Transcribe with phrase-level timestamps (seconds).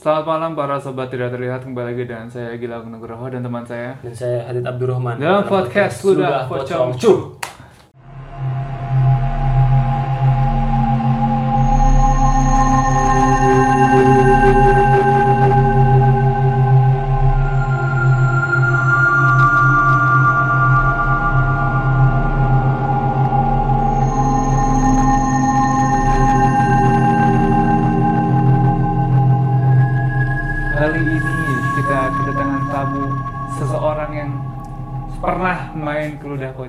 [0.00, 4.00] Selamat malam para sobat tidak terlihat kembali lagi dengan saya Gila Nugroho dan teman saya
[4.00, 5.20] Dan saya Hadid Abdurrahman.
[5.20, 6.96] Dalam podcast Ludah Pocong.
[6.96, 7.39] Cuh.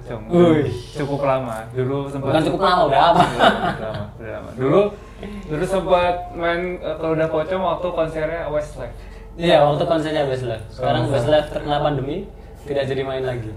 [0.01, 0.21] Pocong.
[0.33, 0.73] Wih.
[0.97, 1.57] Cukup lama.
[1.71, 3.21] Dulu sempat Bukan cukup lama, udah apa?
[3.21, 3.45] Udah
[3.85, 4.49] lama, udah lama.
[4.57, 4.81] Dulu
[5.21, 8.95] dulu sempat main eh, ke Ludah Pocong waktu konsernya Westlife.
[9.37, 11.13] Iya, waktu konsernya Westlife Sekarang Oh.
[11.13, 12.25] Westlife terkena pandemi
[12.67, 13.53] Tidak jadi main lagi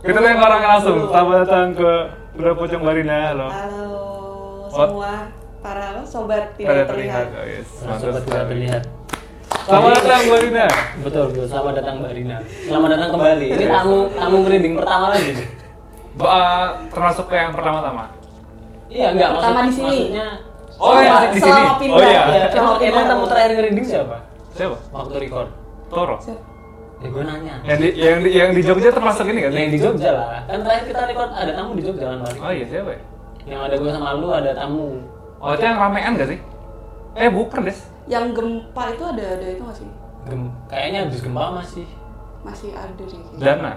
[0.00, 0.98] Kita tanya orang langsung.
[1.10, 1.90] Selamat datang ke
[2.38, 3.18] Ludah Pocong Barina.
[3.34, 3.46] Halo.
[3.50, 3.98] Halo
[4.70, 5.12] semua
[5.58, 6.86] para sobat Tidak terlihat.
[6.86, 7.26] terlihat.
[7.34, 7.68] Oh, yes.
[7.82, 8.82] Mantap Sobat tidak terlihat
[9.68, 10.66] Selamat datang Barina.
[11.04, 15.32] Betul, betul Selamat datang Mbak Rina Selamat datang kembali Ini tamu tamu merinding pertama lagi.
[16.16, 18.04] Ba- termasuk yang pertama-tama.
[18.88, 19.98] Iya, enggak Pertama maksud- di sini.
[20.08, 20.26] Maksudnya
[20.78, 21.62] Oh, ya, Selama- di sini.
[21.90, 22.22] Oh iya.
[22.24, 23.04] Iya, emang, emang pindah.
[23.04, 24.16] tamu terakhir merinding siapa?
[24.50, 24.76] Siapa?
[24.88, 25.48] Waktu record
[25.88, 26.16] Toro.
[26.98, 29.52] Ya gue nanya Yang di yang di, yang di Jogja termasuk ini kan?
[29.52, 32.64] Yang di Jogja lah Kan terakhir kita record ada tamu di Jogja kan Oh iya,
[32.66, 33.00] siapa ya?
[33.46, 34.98] Yang ada gue sama lu ada tamu
[35.38, 36.38] Oh, itu yang ramean gak sih?
[37.14, 37.78] Eh, bukan, Des.
[38.08, 39.88] Yang gempa itu ada ada itu nggak sih?
[40.24, 41.86] Gem Kayaknya habis gempa masih
[42.40, 43.18] Masih ada sih.
[43.36, 43.72] Dana.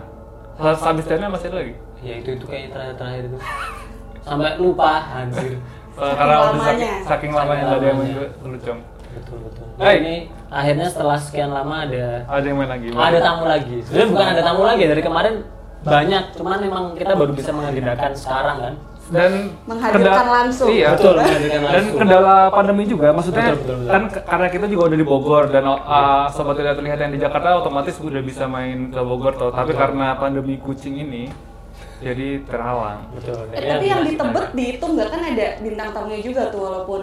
[0.54, 1.74] Setelah habis Dana masih ada lagi.
[2.00, 3.38] Ya itu itu kayak terakhir-terakhir itu
[4.22, 5.58] Sampai lupa anjir
[5.92, 6.72] Eh, karena udah lamanya.
[6.72, 8.00] saking, saking lamanya nggak ada yang
[8.48, 8.80] lucong.
[9.12, 9.84] betul betul Hey.
[9.84, 10.16] Nah, ini
[10.48, 12.88] akhirnya setelah sekian lama ada Ada yang main lagi.
[12.90, 15.34] ada tamu lagi sebenarnya bukan ada tamu lagi dari kemarin
[15.82, 18.74] banyak cuman memang kita baru bisa mengagendakan sekarang kan
[19.12, 19.32] Dan
[19.64, 20.68] Menghadirkan kenda- langsung.
[20.68, 20.96] Iya.
[20.96, 22.00] betul menghadirkan Dan langsung.
[22.00, 23.92] kendala pandemi juga, maksudnya Betul, betul, betul.
[23.92, 25.78] kan karena kita juga udah di Bogor dan uh,
[26.28, 29.52] sobat tidak terlihat yang di Jakarta otomatis udah bisa main ke Bogor tuh.
[29.52, 31.28] Tapi karena pandemi kucing ini
[32.00, 33.04] jadi terhalang.
[33.12, 36.62] betul Eh, Jadi tapi yang di Tebet dihitung nggak kan ada bintang tamunya juga tuh
[36.62, 37.02] walaupun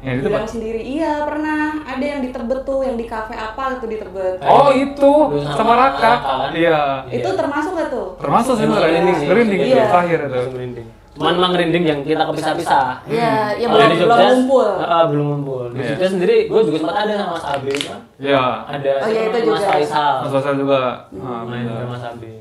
[0.00, 0.48] Yang di bilang Tebet?
[0.50, 0.80] sendiri.
[0.86, 4.38] Iya pernah ada yang di Tebet tuh yang di kafe apa itu di Tebet.
[4.40, 5.12] Oh itu
[5.50, 6.12] sama Raka.
[6.14, 6.50] Kan?
[6.54, 7.10] Iya.
[7.10, 8.06] Itu termasuk nggak tuh?
[8.16, 9.84] Termasuk sih merinding, merinding itu Iya.
[9.90, 10.40] terakhir itu.
[10.52, 14.68] Merinding cuman memang merinding yang kita kepisah-pisah Iya, yang Kalau belum di belum ngumpul.
[14.76, 15.64] ah, belum ngumpul.
[15.70, 15.88] Di Iya.
[15.90, 18.00] Jogja sendiri, gue juga sempat ada sama Mas Abe kan.
[18.18, 18.44] Iya.
[18.66, 19.46] Ada Oh, iya, siapa itu?
[19.46, 19.70] Mas juga.
[19.70, 20.14] Faisal.
[20.18, 20.80] Mas Faisal juga.
[21.08, 21.22] Hmm.
[21.22, 21.76] Ah, main benar.
[21.76, 22.32] sama Mas Abe.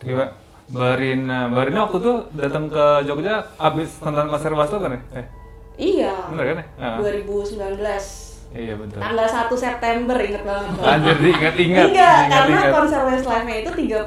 [0.00, 0.30] Gimana?
[0.66, 5.00] Barina, Barina waktu itu datang ke Jogja abis nonton konser Wasto kan ya?
[5.14, 5.26] Eh,
[5.76, 6.12] Iya.
[6.28, 6.66] bener kan ya?
[6.76, 6.96] Ah.
[6.98, 8.96] 2019 Iya betul.
[8.96, 10.78] tanggal 1 September inget banget.
[10.80, 11.84] Anjir, diingat-ingat.
[11.84, 12.70] Enggak, karena diingat-ingat.
[12.72, 14.06] konser Westlife-nya itu 31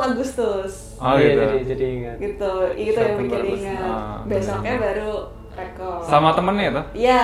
[0.00, 0.72] Agustus.
[0.96, 1.42] Oh Iya, gitu.
[1.42, 2.16] Jadi, jadi ingat.
[2.16, 3.82] Gitu, itu yang bikin ingat.
[3.84, 4.84] Ah, Besoknya bener.
[4.86, 5.12] baru
[5.52, 5.98] rekor.
[6.00, 6.84] Sama temennya tuh?
[6.94, 7.22] Iya,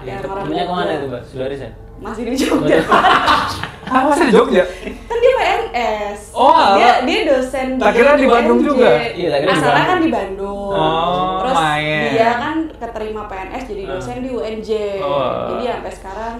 [0.00, 1.22] Ya, yang orang temennya ke mana itu, Mbak?
[1.26, 1.72] Sudah resign?
[1.96, 2.78] Masih di Jogja.
[3.84, 4.64] Ah, masih di Jogja?
[5.04, 6.32] kan dia PNS.
[6.32, 8.66] Oh, dia dia dosen Tak kira di Bandung UNJ.
[8.66, 8.90] juga?
[9.12, 9.86] Iya, tak kira di Asalnya Bandung.
[9.86, 10.70] kan di Bandung.
[10.72, 12.04] Oh, Terus main.
[12.10, 12.53] dia kan
[12.94, 14.70] keterima PNS jadi dosen di UNJ.
[15.02, 15.50] Oh.
[15.50, 16.36] Jadi sampai sekarang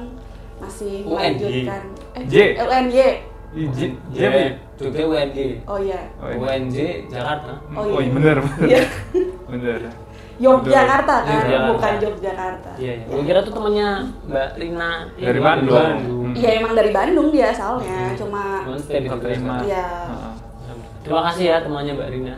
[0.62, 1.10] masih UNJ.
[1.42, 1.82] melanjutkan.
[2.14, 2.34] Eh, J.
[2.56, 2.96] UNJ.
[3.54, 3.78] J, J,
[4.10, 4.50] Iya, ya?
[4.74, 5.38] Jogja UNJ.
[5.66, 6.00] Oh iya.
[6.18, 6.38] Oh, iya.
[6.38, 6.76] UNJ
[7.06, 7.52] Jakarta.
[7.68, 7.98] Oh, Oh, iya.
[8.00, 8.66] iya bener, bener.
[8.70, 8.80] Iya.
[9.50, 9.80] bener.
[10.34, 11.70] Yogyakarta kan, Yogyakarta.
[11.70, 12.70] bukan Yogyakarta.
[12.74, 13.06] Iya, iya.
[13.06, 13.88] Gue kira tuh temannya
[14.26, 14.90] Mbak Rina.
[15.14, 15.98] Dari Iya, Bandung.
[16.34, 19.18] Iya emang dari Bandung dia asalnya, cuma di Jogja.
[19.18, 19.54] Terima.
[19.62, 19.86] Iya.
[21.04, 22.34] Terima kasih ya temannya Mbak Rina.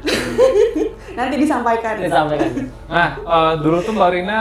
[1.19, 1.95] nanti disampaikan.
[1.97, 2.51] Disampaikan.
[2.87, 4.39] Nah, eh, dulu tuh Mbak Rina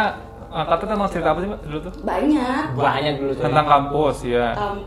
[0.49, 1.93] angkatnya tentang cerita apa sih Mbak dulu tuh?
[2.01, 2.63] Banyak.
[2.73, 3.43] Banyak dulu tuh.
[3.45, 4.47] Tentang kampus ya.
[4.57, 4.77] Em,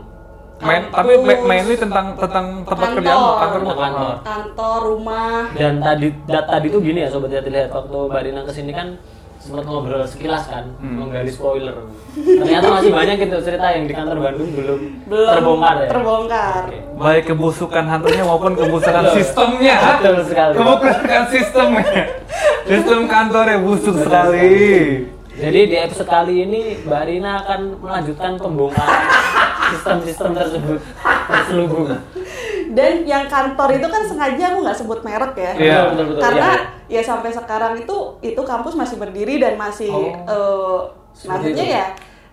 [0.59, 2.97] Main, tapi ma- mainly tentang tentang tempat Kantor.
[2.99, 3.75] kerjaan kantor Kantor.
[3.79, 4.15] kantor.
[4.27, 5.39] kantor, rumah.
[5.55, 8.71] Dan tadi dat, tadi tuh gini ya sobat lihat lihat waktu Mbak Rina ke sini
[8.75, 8.99] kan
[9.39, 10.99] sempat ngobrol sekilas kan, Hmm.
[10.99, 11.71] menggali spoiler.
[12.13, 15.87] Ternyata masih banyak gitu cerita yang di kantor Bandung belum, Belum terbongkar ya.
[15.87, 16.61] Terbongkar.
[16.67, 16.79] Oke.
[16.93, 19.75] Baik kebusukan hantunya maupun kebusukan sistemnya.
[19.97, 20.53] Betul sekali.
[20.53, 22.03] Kebusukan sistemnya.
[22.61, 24.51] Sistem kantornya busuk sekali.
[25.33, 29.01] Jadi di episode kali ini Mbak Rina akan melanjutkan pembongkaran
[29.71, 30.79] sistem-sistem tersebut
[31.27, 31.85] terselubung.
[32.69, 35.51] Dan yang kantor itu kan sengaja aku nggak sebut merek ya.
[35.53, 35.79] Iya.
[35.89, 36.21] Betul, betul.
[36.21, 36.49] Karena
[36.85, 36.99] Iya.
[36.99, 40.79] ya sampai sekarang itu itu kampus masih berdiri dan masih Oh, eh,
[41.11, 41.75] seperti maksudnya itu.
[41.75, 41.85] ya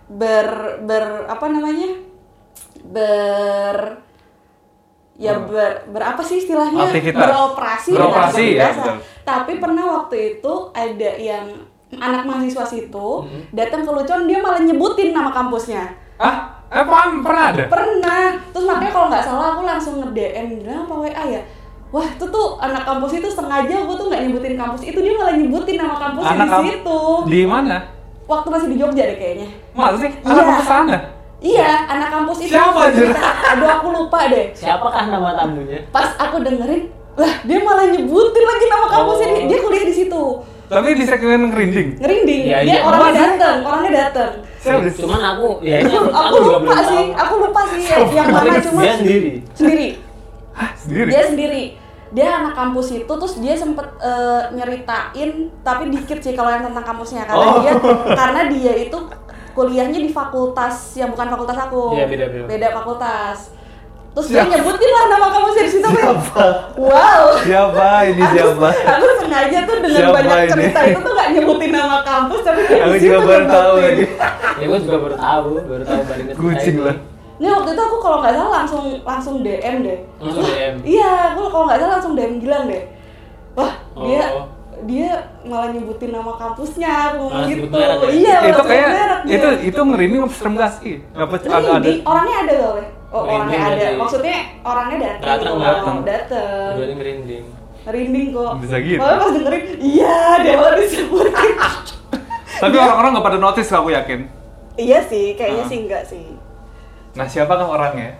[0.06, 0.48] ber
[0.82, 1.90] ber apa namanya
[2.86, 3.76] ber
[5.16, 7.16] ya ber, berapa sih istilahnya Aktivitas.
[7.18, 8.96] beroperasi Beroperasi, ya, betul.
[9.24, 11.46] tapi pernah waktu itu ada yang
[11.96, 13.42] anak mahasiswa situ Hmm.
[13.50, 17.64] datang ke Lucon dia malah nyebutin nama kampusnya Ah, eh paham, pernah ada?
[17.70, 21.42] pernah terus makanya kalau nggak salah aku langsung nge DM bilang apa WA ya
[21.88, 25.34] wah itu tuh anak kampus itu sengaja gue tuh nggak nyebutin kampus itu dia malah
[25.38, 26.98] nyebutin nama kampusnya Anak di situ
[27.30, 27.76] Di mana?
[28.26, 29.48] waktu masih di Jogja deh kayaknya.
[29.70, 30.10] Masa sih?
[30.10, 30.26] Iya.
[30.26, 30.96] Anak kampus sana?
[31.38, 32.50] Iya, anak kampus itu.
[32.50, 33.06] Siapa, anjir?
[33.54, 34.50] Aduh aku lupa deh.
[34.50, 35.86] Siapakah nama tamunya?
[35.94, 39.34] Pas aku dengerin, lah dia malah nyebutin lagi nama kampusnya Oh.
[39.38, 40.22] dia, dia kuliah di situ.
[40.66, 41.88] Tapi di segmen ngerinding.
[42.02, 42.42] Ngerinding.
[42.42, 42.78] Iya, dia iya.
[42.82, 44.32] orangnya dateng, orangnya dateng.
[44.98, 47.22] Cuman aku, ya ini Aku, aku, lupa belum sih, tahu.
[47.22, 49.32] aku lupa sih yang, yang mana cuma Dia sendiri.
[49.54, 49.88] sendiri.
[50.50, 51.08] Hah, sendiri?
[51.08, 51.64] Dia sendiri.
[52.10, 55.30] Dia anak kampus itu terus dia sempet eh, nyeritain
[55.60, 57.58] tapi dikit sih kalau yang tentang kampusnya karena Oh.
[57.62, 57.72] dia
[58.14, 58.98] karena dia itu
[59.52, 61.94] kuliahnya di fakultas yang bukan fakultas aku.
[61.94, 62.46] Iya, beda-beda.
[62.46, 63.38] Beda fakultas.
[64.16, 64.48] Terus Siapa?
[64.48, 66.16] dia nyebutin lah nama kampusnya di situ kan.
[66.74, 67.22] Wow.
[67.38, 68.68] Siapa ini Aku, siapa?
[68.72, 70.48] aku sengaja tuh dengan Siapa banyak ini?
[70.48, 74.04] cerita itu tuh gak nyebutin nama kampus tapi dia Aku juga baru tahu lagi.
[74.56, 76.96] Ya gue juga baru tahu, baru tahu balik ke Kucing lah.
[77.36, 79.98] Ini waktu itu aku kalau nggak salah langsung langsung DM deh.
[80.16, 80.74] Langsung DM.
[80.80, 82.82] Iya, aku kalau nggak salah langsung DM Gilang deh.
[83.52, 84.04] Wah, Oh.
[84.04, 84.24] dia
[85.46, 87.64] malah nyebutin nama kampusnya, aku ngomong gitu.
[87.64, 88.08] sebut merek ya?
[88.12, 89.34] Iya, itu kayak merek dia.
[89.36, 90.94] itu itu ngerinding apa serem gak sih?
[91.16, 91.70] Apa ada ada?
[91.80, 92.86] Ngerinding, orangnya ada oleh?
[93.06, 93.72] Oh, orangnya ada.
[93.72, 93.96] berarti.
[93.96, 95.24] Maksudnya orangnya datang.
[95.24, 95.64] Datang, gitu.
[95.64, 95.96] datang.
[96.04, 96.70] datang.
[96.76, 97.44] Berarti merinding.
[97.86, 98.52] Ngerinding kok.
[98.60, 99.00] Bisa gitu.
[99.00, 101.52] Malah pas dengerin, iya dia malah disebutin.
[102.62, 104.20] Tapi orang-orang nggak pada notice aku yakin.
[104.76, 105.70] iya sih, kayaknya Ah.
[105.72, 106.26] sih enggak sih.
[107.16, 108.12] Nah siapakah orangnya?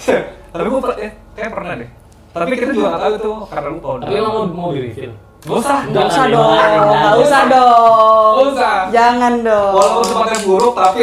[0.56, 1.90] Tapi gue eh, kayak pernah deh.
[2.32, 3.88] Tapi kita juga nggak tahu itu karena lupa.
[4.00, 5.12] Tapi emang mau, mau di reveal?
[5.48, 5.80] Gak usah.
[5.88, 7.16] Gak usah dong, gak jangan.
[7.24, 8.32] usah dong.
[8.52, 8.74] Usah.
[8.92, 9.72] Jangan dong.
[9.72, 11.02] Walaupun tempatnya buruk tapi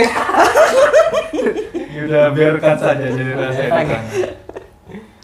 [1.96, 3.70] Yaudah biarkan saja jadi rahasia.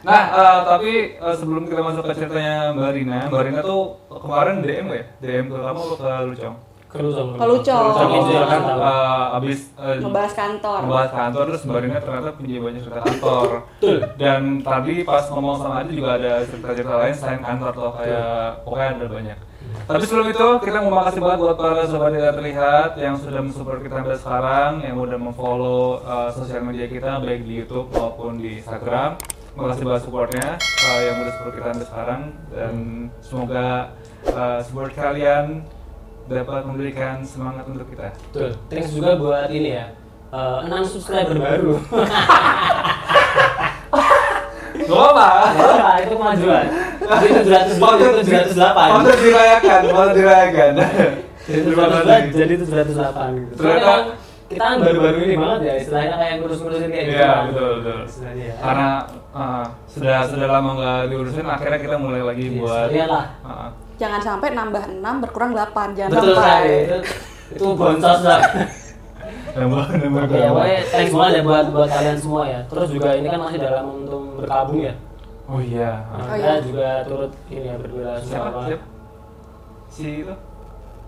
[0.01, 4.65] Nah, eh, tapi eh, sebelum kita masuk ke ceritanya Mbak Rina, Mbak Rina tuh kemarin
[4.65, 5.03] DM ya?
[5.21, 6.55] DM ke kamu ke Lucong?
[6.91, 7.39] Kelusong.
[7.39, 7.83] Ke Lucong.
[7.95, 8.43] Lucong Oh, itu iya.
[8.51, 10.79] kan eh, abis eh, Ngebahas kantor.
[10.83, 13.47] membahas kantor terus Mbak Rina ternyata punya banyak cerita kantor.
[13.79, 13.97] Betul.
[14.19, 18.35] Dan tadi pas ngomong sama Adi juga ada cerita-cerita lain selain kantor tuh kayak
[18.67, 19.37] pokoknya ada banyak.
[19.81, 23.79] Tapi sebelum itu kita mau makasih banget buat para sobat tidak terlihat yang sudah mensupport
[23.79, 28.59] kita sampai sekarang, yang udah memfollow uh, sosial media kita baik di YouTube maupun di
[28.59, 29.15] Instagram.
[29.55, 32.21] Makasih banget supportnya uh, yang udah support kita sampai sekarang
[32.51, 32.73] dan
[33.23, 33.67] semoga
[34.27, 35.63] uh, support kalian
[36.33, 38.15] dapat memberikan semangat untuk kita.
[38.29, 38.51] Betul.
[38.67, 39.85] Thanks juga buat ini ya.
[40.31, 41.75] eh, enam subscriber baru.
[44.81, 45.27] Gak apa?
[46.03, 46.65] Itu kemajuan.
[47.01, 48.75] Jadi 700 Patut jadi 708.
[48.75, 50.71] Patut dirayakan, patut dirayakan.
[51.41, 52.31] Jadi Terima 708 kasih.
[52.33, 53.51] jadi 708 gitu.
[53.57, 57.15] Ternyata- kita kan baru-baru ini banget ya istilahnya kayak ngurus-ngurusin kayak gitu.
[57.15, 57.99] Iya betul betul.
[58.03, 58.55] Istilahnya ya.
[58.59, 58.89] Karena
[59.31, 62.87] uh, sudah sudah lama nggak diurusin, akhirnya kita mulai lagi Iya, buat.
[62.91, 63.25] sekalian lah.
[63.47, 63.67] Uh,
[64.01, 65.93] Jangan sampai nambah 6 berkurang 8.
[65.93, 66.41] Jangan Betul sampai.
[66.41, 66.75] sekali.
[66.81, 66.97] Itu,
[67.53, 68.41] itu bonsos lah.
[69.51, 72.59] nambah nambah Oke, ya, pokoknya thanks banget ya buat buat kalian semua ya.
[72.65, 74.93] Terus juga ini kan masih dalam momentum berkabung ya.
[75.45, 75.91] Oh iya.
[76.07, 76.53] Nah, Oh, kita iya.
[76.63, 78.23] juga turut ini ya berbela Siapa?
[78.23, 78.61] sungkawa.
[78.65, 78.85] Siapa?
[79.91, 80.33] Si itu?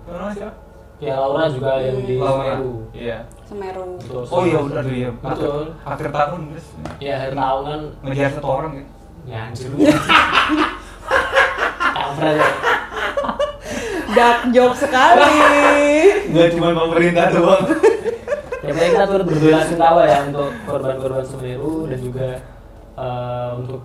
[0.04, 0.54] Namanya siapa?
[1.00, 2.44] Ya Laura juga yang di Laura.
[2.46, 2.72] Semeru.
[2.94, 3.18] Iya.
[3.44, 3.86] Semeru.
[3.98, 4.24] Betul.
[4.30, 5.10] Oh iya udah iya.
[5.16, 5.64] Betul.
[5.82, 6.68] Akhir, tahun guys.
[7.00, 8.86] Ya akhir tahun kan Ngejar satu orang ya.
[9.26, 9.70] ya anjir.
[12.14, 12.48] Kampret ya.
[14.18, 15.26] Dark joke sekali.
[16.30, 17.66] Nggak cuma pemerintah doang.
[18.64, 22.28] Ya pokoknya kita turut berbela sungkawa ya untuk korban-korban Semeru dan juga
[22.96, 23.82] eh, untuk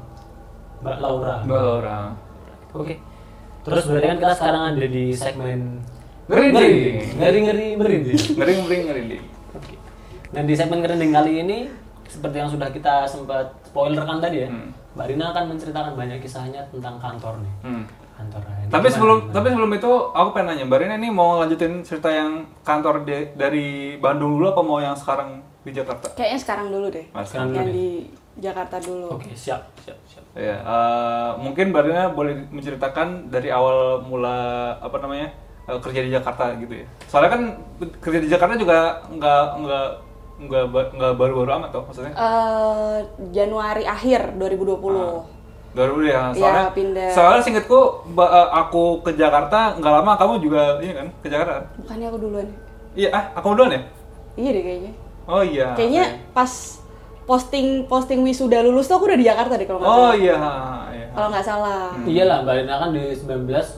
[0.84, 1.34] Mbak Laura.
[1.42, 1.98] Mbak Laura.
[2.76, 2.94] Oke.
[3.64, 5.60] Terus berarti kan kita sekarang ada di segmen
[6.28, 7.16] Ngerinding.
[7.16, 8.18] ngeri ngeri merinding.
[8.36, 9.22] Ngering ngering ngerinding.
[9.56, 9.74] Oke.
[10.28, 11.58] Dan di segmen ngerinding kali ini
[12.08, 14.72] seperti yang sudah kita sempat spoilerkan tadi ya, Hmm.
[14.90, 17.54] Mbak Rina akan menceritakan banyak kisahnya tentang kantor nih.
[17.62, 17.84] Hmm.
[18.10, 18.40] Kantor.
[18.66, 19.30] Tapi sebelum gimana?
[19.30, 23.30] tapi sebelum itu aku pengen nanya, Mbak Rina ini mau lanjutin cerita yang kantor de-
[23.32, 26.10] dari Bandung dulu apa mau yang sekarang di Jakarta?
[26.12, 27.06] Kayaknya sekarang dulu deh.
[27.08, 27.88] Mas, Sekarang Yang dulu di
[28.38, 29.06] Jakarta dulu.
[29.12, 30.24] Oke, siap, siap, siap.
[30.34, 34.38] Ya, eh, mungkin Mbak Rina boleh menceritakan dari awal mula
[34.76, 35.30] apa namanya
[35.64, 36.86] eh, kerja di Jakarta gitu ya.
[37.06, 37.42] Soalnya kan
[37.98, 39.86] kerja di Jakarta juga nggak nggak
[40.38, 40.64] nggak
[40.94, 42.12] nggak baru-baru amat toh maksudnya.
[42.12, 42.98] Eh,
[43.30, 45.36] Januari akhir 2020.
[45.68, 47.10] Baru ya, Iya, soalnya pindah.
[47.12, 47.80] soalnya singkatku
[48.16, 51.52] eh, aku ke Jakarta nggak lama kamu juga ini kan ke Jakarta.
[51.54, 51.64] kan?
[51.76, 52.48] Bukannya aku duluan.
[52.94, 53.80] Iya, ah aku duluan ya?
[54.34, 54.92] Iya deh kayaknya.
[55.26, 55.66] Oh iya.
[55.74, 56.52] Kayaknya pas
[57.24, 60.14] posting posting wisuda lulus tuh aku udah di Jakarta deh kalau nggak Oh salah.
[60.16, 60.36] iya,
[60.90, 61.06] iya.
[61.12, 61.82] Kalau nggak salah.
[62.00, 63.68] Iyalah, Mbak Rina kan di 19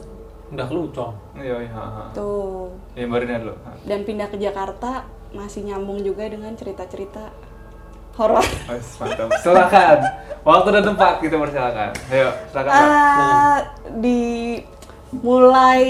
[0.50, 1.12] udah kelucong.
[1.34, 1.82] Iya, iya.
[2.12, 2.70] Tuh.
[2.94, 3.54] Ya Mbak Rina dulu.
[3.82, 4.90] Dan pindah ke Jakarta
[5.30, 7.30] masih nyambung juga dengan cerita-cerita
[8.18, 8.44] horor.
[8.68, 9.30] Wes, mantap.
[9.40, 9.98] Silakan.
[10.40, 11.90] Waktu dan tempat kita persilakan.
[12.08, 12.70] Ayo, silakan.
[12.72, 13.58] Ah,
[14.00, 14.20] di
[15.10, 15.82] mulai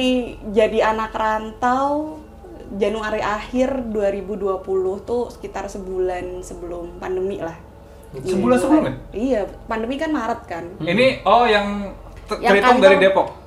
[0.50, 2.18] jadi anak rantau
[2.70, 4.62] Januari akhir 2020
[5.02, 7.59] tuh sekitar sebulan sebelum pandemi lah.
[8.14, 8.94] Sebulan sebelum ya?
[9.11, 10.64] Iya, pandemi kan Maret kan.
[10.78, 11.94] Ini oh yang
[12.30, 13.39] ter- Yang terhitung dari Depok.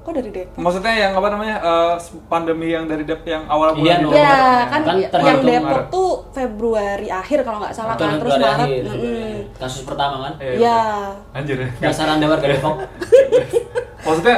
[0.00, 0.56] Kok dari Depok?
[0.56, 4.06] Maksudnya yang apa namanya eh, pandemi yang dari Dep yang awal bulan Iya, itu.
[4.06, 4.10] no.
[4.10, 4.66] Ya, Maret.
[4.66, 5.86] kan, Kan yang Depok Maret.
[5.90, 8.48] tuh Februari akhir kalau nggak salah kan, terus Maret.
[8.56, 8.90] akhir, mm-mm.
[8.90, 9.40] Februari.
[9.56, 10.80] kasus pertama kan Iya, Ya,
[11.32, 11.68] Anjir ya.
[11.80, 12.74] dasar anda warga Depok
[14.00, 14.36] Maksudnya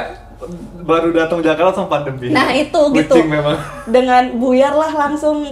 [0.81, 2.27] baru datang Jakarta langsung pandemi.
[2.29, 3.15] Nah, itu, gitu.
[3.23, 3.55] Memang.
[3.87, 5.47] dengan buyar lah langsung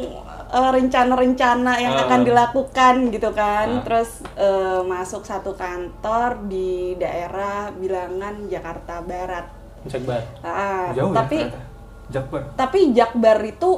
[0.52, 2.04] eh, rencana-rencana yang Ah.
[2.04, 3.68] akan dilakukan gitu kan.
[3.72, 3.82] Ah.
[3.82, 9.61] Terus eh, masuk satu kantor di daerah bilangan Jakarta Barat.
[9.84, 11.48] Cek banget Ah, Jauh tapi ya.
[11.48, 11.70] ternyata.
[12.12, 12.42] Jakbar.
[12.54, 13.70] tapi Jakbar itu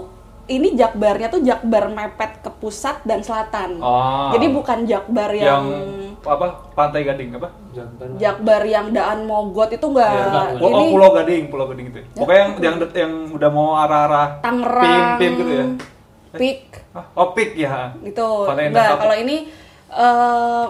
[0.43, 3.79] ini Jakbarnya tuh Jakbar mepet ke pusat dan selatan.
[3.79, 4.27] Oh.
[4.35, 5.65] Jadi bukan Jakbar yang, yang
[6.19, 6.47] apa?
[6.75, 7.47] Pantai Gading apa?
[8.19, 10.59] Jakbar yang Daan Mogot itu enggak.
[10.59, 11.99] Oh, ini oh, Pulau Gading, Pulau Gading itu.
[12.01, 12.05] Ya?
[12.17, 15.65] Pokoknya yang yang yang udah mau arah-arah Tangerang, Pim, Pim gitu ya.
[16.33, 17.93] Pik Ah, Oh, Pik ya.
[17.95, 19.47] Pantai Enggak, kalau ini
[19.89, 20.65] eh,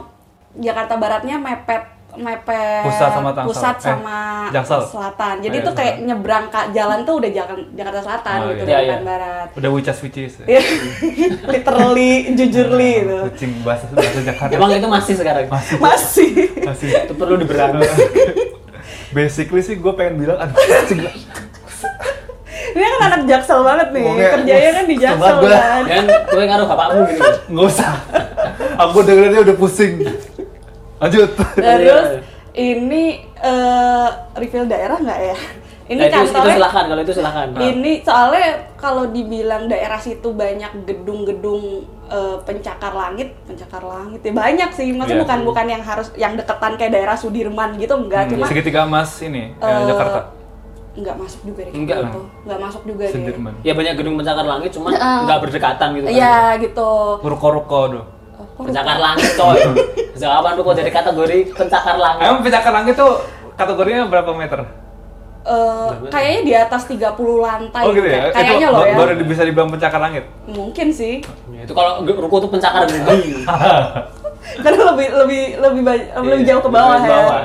[0.53, 1.83] Jakarta Baratnya mepet
[2.15, 3.47] mepet Pusat sama Tangsel.
[3.47, 4.17] pusat Eh, sama
[4.49, 4.81] Jaksel.
[4.85, 5.35] selatan.
[5.39, 6.07] Jadi Oh, itu iya, kayak selatan.
[6.07, 8.67] nyebrang ke jalan tuh udah Jakarta, Jakarta Selatan Oh, gitu iya.
[8.67, 8.97] dari Iya, iya.
[9.03, 9.47] Barat.
[9.53, 10.33] Udah wicas wicis.
[10.41, 10.61] Iya.
[11.53, 13.17] Literally, jujurly gitu.
[13.27, 14.51] Kucing bahasa bahasa Jakarta.
[14.51, 15.77] emang itu masih sekarang Masih.
[16.59, 16.89] Masih.
[17.03, 17.89] itu perlu diberangus
[19.13, 20.99] Basically sih gue pengen bilang aduh kucing
[22.73, 24.01] kan anak jaksel banget nih.
[24.01, 25.83] Ngomongnya, Kerjanya kan di "Wah, jaksel sobat gua." kan.
[25.85, 27.93] dan gue ngaruh bapakmu gitu Nggak usah.
[28.79, 29.93] Aku dengerinnya udah pusing.
[31.03, 31.29] Lanjut.
[31.59, 32.09] Terus
[32.53, 33.03] ini
[33.43, 35.37] eh refill daerah nggak ya?
[35.83, 38.45] Ini nah, itu, itu kantornya silakan kalau itu silakan Ini soalnya
[38.79, 44.95] kalau dibilang daerah situ banyak gedung-gedung eh, pencakar langit, pencakar langit ya banyak sih.
[44.95, 45.25] Maksudnya Iya.
[45.27, 49.51] bukan bukan yang harus yang deketan kayak daerah Sudirman gitu enggak, cuma Segitiga emas ini
[49.59, 50.31] eh, Jakarta.
[50.93, 51.73] Enggak masuk juga deh.
[51.73, 52.21] Enggak gitu.
[52.47, 53.15] Enggak masuk juga deh.
[53.19, 53.53] Sudirman.
[53.65, 55.19] ya banyak gedung pencakar langit cuma Heeh.
[55.27, 56.91] nggak berdekatan gitu kan Iya gitu.
[57.27, 58.05] Ruko-ruko doh.
[58.55, 59.57] Pencakar langit coy
[60.13, 63.13] sejak kapan tuh kok jadi kategori pencakar langit Emang pencakar langit tuh
[63.53, 64.61] kategorinya berapa meter?
[65.43, 67.03] eh, kayaknya di atas 30
[67.35, 67.83] lantai.
[67.83, 68.31] Oh gitu ya?
[68.31, 68.95] Kayak- Kayaknya loh ya.
[68.95, 70.23] baru bisa dibilang pencakar langit.
[70.45, 71.19] Mungkin sih.
[71.51, 73.43] Ya, itu kalau ruko tuh pencakar gede
[74.63, 77.11] Karena lebih lebih lebih banyak, lebih jauh ke bawah ke ya.
[77.11, 77.41] bawah.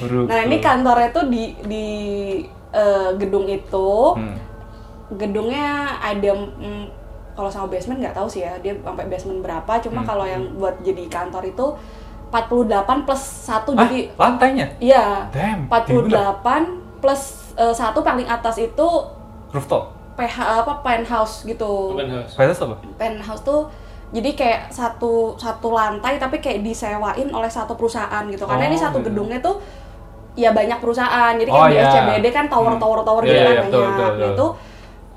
[0.00, 0.26] Ruko.
[0.26, 1.86] Nah ini kantornya tuh di di
[2.70, 4.36] eh, gedung itu, Hmm.
[5.10, 6.84] gedungnya ada mm,
[7.32, 9.72] kalau sama basement nggak tahu sih ya dia sampai basement berapa.
[9.80, 10.08] Cuma Hmm.
[10.08, 11.66] kalau yang buat jadi kantor itu
[12.28, 14.66] 48 plus satu Ah, jadi lantainya?
[14.78, 16.64] iya Damn, 48
[16.98, 17.22] plus
[17.72, 18.88] satu paling atas itu
[19.50, 19.90] Rooftop.
[20.14, 21.96] PH apa penthouse gitu.
[21.96, 22.76] Penthouse apa?
[22.94, 23.66] penthouse tuh
[24.10, 28.76] jadi kayak satu satu lantai tapi kayak disewain oleh satu perusahaan gitu karena Oh, ini
[28.76, 29.06] satu gitu.
[29.06, 29.58] gedungnya tuh
[30.34, 31.90] ya banyak perusahaan jadi Oh, kayak di iya.
[31.90, 34.20] SCBD kan tower tower tower Iya, gitu iya, kan betul, banyak betul, betul.
[34.20, 34.46] Nah, itu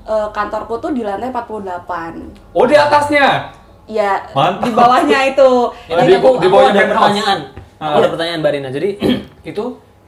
[0.04, 3.50] eh, kantorku tuh di lantai 48 Oh di atasnya.
[3.84, 4.62] ya Mantap.
[4.62, 5.50] di bawahnya itu
[5.90, 7.00] Ini di- aku, di aku bawahnya ada penthouse.
[7.02, 7.38] pertanyaan.
[7.74, 7.98] Aku Ah.
[7.98, 8.68] ada pertanyaan Mbak Rina.
[8.70, 8.88] Jadi
[9.52, 9.64] itu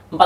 [0.09, 0.23] 48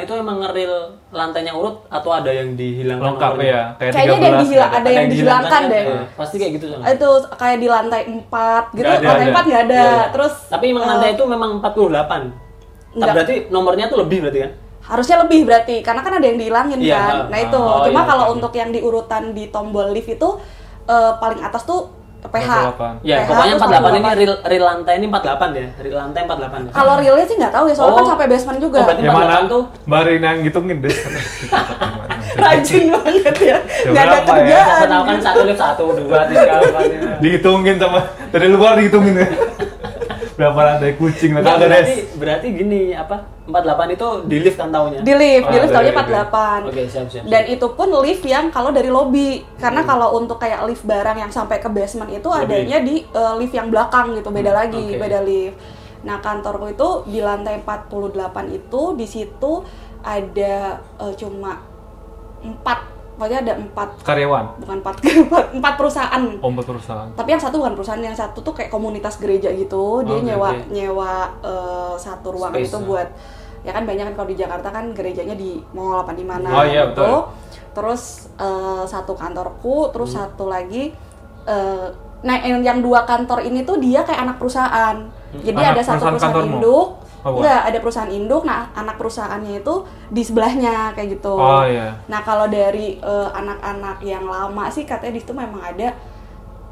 [0.00, 0.72] itu emang ngeril
[1.08, 3.62] lantainya urut atau ada yang dihilangkan Lengkap ya.
[3.72, 4.76] Kayak Kayaknya ada yang 13 dihila- gitu.
[4.76, 5.82] ada yang dihilangkan deh.
[5.86, 6.02] ya?
[6.12, 6.86] Pasti kayak gitu soalnya.
[6.90, 8.18] itu kayak di lantai 4
[8.74, 9.32] gitu Nggak ada, lantai ada.
[9.32, 10.02] 4 nggak ada Iya.
[10.10, 11.62] terus Tapi emang eh, lantai itu memang 48.
[11.62, 12.26] Tapi
[12.92, 13.14] Enggak.
[13.14, 14.52] berarti nomornya tuh lebih berarti kan?
[14.82, 18.08] Harusnya lebih berarti karena kan ada yang dihilangin Iya, kan nah itu Oh, cuma iya,
[18.08, 18.34] kalau oke.
[18.34, 20.28] untuk yang di urutan di tombol lift itu
[20.84, 21.80] eh, paling atas tuh
[22.22, 23.00] PH 48.
[23.00, 24.20] Ya, PH pokoknya terus 48 ini 48.
[24.20, 25.66] real, real lantai ini 48 ya.
[25.78, 26.70] Real lantai 48 ya.
[26.70, 27.98] kalau realnya sih nggak tahu ya soalnya Oh.
[27.98, 29.62] kan sampai basement juga Oh, berarti Yang mana 48 tuh?
[29.86, 30.96] Mbak Rina yang ngitungin deh.
[32.32, 33.56] rajin banget ya
[33.86, 34.30] nggak ada berapa ya?
[34.30, 37.12] kerjaan Siapa tahu kan satu lift satu, dua, tiga, empat, lima.
[37.18, 39.26] Dihitungin sama dari luar dihitungin ya.
[40.40, 42.16] Berapa lantai kucing kagak berarti, des.
[42.16, 45.04] berarti gini apa 48 itu di lift kan taunya?
[45.04, 46.24] Di lift di Ah, lift taunya iya,
[46.64, 49.44] 48 Oke siap siap, dan itu pun lift yang kalau dari lobby.
[49.60, 53.52] Karena kalau untuk kayak lift barang yang sampai ke basement itu adanya di eh, lift
[53.52, 54.96] yang belakang gitu beda lagi oke.
[54.96, 55.56] beda lift.
[56.08, 59.52] Nah kantorku itu di lantai 48 itu di situ
[60.00, 61.60] ada eh, cuma
[62.40, 64.44] empat pokoknya ada empat Karyawan.
[64.58, 67.08] bukan empat empat, empat perusahaan Ombak perusahaan.
[67.12, 70.48] tapi yang satu bukan perusahaan yang satu tuh kayak komunitas gereja gitu dia Oke, nyewa
[70.50, 70.72] oke.
[70.72, 72.86] nyewa eh, satu ruangan Space, itu ya.
[72.86, 73.08] buat
[73.60, 76.64] ya kan banyak kan kalau di Jakarta kan gerejanya di mall apa di mana Oh,
[76.64, 77.18] iya, gitu betul.
[77.70, 78.02] terus
[78.34, 80.24] eh, satu kantorku terus Hmm.
[80.24, 80.96] satu lagi
[81.44, 81.86] eh,
[82.20, 84.96] nah yang, yang dua kantor ini tuh dia kayak anak perusahaan
[85.36, 86.88] jadi Anak ada satu perusahaan perusahaan induk
[87.20, 87.44] Oh, bukan.
[87.44, 89.74] enggak ada perusahaan induk nah anak perusahaannya itu
[90.08, 91.92] di sebelahnya kayak gitu Oh iya.
[92.08, 95.92] Nah kalau dari eh, anak-anak yang lama sih katanya di situ memang ada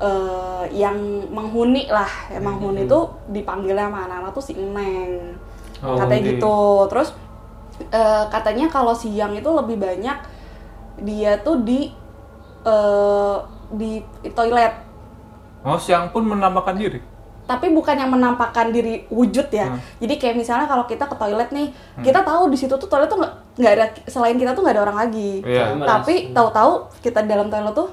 [0.01, 0.97] eh, yang
[1.29, 5.37] menghuni lah, yang menghuni itu dipanggilnya sama anak-anak tuh si Neng,
[5.79, 6.31] Oh, katanya oke.
[6.33, 6.59] gitu.
[6.89, 7.09] Terus
[7.93, 10.19] eh, katanya kalau siang itu lebih banyak
[10.99, 11.93] dia tuh di
[12.65, 13.37] eh,
[13.77, 14.01] di
[14.33, 14.75] toilet.
[15.61, 16.99] Oh siang pun menambahkan diri.
[17.49, 19.73] Tapi bukan yang menampakkan diri wujud ya.
[19.73, 19.81] Hmm.
[20.05, 21.73] Jadi kayak misalnya kalau kita ke toilet nih,
[22.05, 23.25] kita tahu di situ tuh toilet tuh
[23.57, 25.41] nggak ada selain kita tuh nggak ada orang lagi.
[25.41, 25.73] Iya.
[25.81, 27.89] Tapi tahu-tahu kita di dalam toilet tuh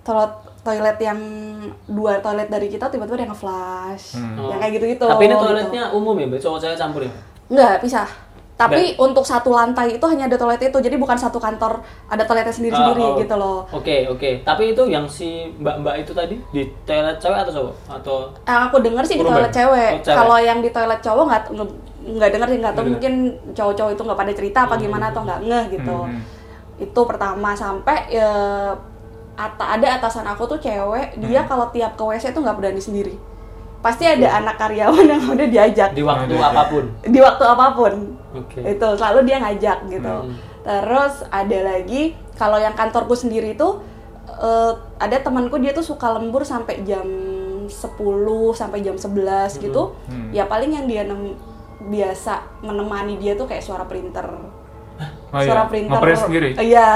[0.00, 0.32] toilet
[0.64, 1.20] toilet yang
[1.84, 4.16] dua toilet dari kita tiba-tiba ada yang nge-flash.
[4.16, 4.48] Hmm.
[4.48, 5.04] Yang kayak gitu-gitu.
[5.04, 5.44] Tapi ini gitu.
[5.44, 6.40] toiletnya umum ya, Mbak?
[6.40, 7.12] cowok cewek campur ya?
[7.52, 8.08] Enggak, pisah.
[8.54, 12.54] Tapi untuk satu lantai itu hanya ada toilet itu, jadi bukan satu kantor ada toiletnya
[12.54, 13.18] sendiri-sendiri Ah, oh.
[13.18, 13.58] gitu loh.
[13.74, 14.46] Oke, oke.
[14.46, 17.74] Tapi itu yang si mbak-mbak itu tadi di toilet cewek atau cowok?
[17.90, 19.90] Atau Yang aku denger sih di toilet cewek.
[19.90, 20.18] Oh, cewek.
[20.22, 21.42] Kalau yang di toilet cowok nggak
[22.04, 23.14] nggak denger sih nggak tahu mungkin
[23.56, 25.96] cowok-cowok itu nggak pada cerita apa gimana atau nggak ngeh gitu.
[26.06, 26.20] Hmm.
[26.78, 28.30] Itu pertama sampai ya
[29.34, 31.50] ata ada atasan aku tuh cewek, dia Hmm.
[31.50, 33.18] kalau tiap ke WC tuh nggak berani sendiri.
[33.84, 36.56] Pasti ada anak karyawan yang udah diajak di waktu ada.
[36.56, 36.84] apa pun?
[37.04, 37.92] di waktu apa pun.
[38.32, 38.64] Oke.
[38.64, 40.14] Itu selalu dia ngajak gitu.
[40.24, 40.32] Hmm.
[40.64, 43.84] Terus ada lagi kalau yang kantorku sendiri itu
[44.40, 47.04] eh, ada temanku dia tuh suka lembur sampai jam
[47.68, 47.68] 10
[48.56, 49.92] sampai jam 11 gitu.
[50.08, 50.32] Hmm.
[50.32, 51.36] Ya paling yang dia nem-
[51.84, 54.24] biasa menemani dia tuh kayak suara printer.
[55.34, 55.46] Oh, iya.
[55.50, 55.98] suara printer.
[55.98, 56.50] Nge-print sendiri?
[56.56, 56.90] Iya,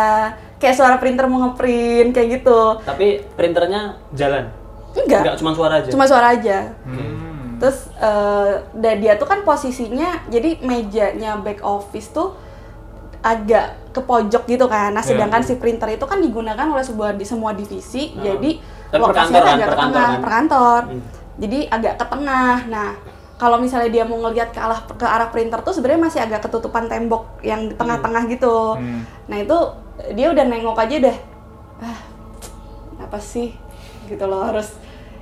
[0.56, 2.80] kayak suara printer mau ngeprint kayak gitu.
[2.86, 4.48] Tapi printernya jalan?
[4.94, 5.88] Enggak, Enggak, cuma suara aja?
[5.88, 6.58] cuma suara aja.
[6.82, 7.58] Hmm.
[7.58, 12.38] Terus eh, dan dia tuh kan posisinya jadi mejanya back office tuh
[13.18, 14.94] agak ke pojok gitu kan.
[14.94, 15.10] Nah, Iya.
[15.12, 18.14] sedangkan si printer itu kan digunakan oleh sebuah di semua divisi.
[18.14, 18.22] Hmm.
[18.22, 18.50] Jadi
[18.88, 20.20] Tapi per lokasinya kantor kan, agak ke kantor tengah, kan?
[20.22, 20.80] per kantor.
[20.86, 21.00] Hmm.
[21.38, 22.56] Jadi agak ke tengah.
[22.70, 22.88] Nah,
[23.34, 26.86] kalau misalnya dia mau ngelihat ke arah ke arah printer tuh sebenarnya masih agak ketutupan
[26.86, 28.78] tembok yang di tengah-tengah gitu.
[28.78, 29.02] Hmm.
[29.26, 29.58] Nah, itu
[30.14, 31.16] dia udah nengok aja deh.
[31.78, 31.98] Ah,
[33.02, 33.50] apa sih?
[34.08, 34.72] Gitu loh harus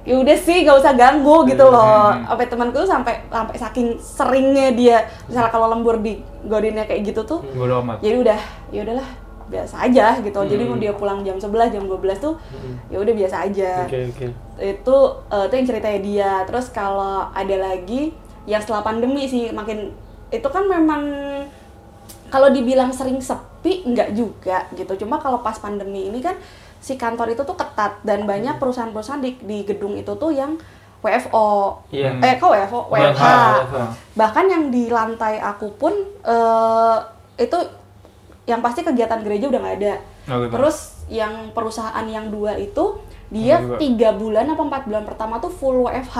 [0.02, 2.22] ya udah sih gak usah ganggu gitu loh Hmm.
[2.24, 7.26] sampai temanku tuh sampai sampai saking seringnya dia misalnya kalau lembur di godinnya kayak gitu
[7.26, 7.98] tuh Bodo amat.
[7.98, 8.40] jadi udah
[8.70, 9.08] ya udahlah
[9.46, 10.70] biasa aja gitu jadi Hmm.
[10.70, 12.38] mau dia pulang jam 11 jam 12 tuh
[12.86, 14.26] ya udah biasa aja Oke, oke.
[14.60, 18.14] itu eh, itu yang ceritanya dia terus kalau ada lagi
[18.44, 19.90] yang setelah pandemi sih makin
[20.28, 21.02] itu kan memang
[22.28, 26.34] kalau dibilang sering sepi nggak juga gitu cuma kalau pas pandemi ini kan
[26.86, 30.54] si kantor itu tuh ketat dan banyak perusahaan-perusahaan di, di gedung itu tuh yang
[31.02, 32.14] WFO Iya.
[32.22, 33.76] eh kok WFO WFH WFH.
[34.14, 35.90] bahkan yang di lantai aku pun
[36.22, 36.98] eh,
[37.42, 37.58] itu
[38.46, 39.94] yang pasti kegiatan gereja udah nggak ada.
[40.30, 40.54] Oh, gitu.
[40.54, 40.78] terus
[41.10, 46.18] yang perusahaan yang dua itu dia tiga bulan apa empat bulan pertama tuh full WFH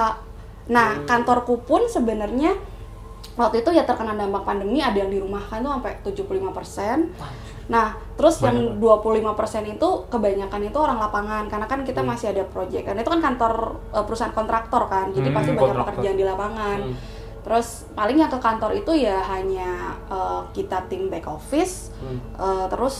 [0.66, 2.58] nah kantorku pun sebenarnya
[3.38, 7.14] waktu itu ya terkena dampak pandemi ada yang dirumahkan tuh sampai 75%
[7.66, 9.26] nah terus yang 25%
[9.68, 13.52] itu kebanyakan itu orang lapangan karena kan kita masih ada project karena itu kan kantor
[13.90, 15.86] eh, perusahaan kontraktor kan jadi Hmm, pasti banyak kontraktor.
[15.92, 16.94] pekerjaan di lapangan Hmm.
[17.42, 19.70] terus paling yang ke kantor itu ya hanya
[20.06, 22.18] eh, kita tim back office Hmm.
[22.36, 22.94] Eh, terus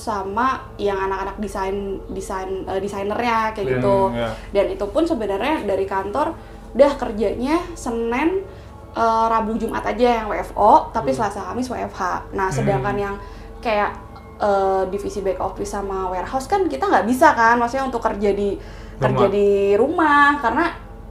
[0.00, 1.76] sama yang anak-anak desain
[2.08, 4.28] desain eh, desainernya kayak Hmm, gitu ya.
[4.50, 6.32] dan itu pun sebenarnya dari kantor
[6.70, 8.44] udah kerjanya senin
[8.90, 13.14] eh, rabu jumat aja yang wfo tapi selasa kamis wfh nah sedangkan yang
[13.60, 13.92] kayak
[14.40, 18.56] eh, divisi back office sama warehouse kan kita nggak bisa kan maksudnya untuk kerja di
[19.00, 19.32] kerja Rumah.
[19.32, 20.64] di rumah karena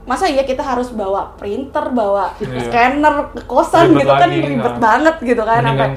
[0.08, 2.66] masa iya kita harus bawa printer bawa Iya.
[2.66, 4.80] scanner ke kosan Ribet gitu kan ribet nah.
[4.80, 5.92] banget gitu kan Mendingan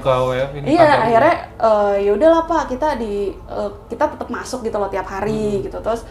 [0.54, 4.92] ini iya akhirnya eh, ya udahlah pak kita di eh, kita tetap masuk gitu loh
[4.92, 6.04] tiap hari gitu terus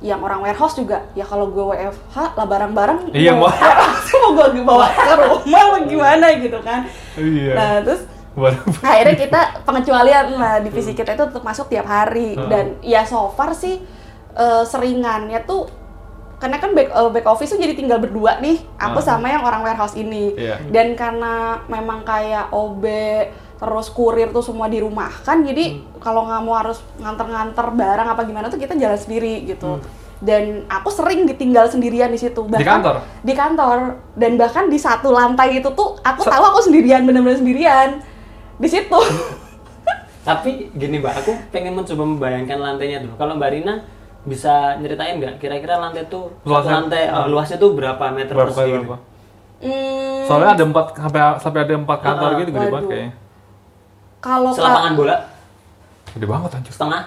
[0.00, 4.88] yang orang warehouse juga ya kalau gue WFH lah barang-barang Iya, mau mau gue bawa
[4.88, 6.88] ke rumah gimana gitu kan
[7.20, 7.52] Iya.
[7.52, 8.08] nah terus
[8.84, 12.46] Akhirnya kita pengecualian lah divisi kita itu tetap masuk tiap hari Hmm.
[12.46, 13.82] dan ya so far sih
[14.32, 15.66] eh, seringannya tuh
[16.36, 19.08] karena kan back, eh, back office tuh jadi tinggal berdua nih aku Hmm.
[19.08, 20.56] sama yang orang warehouse ini Iya.
[20.66, 21.32] dan karena
[21.66, 22.84] memang kayak OB
[23.56, 25.98] terus kurir tuh semua dirumahkan jadi Hmm.
[25.98, 29.84] kalau nggak mau harus nganter-nganter barang apa gimana tuh kita jalan sendiri gitu Hmm.
[30.18, 33.04] dan aku sering ditinggal sendirian di situ Di kantor?
[33.20, 33.78] di kantor
[34.14, 38.00] dan bahkan di satu lantai itu tuh aku Se- tahu aku sendirian bener-bener sendirian
[38.60, 39.00] di situ
[40.20, 43.16] Tapi gini mbak, aku pengen mencoba membayangkan lantainya dulu.
[43.16, 43.80] Kalau mbak Rina
[44.20, 48.72] bisa nyeritain nggak kira-kira lantai tuh Luasnya- lantai eh, luasnya tuh berapa meter Berapa persegi?
[48.78, 48.96] berapa?
[49.60, 53.12] Hmm, Soalnya ada empat sampai sampai ada empat kantor Ah, gitu gede banget kayaknya.
[54.20, 55.16] kalau Selapangan bola
[56.10, 56.70] Gede banget anjir.
[56.70, 57.02] setengah.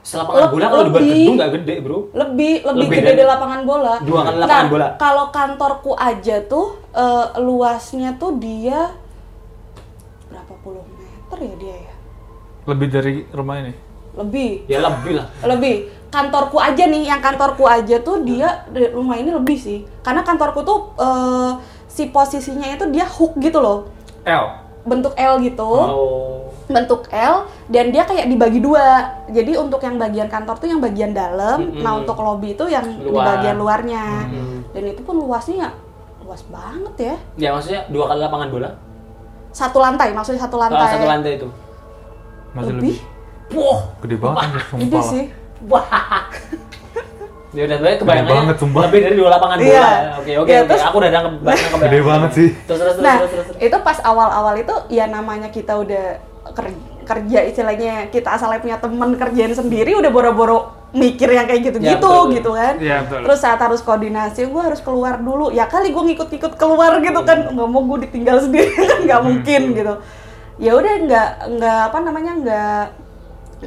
[0.00, 1.14] Selapangan bola kalau dibuat lebih.
[1.16, 1.98] gedung nggak gede bro.
[2.12, 3.94] lebih lebih, Lebih gede dari- lapangan bola.
[4.00, 4.86] Dua kali lapangan bola.
[4.96, 8.94] Kalau kantorku aja tuh eh, luasnya tuh dia
[10.64, 11.94] meter ya dia ya?
[12.64, 13.72] Lebih dari rumah ini.
[14.12, 15.26] Lebih, Ya lebih lah.
[15.42, 15.76] lebih.
[16.06, 19.88] Kantorku aja nih, yang kantorku aja tuh dia dari rumah ini lebih sih.
[20.04, 21.50] Karena kantorku tuh eh,
[21.88, 23.88] si posisinya itu dia hook gitu loh,
[24.22, 24.44] L.
[24.84, 25.64] bentuk L gitu.
[25.64, 26.38] Oh.
[26.62, 28.84] bentuk L dan dia kayak dibagi dua.
[29.28, 31.80] Jadi untuk yang bagian kantor tuh yang bagian dalam, Mm-mm.
[31.80, 33.36] nah untuk lobby itu yang di Luar.
[33.36, 34.04] bagian luarnya.
[34.30, 34.58] Mm.
[34.72, 35.70] dan itu pun luasnya ya
[36.22, 38.70] luas banget ya Ya maksudnya dua kali lapangan bola.
[39.52, 41.48] Satu lantai maksudnya satu Kalau lantai, satu lantai itu.
[42.52, 42.96] Masih lebih, lebih.
[43.52, 45.04] Wah, Gede banget anjir, sumpah gede lah.
[45.06, 45.24] sih
[45.62, 45.86] wah.
[47.52, 48.80] Ya udah, sebenarnya kebayangannya banget, sumpah.
[48.82, 49.68] lebih dari dua lapangan bola.
[49.68, 49.88] Iya.
[50.16, 50.68] Oke, oke, Iya, oke.
[50.72, 52.48] terus- Aku udah nangkep nangkep Gede banget sih.
[52.58, 53.56] Terus terus terus nah terus, terus.
[53.60, 56.04] itu pas awal-awal itu ya namanya kita udah
[56.50, 60.58] ker- kerja istilahnya kita asalnya punya temen kerjaan sendiri udah boro-boro
[60.92, 62.74] mikir yang kayak gitu-gitu Ya, betul, gitu kan.
[62.76, 63.20] Iya, betul.
[63.24, 65.48] terus saat harus koordinasi gue harus keluar dulu.
[65.48, 67.48] Ya kali gue ngikut-ngikut keluar gitu kan.
[67.48, 69.94] Nggak mau gue ditinggal sendiri kan nggak mungkin gitu.
[70.60, 71.28] Ya udah nggak
[71.58, 72.84] nggak apa namanya nggak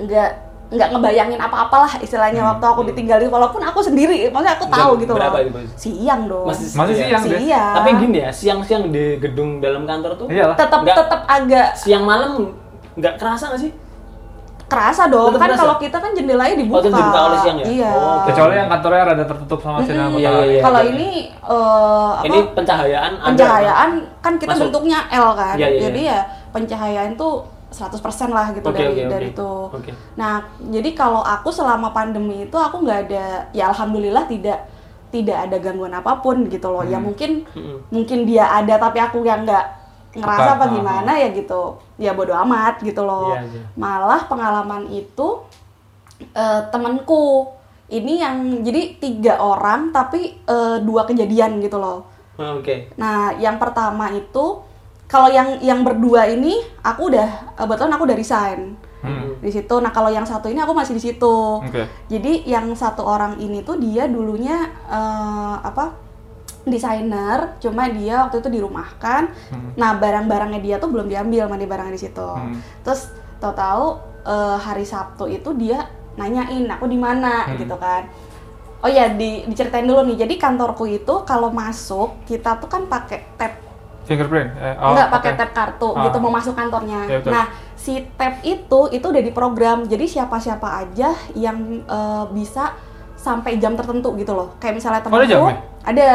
[0.06, 0.30] nggak
[0.66, 3.30] nggak ngebayangin apa-apalah istilahnya waktu aku ditinggalin.
[3.34, 6.46] Walaupun aku sendiri maksudnya aku tahu Jam gitu berapa loh siang dong.
[6.46, 7.42] Masih Masih siang, Des.
[7.42, 12.54] siang Tapi gini ya, siang-siang di gedung dalam kantor tuh tetap tetap agak siang malam
[12.96, 13.72] nggak kerasa nggak sih?
[14.65, 15.62] Kerasa dong Tetap kan kerasa?
[15.62, 17.65] kalau kita kan jendelanya dibuka Oh, itu dibuka oleh siang ya?
[17.67, 18.28] iya Oh, oke.
[18.28, 20.17] Kecuali yang kantornya rada tertutup sama sinar Mm-mm.
[20.17, 20.41] Iya, matahari.
[20.43, 20.62] iya, iya.
[20.63, 23.25] kalau ini eh, apa Ini pencahayaan ada.
[23.28, 24.63] pencahayaan kan kita Masuk.
[24.65, 27.34] bentuknya L kan Iya, iya, jadi ya pencahayaan tuh
[27.67, 27.99] 100%
[28.30, 29.51] lah gitu Oke, dari oke, dari itu.
[29.67, 29.91] Oke.
[30.15, 34.63] Nah, jadi kalau aku selama pandemi itu aku nggak ada ya alhamdulillah tidak
[35.08, 36.82] tidak ada gangguan apa pun gitu loh.
[36.82, 37.86] Ya mungkin Mm-mm.
[37.89, 39.85] mungkin dia ada tapi aku yang nggak
[40.15, 41.78] ngerasa apa ah, gimana ya gitu.
[41.99, 43.36] Ya bodo amat gitu loh.
[43.36, 43.62] Iya, iya.
[43.75, 45.43] Malah pengalaman itu
[46.34, 47.51] eh, temanku
[47.91, 52.08] ini yang jadi tiga orang tapi eh, dua kejadian gitu loh.
[52.36, 52.91] Oh, Oke.
[52.99, 54.60] Nah, yang pertama itu
[55.06, 58.62] kalau yang yang berdua ini aku udah kebetulan aku udah resign
[59.06, 59.38] Hmm.
[59.38, 59.75] di situ.
[59.78, 61.62] Nah, kalau yang satu ini aku masih di situ.
[61.62, 61.86] Oke.
[62.10, 65.93] Jadi yang satu orang ini tuh dia dulunya eh, apa?
[66.65, 69.30] Desainer, cuma dia waktu itu dirumahkan.
[69.73, 72.25] Nah, barang-barangnya dia tuh belum diambil mandi barangnya di situ.
[72.25, 72.58] Hmm.
[72.82, 73.86] Terus tahu-tahu
[74.23, 77.56] eh, hari Sabtu itu dia nanyain aku di mana Hmm.
[77.56, 78.10] gitu kan.
[78.80, 80.17] Oh ya, di, diceritain dulu nih.
[80.19, 83.54] Jadi kantorku itu kalau masuk kita tuh kan pakai tab
[84.04, 84.54] Fingerprint?
[84.56, 85.39] Eh, oh, Enggak pakai oke.
[85.39, 86.06] tab kartu Ah.
[86.06, 87.06] gitu mau masuk kantornya.
[87.06, 87.32] Ya, betul.
[87.32, 89.80] nah, si tab itu itu udah diprogram.
[89.84, 92.73] Jadi siapa-siapa aja yang eh, bisa
[93.15, 94.54] sampai jam tertentu gitu loh.
[94.56, 95.56] Kayak misalnya Oh, ada temanku jamnya?
[95.84, 96.10] ada.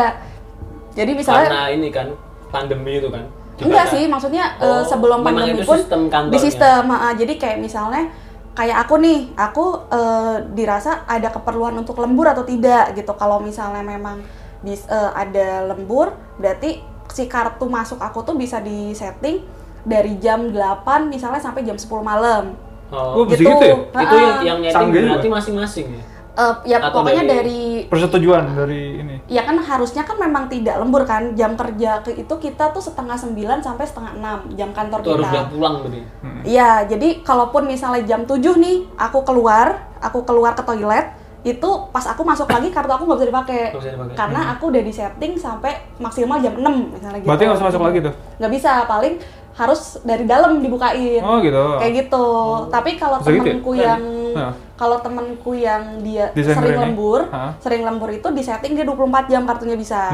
[0.91, 2.07] Jadi misalnya Karena ini kan
[2.49, 3.25] pandemi itu kan.
[3.57, 3.93] enggak Dibaca.
[3.93, 6.33] sih, maksudnya eh, Oh, sebelum pandemi itu pun sistem kantornya.
[6.33, 6.85] di sistem.
[6.89, 8.09] ah, jadi kayak misalnya
[8.51, 13.13] kayak aku nih, aku eh, dirasa ada keperluan untuk lembur atau tidak gitu.
[13.15, 14.25] Kalau misalnya memang
[14.61, 19.43] bis, eh, ada lembur, berarti si kartu masuk aku tuh bisa disetting
[19.83, 22.55] dari jam 8 misalnya sampai jam 10 malam.
[22.91, 23.77] Oh, Oh, bisa gitu ya?
[23.95, 26.03] itu yang yang nyeting Canggih berarti masing-masing ya.
[26.41, 29.15] Eh, ya Atau pokoknya dari- dari Persetujuan dari ini.
[29.27, 33.15] ya kan harusnya kan memang tidak lembur kan jam kerja ke itu kita tuh setengah
[33.15, 35.37] sembilan sampai setengah enam jam kantor Itu harus kita.
[35.37, 36.01] udah pulang berarti.
[36.43, 39.67] Iya, jadi kalaupun misalnya jam 7 nih, aku keluar,
[39.99, 43.61] aku keluar ke toilet, itu pas aku masuk lagi kartu aku nggak bisa dipakai.
[43.73, 43.89] Bisa.
[44.13, 47.29] Karena aku udah disetting sampai maksimal jam 6 misalnya gitu.
[47.29, 48.15] Berarti nggak usah masuk lagi tuh?
[48.37, 49.15] Nggak bisa, paling
[49.61, 51.21] harus dari dalam dibukain.
[51.21, 51.77] Oh gitu.
[51.77, 52.27] Kayak gitu.
[52.73, 53.45] Tapi kalau Bisa gitu ya?
[53.45, 54.55] temenku yang Nah.
[54.73, 56.83] kalau temenku yang dia Desainer sering ini?
[56.87, 57.51] lembur, Hah?
[57.59, 58.97] sering lembur itu disetting dia 24
[59.27, 60.09] jam kartunya bisa.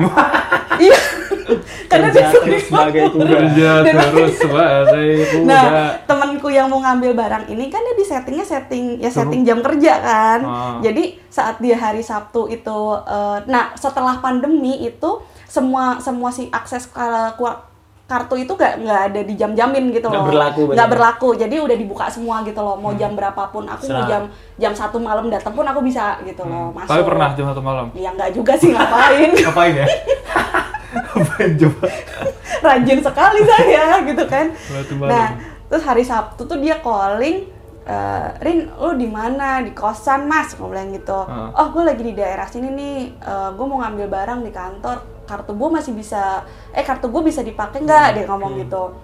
[0.77, 0.93] Iya.
[1.89, 3.09] Karena dia sering sebagai.
[3.09, 5.47] Kerja terus sebagai kuda.
[5.47, 5.65] Nah,
[6.05, 9.93] temanku yang mau ngambil barang ini kan dia di settingnya setting ya setting jam kerja
[9.97, 10.41] kan.
[10.45, 10.77] Ah.
[10.83, 16.85] Jadi saat dia hari Sabtu itu, eh, nah setelah pandemi itu semua semua si akses
[16.85, 17.33] ke-
[18.07, 20.31] kartu itu gak nggak ada di jam-jamin gitu Nggak loh.
[20.31, 20.77] berlaku berarti.
[20.79, 21.29] Nggak berlaku.
[21.35, 22.79] Jadi udah dibuka semua gitu loh.
[22.79, 24.07] Mau jam berapapun, aku mau Serah.
[24.07, 24.23] jam
[24.57, 26.95] jam satu malam datang pun aku bisa gitu loh masuk.
[26.95, 27.90] Tapi pernah jam satu malam.
[27.99, 29.31] Ya nggak juga sih ngapain.
[29.42, 29.87] Ngapain ya?
[31.12, 31.87] Ngapain coba?
[32.57, 34.47] rajin sekali saya gitu kan.
[35.03, 35.27] Nah,
[35.66, 37.47] terus hari Sabtu tuh dia calling,
[37.87, 39.62] eh, Rin, lu di mana?
[39.62, 41.14] Di kosan mas, mau bilang gitu.
[41.22, 41.49] Heeh.
[41.55, 42.99] Oh, gue lagi di daerah sini nih.
[43.55, 44.96] gue mau ngambil barang di kantor.
[45.25, 48.14] Kartu gue masih bisa, eh kartu gue bisa dipakai nggak?
[48.14, 48.94] Dia ngomong gitu.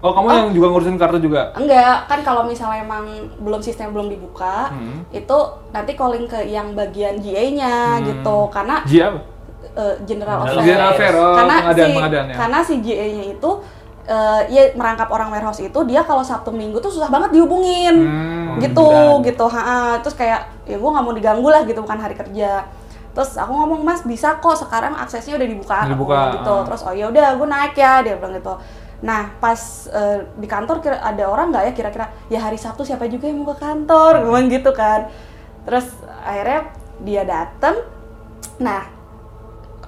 [0.00, 1.52] Oh kamu yang juga ngurusin kartu juga?
[1.52, 3.04] Enggak, kan kalau misalnya emang
[3.36, 5.04] belum sistem belum dibuka, Hmm.
[5.10, 5.38] itu
[5.70, 8.48] nanti calling ke yang bagian GA-nya gitu.
[8.48, 9.20] Karena apa?
[9.70, 10.64] eh, General General Affair.
[10.64, 12.34] General Affair, oh, karena pengadaan- si, pengadaan, ya.
[12.34, 13.50] Karena si GA-nya itu
[14.10, 17.94] eh, ya merangkap orang warehouse itu dia kalau Sabtu Minggu tuh susah banget dihubungin.
[17.94, 19.44] Hmm, gitu, dan- gitu.
[19.46, 22.66] Ha, terus kayak ya gue nggak mau diganggu lah gitu bukan hari kerja.
[23.10, 26.52] Terus aku ngomong mas bisa kok sekarang aksesnya udah dibuka, Aku Dibuka, ngomong gitu.
[26.52, 26.62] ah.
[26.66, 28.54] Terus oh ya udah gue naik ya dia bilang gitu.
[29.00, 33.06] Nah pas eh, di kantor kira ada orang nggak ya kira-kira ya hari Sabtu siapa
[33.06, 35.06] juga yang mau ke kantor, ngomong gitu kan.
[35.62, 35.86] Terus
[36.20, 36.70] akhirnya
[37.00, 37.82] dia dateng.
[38.58, 38.82] Nah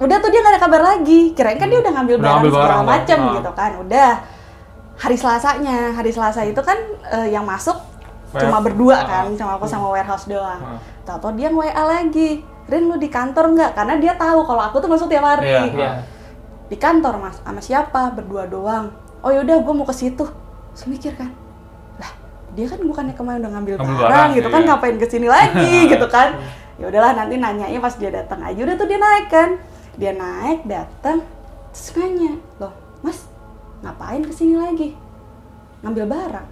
[0.03, 1.31] udah tuh dia nggak ada kabar lagi.
[1.31, 3.33] Kirain kan dia udah ngambil Udah barang ngambil segala barang, macem ah.
[3.39, 3.71] gitu kan.
[3.79, 4.09] Udah
[4.99, 6.77] hari Selasanya, hari Selasa itu kan
[7.09, 7.77] eh, yang masuk
[8.33, 9.01] cuma berdua ah.
[9.05, 10.61] kan, sama aku sama warehouse doang.
[10.61, 10.79] Ah.
[11.07, 12.43] Tahu-tahu dia nge-WA lagi.
[12.63, 15.61] Rin lu di kantor nggak karena dia tahu kalau aku tuh masuk tiap hari Iya.
[15.67, 15.91] Iya.
[16.71, 18.87] di kantor mas sama siapa berdua doang
[19.19, 20.23] oh yaudah gue mau ke situ
[20.71, 21.27] Terus mikir kan
[21.99, 22.07] lah
[22.55, 24.67] dia kan bukannya kemarin udah ngambil, Ngambil barang, barang, gitu kan iya.
[24.71, 26.39] ngapain ke sini lagi gitu kan
[26.79, 29.49] ya udahlah nanti nanyanya pas dia datang aja udah tuh dia naik kan
[29.95, 31.21] dia naik datang
[31.69, 33.25] terus nanya loh mas
[33.79, 34.95] ngapain ke sini lagi?
[35.81, 36.47] Ngambil barang?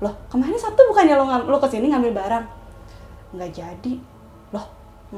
[0.00, 2.44] Loh kemarin sabtu bukannya lo lo ke sini ngambil barang?
[3.32, 3.94] Nggak jadi.
[4.50, 4.66] Loh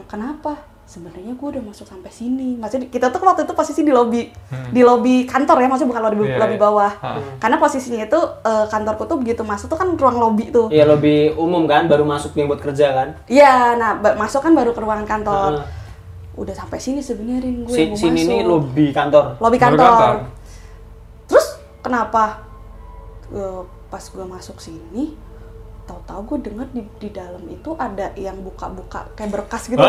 [0.04, 0.52] kenapa?
[0.86, 2.54] Sebenarnya gue udah masuk sampai sini.
[2.54, 4.30] Maksudnya kita tuh waktu itu posisi di lobi
[4.70, 6.62] di lobi kantor ya maksudnya bukan lobi Iya, lobi iya.
[6.62, 6.92] bawah.
[7.00, 7.18] Ah.
[7.40, 10.70] karena posisinya itu eh, kantorku tuh begitu masuk tuh kan ruang lobi tuh.
[10.70, 13.08] Iya lebih umum kan, baru masuk yang buat kerja kan.
[13.26, 15.50] iya nah ba- masuk kan baru ke ruangan kantor.
[15.58, 15.66] Heeh.
[16.36, 19.24] Udah sampai sini sebenarnya gue Si, mau sini masuk nih lobby kantor.
[19.40, 19.88] lobi kantor.
[19.88, 20.14] kantor.
[21.26, 21.46] Terus
[21.80, 22.46] kenapa
[23.26, 25.18] Eh, pas gue masuk sini,
[25.82, 29.82] tahu-tahu gue denger di, di dalam itu ada yang buka-buka kayak berkas gitu.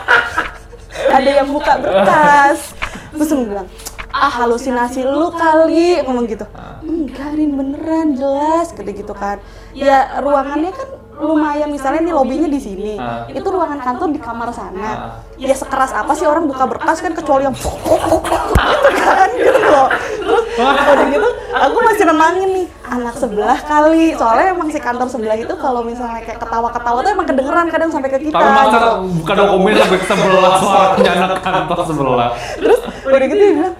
[1.16, 2.72] ada yang buka berkas.
[3.12, 3.68] Terus gue bilang,
[4.08, 6.48] ah halusinasi lu kali ngomong gitu.
[6.80, 9.36] Enggak, Rin beneran jelas, gitu gitu kan.
[9.76, 12.94] Ya ruangannya kan lumayan misalnya nih lobinya di sini.
[12.94, 13.26] Ah.
[13.28, 14.86] itu ruangan kantor di kamar sana.
[14.86, 14.96] Ah.
[15.34, 18.16] ya sekeras apa sih orang buka berkas kan kecuali yang gitu
[19.00, 24.16] kan gitu loh terus udah gitu aku masih nenangin nih anak sebelah kali.
[24.16, 28.08] Soalnya emang si kantor sebelah itu kalau misalnya kayak ketawa-ketawa tuh emang kedengeran kadang sampai
[28.08, 28.34] ke kita.
[28.34, 32.28] Tapi masa buka dokumen sampai ke sebelah suaranya anak kantor sebelah.
[32.56, 33.72] terus udah gitu "Eh,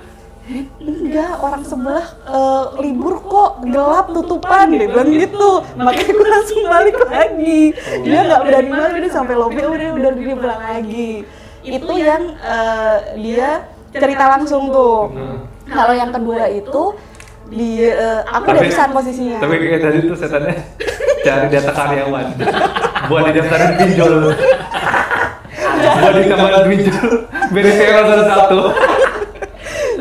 [0.80, 6.96] enggak orang sebelah eh, libur kok gelap tutupan dia bilang gitu makanya gue langsung balik
[7.04, 7.60] lagi
[8.02, 11.12] dia nggak berani balik dia sampai lobby udah udah dia pulang lagi
[11.64, 15.12] itu yang eh, dia cerita langsung tuh
[15.68, 16.96] kalau yang kedua itu
[17.48, 20.54] di eh, aku udah pisan posisinya Tapi kayak tadi tuh setannya
[21.24, 22.26] cari data karyawan.
[23.08, 24.12] Buat di daftarin pinjol.
[25.98, 27.08] Buat di tambahin pinjol.
[27.52, 28.60] Biar di satu-satu.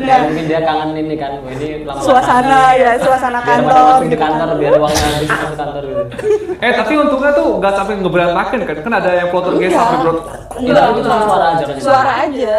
[0.08, 4.04] Ya, mungkin dia kangen ini kan, oh, ini lama suasana ya suasana biar kantor di
[4.04, 4.30] gitu kan.
[4.32, 6.02] kantor biar uangnya habis masuk kantor gitu.
[6.64, 8.76] Eh tapi untungnya tuh nggak sampai ngeberantakin kan?
[8.80, 9.78] Kan ada yang plotter guys Enggak.
[9.80, 10.18] sampai brot.
[10.58, 11.74] Ya, tapi itu cuma suara aja kan.
[11.78, 12.54] suara aja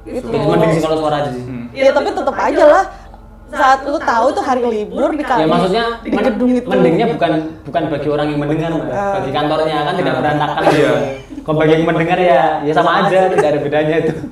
[0.00, 1.44] gitu Itu mending sih kalau suara aja sih.
[1.72, 2.84] Ya tapi tetap aja lah
[3.50, 6.66] saat lu tahu itu hari libur di Ya kantor maksudnya di gedung itu.
[6.66, 8.70] mendingnya bukan bukan bagi orang yang mendengar.
[8.88, 9.18] Ah.
[9.18, 10.70] bagi kantornya kan tidak berantakan Iya.
[10.72, 10.94] gitu.
[11.40, 14.14] Kalau bagi yang mendengar ya ya sama aja, tidak ada bedanya itu.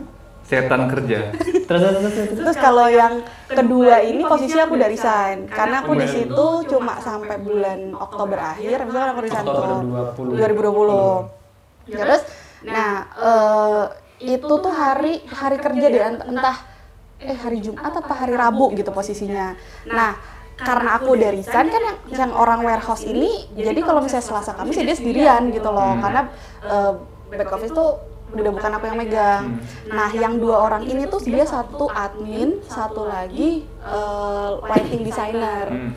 [0.49, 1.19] Setan kerja.
[1.69, 2.15] Terus terus terus.
[2.17, 2.39] terus.
[2.41, 7.37] Terus kalau yang kedua ini posisi aku udah resign karena aku di situ cuma sampai
[7.37, 9.69] bulan Oktober akhir, misalnya aku resign Oktober
[10.17, 11.93] tuh 2020.
[11.93, 12.23] Terus,
[12.65, 13.85] nah eh,
[14.33, 16.03] itu tuh hari hari kerja deh.
[16.09, 16.57] ent- entah
[17.19, 19.53] eh hari Jumat apa hari Rabu gitu posisinya.
[19.85, 20.17] Nah
[20.57, 24.75] karena aku udah resign kan yang, yang orang warehouse ini jadi kalau misalnya Selasa Kamis
[24.75, 26.01] ya dia sendirian gitu loh.
[26.01, 26.33] karena
[26.65, 26.93] eh,
[27.29, 29.45] back office tuh udah bukan aku yang megang.
[29.89, 35.67] Nah, yang dua orang ini tuh dia satu admin, satu lagi eh, lighting designer.
[35.69, 35.93] Hmm.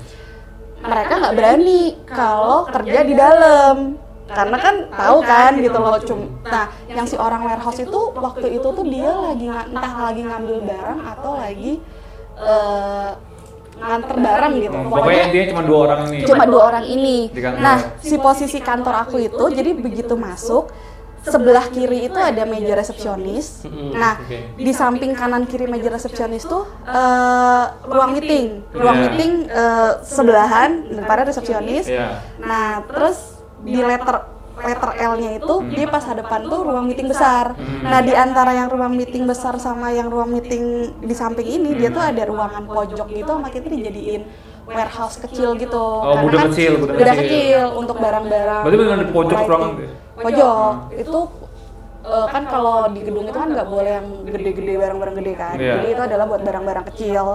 [0.82, 3.76] Mereka nggak berani kalau kerja di dalam
[4.32, 8.64] karena kan tahu kan gitu loh cum nah yang si orang warehouse itu waktu itu
[8.64, 11.84] tuh dia lagi entah lagi ngambil barang atau lagi
[12.40, 13.12] eh,
[13.82, 16.18] nganter barang gitu Hmm, Pokoknya intinya cuma dua orang ini.
[16.24, 17.18] cuma dua orang ini.
[17.60, 20.70] Nah, si posisi kantor aku itu, jadi begitu masuk,
[21.24, 23.62] sebelah kiri itu ada meja resepsionis.
[23.62, 24.58] Mm-mm, Nah, oke.
[24.58, 29.04] di samping kanan kiri meja resepsionis tuh eh, ruang meeting, ruang Iya.
[29.08, 31.86] meeting eh, sebelahan daripada resepsionis.
[31.86, 32.26] Iya.
[32.40, 33.18] Nah, terus
[33.62, 34.18] di letter
[34.62, 37.54] letter L-nya itu dia pas hadapan tuh ruang meeting besar.
[37.82, 40.64] Nah, di antara yang ruang meeting besar sama yang ruang meeting
[41.00, 44.22] di samping ini dia tuh ada ruangan pojok gitu sama kita dijadiin
[44.64, 45.78] warehouse kecil gitu.
[45.78, 47.30] Oh, Karena gudang kan kecil, gudang gudang kecil.
[47.32, 48.62] kecil untuk barang-barang.
[48.62, 49.72] Berarti benar di pojok ruangan
[50.22, 50.26] ya?
[50.30, 51.20] Pojok itu
[52.06, 55.56] eh, kan kalau di gedung itu kan nggak boleh yang gede-gede barang-barang gede kan.
[55.58, 55.74] Iya.
[55.82, 57.26] Jadi itu adalah buat barang-barang kecil.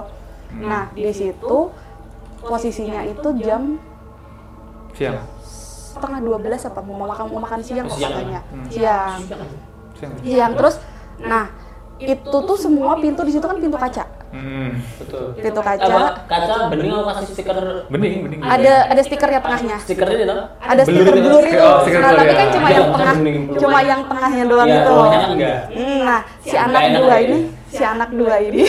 [0.47, 1.57] Nah, di situ
[2.39, 3.75] posisinya itu jam
[4.95, 5.19] Siang.
[5.93, 8.13] setengah 12 apa mau makan mau makan siang kok Siang.
[8.13, 9.19] katanya siang
[9.97, 10.13] Siang.
[10.21, 10.75] siang terus
[11.17, 11.49] nah
[11.97, 14.69] itu tuh semua pintu di situ kan pintu kaca Hmm.
[14.97, 15.23] Betul.
[15.35, 18.39] pintu Apa, kaca kaca bening apa kasih stiker Bening, bening.
[18.43, 20.51] ada ada stikernya tengahnya stiker ini loh.
[20.57, 21.53] ada stiker Blur blur itu.
[21.53, 22.35] itu Oh, stiker nah tapi ya.
[22.35, 23.15] kan cuma Iya, yang tengah
[23.57, 25.57] cuma yang tengahnya doang Iya, gitu bawahnya kan enggak.
[25.71, 27.17] Hmm, nah si Nggak anak dua ya.
[27.21, 27.37] ini
[27.67, 28.63] si anak dua ini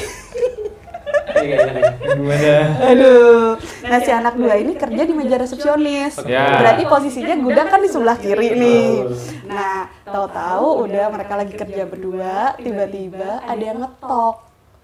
[1.29, 1.93] Iya, iya, iya.
[2.11, 2.55] Gimana?
[2.89, 3.49] Aduh.
[3.83, 6.17] Nah, si anak dua ini kerja di meja resepsionis.
[6.25, 6.57] Ya.
[6.59, 8.89] Berarti posisinya gudang kan di sebelah kiri nih.
[9.47, 14.35] Nah, tahu-tahu udah mereka lagi kerja berdua, tiba-tiba ada yang ngetok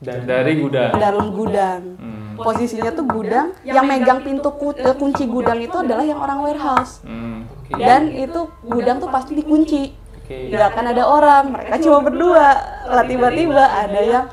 [0.04, 0.92] Dan dari gudang.
[0.94, 1.80] dalam gudang.
[1.96, 2.36] Hmm.
[2.36, 7.00] Posisinya tuh gudang, yang megang pintu ku- kunci gudang itu adalah yang orang warehouse.
[7.00, 7.48] Hmm.
[7.72, 10.04] Dan itu gudang tuh pasti dikunci.
[10.24, 10.48] Oke.
[10.48, 12.56] nggak akan ada orang mereka cuma berdua
[12.88, 14.24] lah tiba-tiba ada yang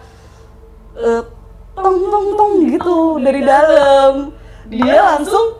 [0.95, 1.19] eh,
[1.75, 4.31] tong tong tong gitu dari dalam
[4.71, 5.59] dia langsung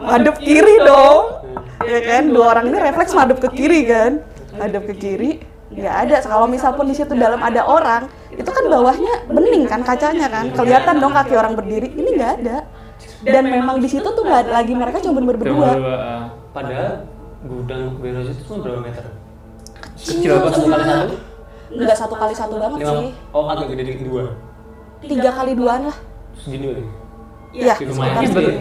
[0.00, 1.44] madep kiri dong
[1.84, 4.24] ya kan dua orang ini refleks madep ke kiri kan
[4.56, 5.44] madep ke kiri
[5.76, 9.80] nggak ada kalau misal pun di situ dalam ada orang itu kan bawahnya bening kan
[9.82, 10.44] kacanya kan.
[10.54, 11.88] Kelihatan dong kaki orang berdiri.
[11.90, 12.58] Ini nggak ada.
[13.26, 14.72] Dan memang di situ tuh nggak lagi.
[14.76, 15.70] Mereka cuma berdua.
[15.74, 16.22] ah.
[16.50, 17.06] Padahal
[17.46, 19.04] gudang warehouse itu cuma berapa meter?
[20.00, 20.48] kecil Apa?
[20.50, 21.14] Satu kali satu?
[21.70, 23.08] nggak satu kali satu banget sih.
[23.30, 24.24] Oh, agak gede dikit dua.
[25.00, 25.96] tiga kali duaan lah.
[26.36, 26.84] Segini berarti.
[27.54, 28.54] iya Lumayan sekitar gede.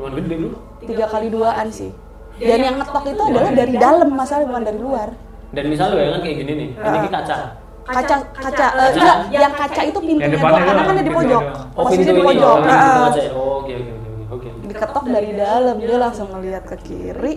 [0.00, 0.48] Lumayan gede lu.
[0.88, 1.90] tiga kali duaan sih.
[2.36, 4.08] Dan yang ngetok itu adalah dari dalam.
[4.12, 5.08] masalah bukan dari luar.
[5.52, 7.10] Dan misalnya ya kan kayak gini nih, ini ki
[7.86, 8.02] kaca.
[8.02, 11.12] kaca kaca eh, enggak yang kaca itu pintunya Yang depannya doang karena kan ada di
[11.14, 11.78] pojok doang.
[11.78, 12.56] Oh, di pojok.
[12.56, 14.10] Oh, oke oke oke.
[14.26, 14.48] Oke.
[14.66, 17.34] diketok dari dalam dia langsung ngeliat ke kiri.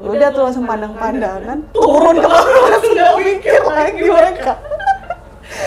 [0.00, 1.58] Udah tuh langsung pandang-pandangan.
[1.76, 4.02] turun ke bawah langsung nggak mikir lagi.
[4.04, 4.52] mereka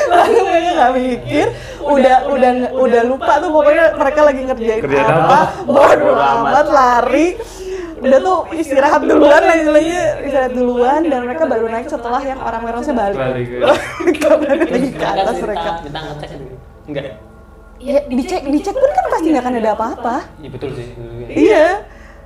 [0.10, 1.48] langsung mereka nggak mikir.
[1.84, 5.26] Udah udah udah lupa tuh pokoknya mereka lagi ngerjain Kerjaan apa.
[5.26, 5.40] apa?
[5.68, 6.68] bodo amat.
[6.72, 7.28] lari
[8.04, 12.62] udah tuh istirahat duluan lah istilahnya istirahat duluan dan mereka baru naik setelah yang orang
[12.62, 13.24] merosnya balik ya.
[13.24, 16.56] balik lagi ke atas mereka Kita ngecek gitu.
[16.84, 17.04] Enggak.
[17.80, 20.88] ya dicek dicek pun kan pasti nggak akan ada apa-apa Iya betul sih.
[21.30, 21.66] Iya.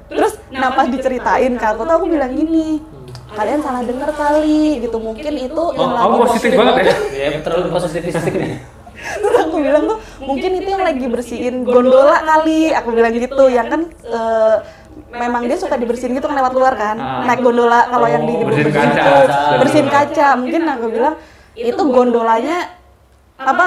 [0.07, 2.79] Terus nah pas diceritain ke aku tuh aku bilang gini,
[3.29, 6.95] kalian salah dengar kali gitu mungkin itu yang Oh, kamu lagi positif banget ya?
[7.11, 8.53] Ya terlalu positivistik nih.
[8.97, 13.67] Terus aku bilang tuh mungkin itu yang lagi bersihin gondola kali, aku bilang gitu, yang
[13.67, 14.55] kan eh,
[15.09, 17.23] memang dia suka dibersihin gitu kan lewat luar kan, Ah.
[17.23, 19.07] naik gondola kalau yang di Oh, bersihin bersih kaca.
[19.07, 21.15] itu, bersihin kaca, mungkin aku bilang
[21.53, 22.57] itu gondolanya
[23.35, 23.65] apa?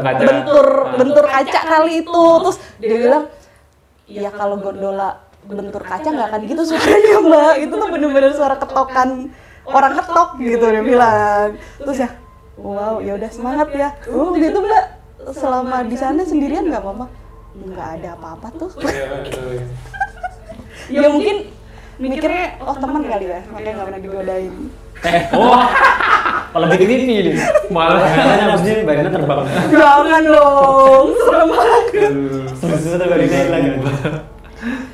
[0.00, 0.20] kaca.
[0.20, 2.24] bentur bentur kaca kali itu.
[2.40, 3.24] terus dia bilang
[4.04, 7.54] Iya kalau gondola bentur kaca nggak akan gitu suaranya mbak.
[7.58, 9.32] Itu tuh bener-bener suara ketokan.
[9.64, 11.56] orang ketok gitu dia bilang.
[11.78, 12.10] terus ya
[12.54, 13.88] wow ya udah semangat ya.
[14.10, 14.84] Oh gitu mbak.
[15.30, 17.06] Selama di sana sendirian nggak apa-apa?
[17.54, 18.70] Nggak ada apa-apa tuh
[20.86, 21.36] ya mungkin
[21.94, 24.54] mikirnya oh teman kali ya makanya nggak pernah digodain
[25.04, 25.68] Eh, wah.
[26.48, 27.36] Kalau bikin ini nih.
[27.68, 27.98] Malah.
[28.08, 29.40] Katanya ini badannya terbang.
[29.68, 31.84] jangan dong serem banget
[32.56, 33.64] Sesuatu badannya hilang.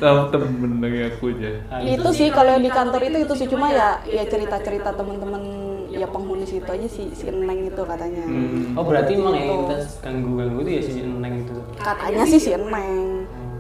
[0.00, 1.50] Tahu temen lagi aku aja.
[1.84, 5.42] itu sih kalau yang di kantor itu itu sih cuma ya ya cerita-cerita teman-teman
[5.86, 8.74] ya penghuni situ aja si si Neng itu katanya Hmm.
[8.74, 11.54] Oh berarti emang yang kita ganggu-ganggu itu ya si Neng itu.
[11.76, 12.72] katanya sih si Neng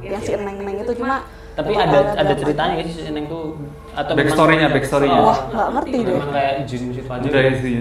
[0.00, 3.58] yang si Neng Neng itu cuma Tapi ada ada ceritanya nggak sih si Neng tuh?
[3.90, 5.20] Atau Backstory-nya, backstory-nya.
[5.20, 6.14] Oh, Wah, nggak ngerti deh.
[6.14, 7.24] Memang kayak jin situ aja.
[7.26, 7.72] Udah ya sih,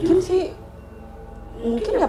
[0.00, 0.42] mungkin sih
[1.60, 2.08] mungkin ya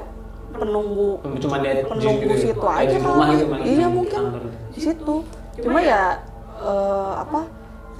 [0.51, 1.09] penunggu
[1.39, 2.35] Cuma lihat jin penunggu gitu.
[2.39, 3.35] situ Kayak aja di rumah kali.
[3.35, 4.21] gitu, iya di mungkin
[4.71, 5.15] di situ.
[5.59, 6.01] Cuma ya
[6.61, 7.39] eh, apa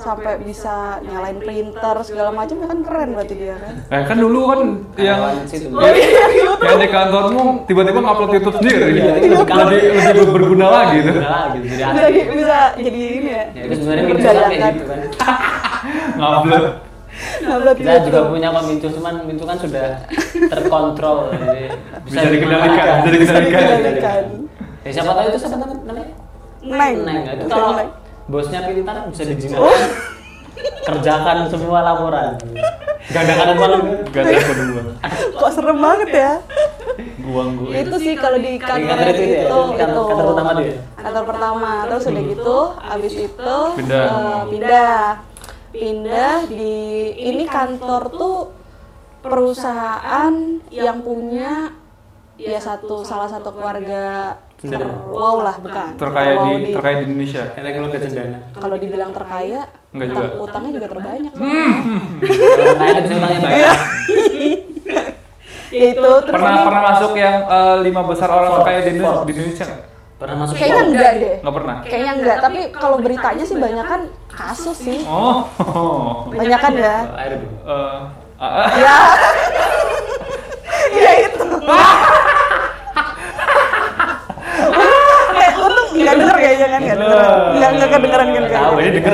[0.02, 4.40] sampai bisa nyalain printer segala macam ya kan keren berarti dia kan Eh kan dulu
[4.44, 4.60] kan
[4.98, 5.68] yang Karyawan situ.
[6.60, 8.86] yang di kantormu tiba-tiba ngupload YouTube sendiri.
[8.92, 9.68] Iya, itu lebih kantor.
[9.70, 11.16] lebih lebih berguna lagi tuh.
[11.22, 11.86] Jadi bisa,
[12.34, 15.00] bisa jadi ini ya Ya, itu sebenarnya kayak gitu kan.
[16.18, 16.66] Ngupload.
[17.42, 18.06] Nah, Kita itu.
[18.08, 19.88] juga punya kok Mincu, cuman Mincu kan sudah
[20.48, 21.18] terkontrol.
[21.32, 21.64] Jadi
[22.08, 23.62] Bisa dikendalikan, bisa dikendalikan.
[23.62, 24.24] Dikendalikan.
[24.82, 26.08] Ya, siapa tahu itu siapa namanya?
[26.64, 26.96] Neng.
[27.04, 27.22] Neng.
[27.28, 27.90] Itu Bisa kalau Neng.
[28.32, 29.62] Bosnya pintar bisa dijinakkan.
[29.62, 29.82] Oh.
[30.82, 32.40] Kerjakan semua laporan.
[33.08, 33.82] Gak ada kanan malam.
[34.10, 34.80] Gak ada aku dulu.
[35.34, 36.32] kok serem banget ya
[37.18, 37.74] Guang gua.
[37.74, 40.76] itu sih kalau di kantor itu itu, itu, Kantor- kantor pertama dia?
[40.94, 44.06] kantor pertama terus udah gitu abis itu Pindah.
[44.06, 45.00] eh, pindah
[45.72, 46.78] pindah di
[47.16, 48.38] ini kantor tuh
[49.24, 50.34] perusahaan
[50.70, 51.74] yang punya
[52.36, 54.78] ya satu salah satu keluarga Bener.
[55.08, 57.44] wow lah bukan Terkaya Kalau di terkaya di Indonesia.
[57.52, 58.38] Karena kalau gak cendana.
[58.54, 60.26] kalau dibilang terkaya Enggak juga.
[60.40, 61.34] utangnya juga terbanyak
[62.54, 63.78] Kalau kaya bisa utangnya banyak.
[65.72, 69.24] ya itu terus Pernah ini- pernah masuk yang eh, lima besar orang terkaya di Indonesia,
[69.24, 69.82] di Indonesia nggak?
[70.14, 71.76] Pernah masuk kayaknya enggak deh Nggak pernah.
[71.82, 75.50] kayaknya enggak tapi kalau beritanya sih banyak kan kasus sih Oh.
[76.30, 77.50] banyak kan ya Oh, air dulu.
[77.66, 78.00] Eh,
[78.38, 78.96] ah, ya
[80.98, 81.46] ya itu
[85.34, 87.20] eh untung nggak denger kayaknya kan nggak denger
[87.56, 89.14] nggak nggak kedengeran kan Tahu, kayaknya ini denger.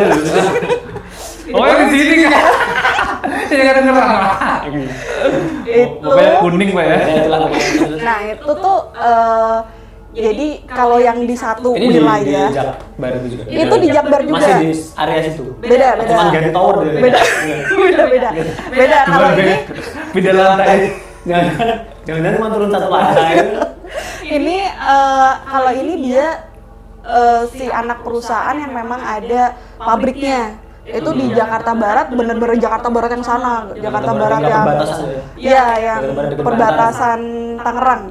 [1.48, 2.34] Oh di sini kan?
[3.48, 4.10] Ini kan dengeran.
[5.64, 6.98] itu Pokoknya kuning pak ya.
[8.02, 9.58] Nah itu tuh eh,
[10.18, 13.44] jadi kalau yang di satu Ini di, di wilayah Jakbar itu juga.
[13.46, 14.42] Itu di Jakbar juga.
[14.42, 15.44] Masih di area situ.
[15.62, 16.10] Beda, beda.
[16.10, 16.94] Cuma ganti tower deh.
[17.06, 17.20] beda
[17.78, 18.30] beda beda
[18.74, 19.56] beda kalau ini
[20.12, 20.80] Pindah lantai.
[21.28, 21.54] Jangan,
[22.08, 23.36] jangan cuma turun satu lantai.
[24.42, 26.28] ini eh, kalau ini dia
[27.08, 30.68] eh, si anak perusahaan yang memang ada pabriknya.
[30.88, 33.68] itu di Jakarta Barat bener-bener Jakarta Barat yang sana.
[33.76, 34.64] Jakarta Barat yang ya?
[35.36, 36.02] iya yang
[36.40, 37.20] perbatasan
[37.60, 38.08] Tangerang.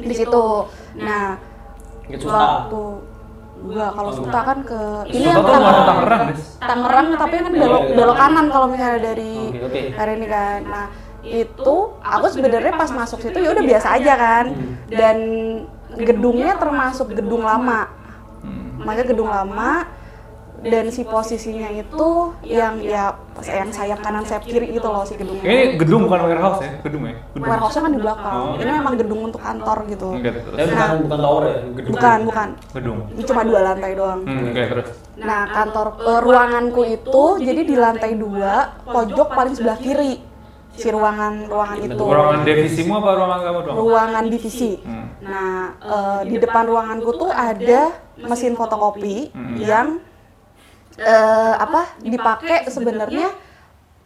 [0.00, 0.72] Di situ.
[0.96, 1.36] Nah
[2.16, 2.32] Suta.
[2.32, 2.82] waktu
[3.62, 4.80] enggak kalau Suta kan ke
[5.12, 6.24] ini yang Tangerang.
[6.64, 9.32] Tangerang, tapi kan belok belok kanan kalau misalnya dari
[9.92, 10.60] dari ini kan.
[10.64, 10.86] Nah
[11.20, 14.44] itu aku sebenarnya pas masuk situ ya udah biasa aja kan.
[14.88, 15.16] Dan
[15.92, 18.00] gedungnya termasuk gedung lama
[18.82, 19.72] makanya gedung lama
[20.62, 22.10] dan si posisinya itu
[22.44, 26.62] yang ya yang sayap kanan sayap kiri gitu loh si gedungnya Ini gedung bukan warehouse
[26.62, 27.18] ya, gedung ya.
[27.32, 27.50] Gedung.
[27.50, 28.54] warehouse-nya kan di belakang Oh.
[28.54, 30.32] ini memang gedung untuk kantor gitu Enggak.
[30.38, 31.90] Tapi bukan bukan tower ya, gedung.
[31.90, 32.98] bukan bukan Gedung.
[33.10, 34.86] ini cuma dua lantai doang Hmm, oke, terus.
[35.18, 38.52] Nah, kantor eh, ruanganku itu jadi di lantai dua,
[38.84, 40.12] pojok paling sebelah kiri
[40.72, 42.04] si ruangan ruangan itu.
[42.04, 43.74] Ruangan divisimu apa ruangan kamu dong?
[43.76, 44.72] Ruangan divisi.
[44.80, 45.06] Hmm.
[45.20, 49.28] Nah, eh, di depan ruanganku tuh ada mesin fotokopi
[49.60, 50.00] yang
[50.96, 53.28] eh, apa dipakai sebenarnya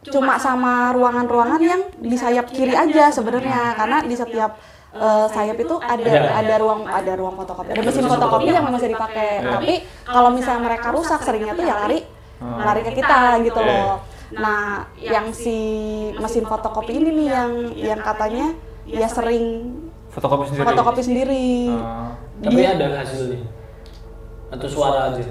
[0.07, 3.75] cuma sama ruangan-ruangan yang di sayap kiri aja sebenarnya.
[3.75, 4.59] karena di setiap
[4.91, 7.71] eh, sayap itu ada ada ruang ada ruang fotokopi.
[7.75, 9.29] Ada mesin fotokopi yang memang bisa dipakai.
[9.39, 11.99] Tapi kalau misalnya mereka rusak seringnya tuh ya lari.
[12.37, 15.55] lari ke kita gitu loh nah yang si
[16.19, 18.51] mesin fotokopi ini nih yang yang katanya
[18.83, 19.71] ya sering
[20.07, 20.65] Fotokopi sendiri.
[20.65, 21.47] fotokopi sendiri.
[21.77, 22.11] Ah.
[22.41, 23.45] Tapi ada hasilnya.
[24.49, 25.23] Atau suara aja.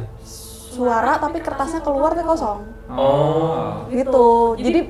[0.76, 2.60] suara tapi kertasnya keluar tuh kosong.
[2.92, 3.88] Oh.
[3.88, 4.54] gitu.
[4.54, 4.80] Jadi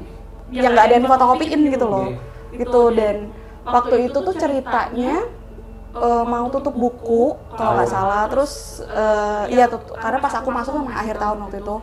[0.50, 2.06] yang nggak ada yang fotokopiin gitu loh.
[2.52, 2.82] gitu.
[2.92, 3.30] Dan
[3.62, 5.24] waktu itu tuh ceritanya
[5.94, 8.26] eh, mau tutup buku kalau nggak salah.
[8.28, 11.76] Terus eh, iya tut- karena pas aku masuk memang akhir tahun waktu itu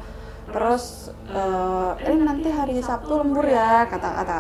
[0.54, 4.38] terus eh, ini nanti hari Sabtu lembur ya kata kata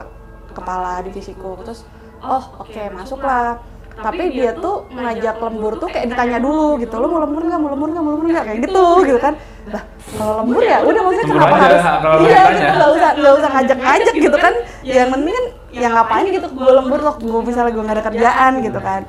[0.53, 1.57] kepala divisiku.
[1.65, 1.83] Terus
[2.21, 3.59] oh oke masuklah.
[3.93, 7.59] Tapi dia tuh ngajak lembur tuh kayak ditanya dulu gitu lo mau lembur nggak?
[7.61, 8.03] Mau lembur nggak?
[8.05, 8.45] Mau lembur nggak?
[8.45, 9.33] Kayak gitu gitu kan.
[9.69, 9.83] Lah
[10.17, 13.33] kalau lembur ya udah maksudnya Lembur kenapa aja, harus kalau iya gitu nggak usah nggak
[13.37, 14.53] usah ngajak-ngajak gitu kan.
[14.85, 18.51] yang penting kan ya ngapain gitu gue lembur loh gue misalnya gue nggak ada kerjaan
[18.61, 19.01] gitu kan.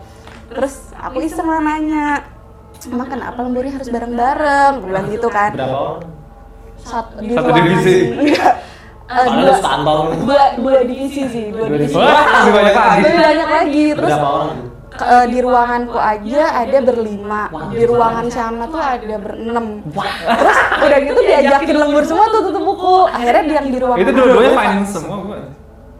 [0.54, 2.22] terus aku iseng nanya
[2.92, 4.72] emang kenapa lemburnya harus bareng-bareng?
[4.84, 5.50] Gue bilang gitu kan.
[5.56, 6.23] Berapa orang?
[6.84, 7.96] Satu, di Satu divisi.
[8.14, 8.54] enggak.
[9.04, 9.96] Padahal dua, sekantor.
[10.22, 11.92] dua, dua divisi sih dua divisi.
[11.92, 12.08] Wah,
[12.40, 13.00] lebih banyak lagi.
[13.02, 13.84] lebih banyak lagi.
[13.92, 14.58] Terus Berapa orang?
[14.90, 17.42] ke- eh, di ruanganku aja ada berlima.
[17.68, 19.66] Di ruangan sana tuh ada berenam.
[19.84, 22.96] Terus udah gitu diajakin lembur semua tuh tutup buku.
[23.06, 25.16] Akhirnya dia yang di ruangan Itu dua-duanya finance semua?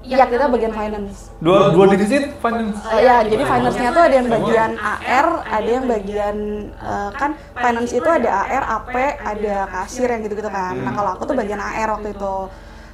[0.04, 1.32] Iya kita bagian finance.
[1.40, 2.78] Dua dua divisi finance.
[2.92, 6.36] Ya jadi finance-nya tuh ada yang bagian AR ada yang bagian
[6.72, 10.76] eh, kan finance itu ada AR AP ada kasir yang gitu gitu kan.
[10.76, 12.36] Nah kalau aku tuh bagian AR waktu itu.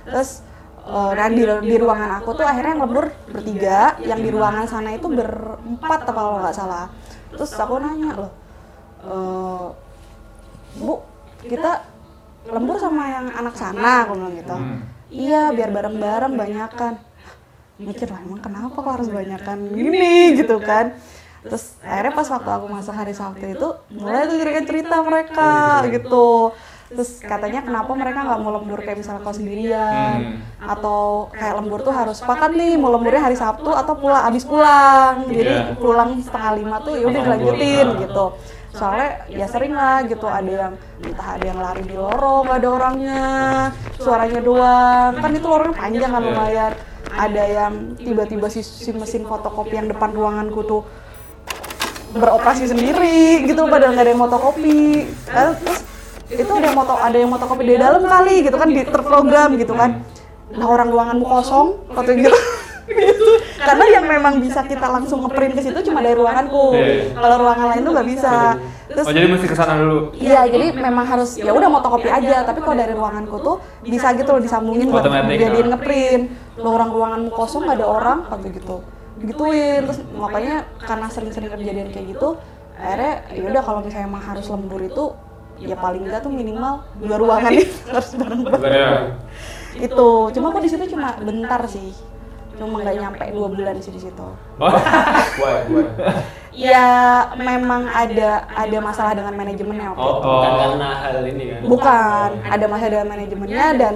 [0.06, 0.46] Terus
[0.86, 3.98] eh, nah di, di ruangan aku tuh akhirnya yang lembur bertiga.
[4.06, 6.86] yang di ruangan sana itu berempat apa kalau nggak salah.
[7.34, 8.32] Terus aku nanya loh
[9.04, 9.66] eh,
[10.80, 10.94] bu
[11.40, 11.72] kita
[12.48, 14.56] lembur sama yang anak sana aku bilang gitu.
[14.56, 14.80] Hmm.
[15.11, 16.94] Iya biar bareng-bareng banyakan.
[17.80, 20.92] mikir lah emang kenapa kok harus banyakan gini gitu kan.
[21.40, 26.52] terus akhirnya pas waktu aku masuk hari Sabtu itu mulai tuh cerita cerita mereka gitu.
[26.90, 30.44] terus katanya kenapa mereka nggak mau lembur kayak misalnya kau sendirian?
[30.61, 35.24] atau kayak lembur tuh harus sepakat nih mau lemburnya hari Sabtu atau pulang abis pulang.
[35.32, 35.80] jadi Iya.
[35.80, 38.26] pulang setengah lima tuh ya udah dilanjutin gitu
[38.71, 42.68] soalnya ya sering lah gitu ada yang entah ada yang lari di lorong nggak ada
[42.71, 43.23] orangnya
[43.99, 45.12] suaranya doang.
[45.18, 46.73] kan itu lorongnya panjang kan lumayan.
[47.11, 50.83] Ada yang tiba-tiba si, si mesin fotokopi yang depan ruanganku tuh
[52.14, 55.11] beroperasi sendiri gitu padahal nggak ada yang fotokopi.
[55.27, 55.59] Terus
[56.31, 59.75] itu ada yang moto ada yang fotokopi di dalam kali gitu kan di terprogram gitu
[59.75, 60.07] kan.
[60.55, 60.66] Nah.
[60.66, 62.31] Orang ruanganmu kosong atau gitu
[62.91, 67.14] gitu karena yang memang bisa kita langsung ngeprint ke situ cuma dari ruanganku Iya.
[67.14, 68.34] kalau ruangan lain tuh nggak bisa
[68.91, 70.11] terus Oh jadi mesti ke sana dulu.
[70.18, 74.34] Iya, jadi memang harus ya udah fotokopi aja, tapi kalau dari ruanganku tuh bisa gitu
[74.34, 75.38] loh disambungin buat Otomatis.
[75.38, 76.22] jadiin ngeprint.
[76.59, 78.82] Lo orang ruanganmu kosong gak ada orang, kata gitu.
[79.22, 82.34] Digituin, terus makanya karena sering-sering kejadian kayak gitu,
[82.74, 85.05] akhirnya ya udah kalau misalnya emang harus lembur itu
[85.62, 88.74] ya paling enggak tuh minimal dua ruangan itu harus bareng-bareng.
[88.74, 88.91] Iya.
[89.78, 91.95] Itu, cuma aku di situ cuma bentar sih.
[92.61, 94.26] Cuma nggak nyampe dua bulan sih di situ.
[95.40, 95.84] Gue.
[96.52, 96.84] Ya
[97.40, 100.28] memang ada ada masalah dengan manajemennya waktu Oh, itu.
[100.28, 100.58] bukan Oh.
[100.61, 101.61] karena hal ini kan?
[101.64, 103.94] Bukan, ada masalah dengan manajemennya dan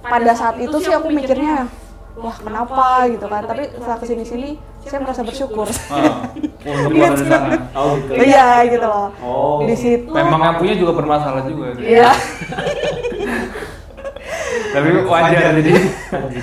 [0.00, 1.68] pada saat itu sih aku mikirnya,
[2.16, 3.44] wah kenapa gitu kan.
[3.44, 5.68] Tapi setelah ke sini-sini, saya merasa bersyukur.
[5.92, 6.32] Ah,
[6.88, 7.60] dari sana.
[7.76, 8.24] Oh gitu.
[8.24, 9.08] Iya gitu loh.
[9.20, 9.58] Oh.
[9.68, 10.08] Di situ.
[10.08, 11.76] Memang yang punya juga bermasalah juga.
[11.76, 12.08] Iya.
[14.78, 15.72] Tapi wajar jadi.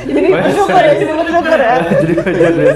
[0.03, 1.75] Jadi bersyukur ya, jadi bersyukur ya.
[2.01, 2.75] jadi wajar deh.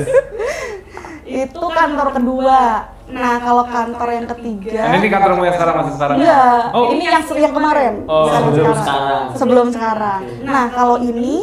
[1.25, 2.61] Itu kantor kedua.
[3.09, 6.15] Nah, kalau kantor yang ketiga ini kantormu yang sekarang masih sekarang?
[6.15, 6.93] Enggak, Oh.
[6.93, 7.93] ini yang yang kemarin.
[8.05, 9.23] Oh, sebelum sekarang.
[9.33, 10.21] Sebelum sekarang.
[10.45, 11.41] Nah, kalau ini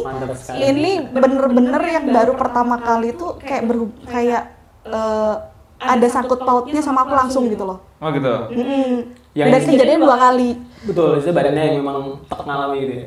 [0.55, 4.47] ini bener-bener yang baru pertama kali tuh kayak berhub kayak
[4.87, 5.33] eh,
[5.77, 7.83] ada sangkut pautnya sama aku langsung gitu loh.
[7.99, 8.31] Oh gitu.
[8.49, 9.11] Mm-mm.
[9.35, 10.49] Yang Dan ini- kejadian dua kali.
[10.83, 13.05] Betul, itu badannya yang memang tak ngalami gitu ya.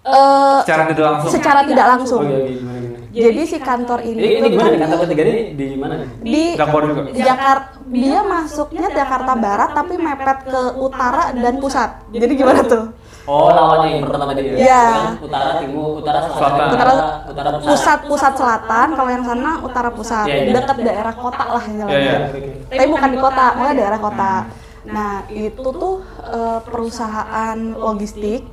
[0.00, 1.30] Eh, Secara tidak langsung.
[1.30, 2.20] secara tidak langsung.
[2.24, 2.98] Oh iya, iya, gimana gimana.
[3.10, 5.94] Jadi si kantor ini, Ini, ini gimana kan kantor ketiga ini di mana
[6.24, 7.00] di Jakpor juga.
[7.12, 11.90] Jakarta dia masuknya Jakarta Barat tapi mepet ke utara dan pusat.
[12.08, 12.84] Jadi gimana tuh?
[13.28, 14.56] Oh, lawannya yang pertama tadi ya?
[14.56, 14.84] Iya.
[15.20, 16.92] Utara, timur, utara, selatan, utara,
[17.28, 17.68] utara, pusat.
[17.68, 20.52] Pusat pusat selatan, kalau yang sana utara pusat, Iya, iya.
[20.56, 22.16] dekat daerah kota lah Iya, iya.
[22.24, 22.50] Oke, oke.
[22.72, 24.32] Tapi bukan di kota, malah daerah kota.
[24.88, 25.94] Nah itu tuh
[26.24, 28.48] eh, perusahaan logistik,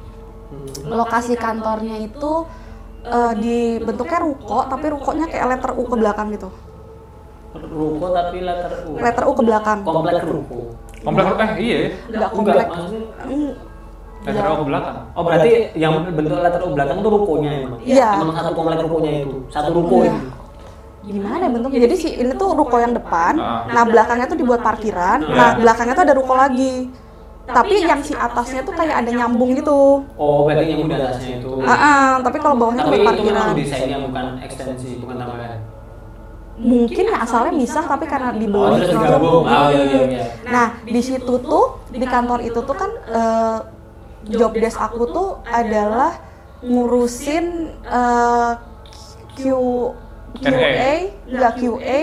[0.88, 2.32] lokasi kantornya itu
[3.04, 6.50] eh, dibentuknya ruko, tapi rukonya kayak letter U ke belakang gitu.
[7.58, 8.92] Ruko tapi letter U.
[8.96, 9.78] Letter U ke belakang.
[9.84, 10.62] Komplek ruko.
[11.04, 11.78] Komplek eh iya.
[11.78, 11.88] ya.
[11.88, 12.66] Enggak Enggak, komplek.
[12.68, 13.52] maksudnya Mm,
[14.28, 14.96] Letter O ke belakang.
[15.16, 17.80] Oh berarti yang bentuk letter U belakang itu rukonya emang?
[17.86, 18.10] Iya.
[18.20, 20.12] Emang satu komplek rukonya itu, satu ruko Iya.
[20.12, 20.20] itu.
[21.08, 21.80] gimana ya bentuknya?
[21.88, 23.64] Jadi si ini tuh ruko yang depan, Ah.
[23.72, 25.36] nah belakangnya tuh dibuat parkiran, Iya.
[25.40, 26.92] nah belakangnya tuh ada ruko lagi.
[27.48, 30.04] Tapi yang si atasnya tuh kayak ada nyambung gitu.
[30.20, 31.52] Oh berarti yang udah atasnya itu.
[31.64, 33.36] Ah, ah, tapi kalau bawahnya Tapi buat itu parkiran.
[33.40, 35.60] memang desainnya bukan ekstensi, bukan tambahan.
[36.58, 38.60] Mungkin ya asalnya misah tapi karena dibeli.
[38.60, 39.44] Oh terus digabung.
[39.48, 40.24] Oh iya iya iya.
[40.50, 43.58] Nah, di situ tuh di kantor itu tuh kan eh,
[44.28, 46.20] job desk aku tuh adalah
[46.66, 47.46] ngurusin
[47.88, 48.52] eh,
[49.38, 49.42] Q
[50.38, 50.94] QA,
[51.32, 52.00] enggak QA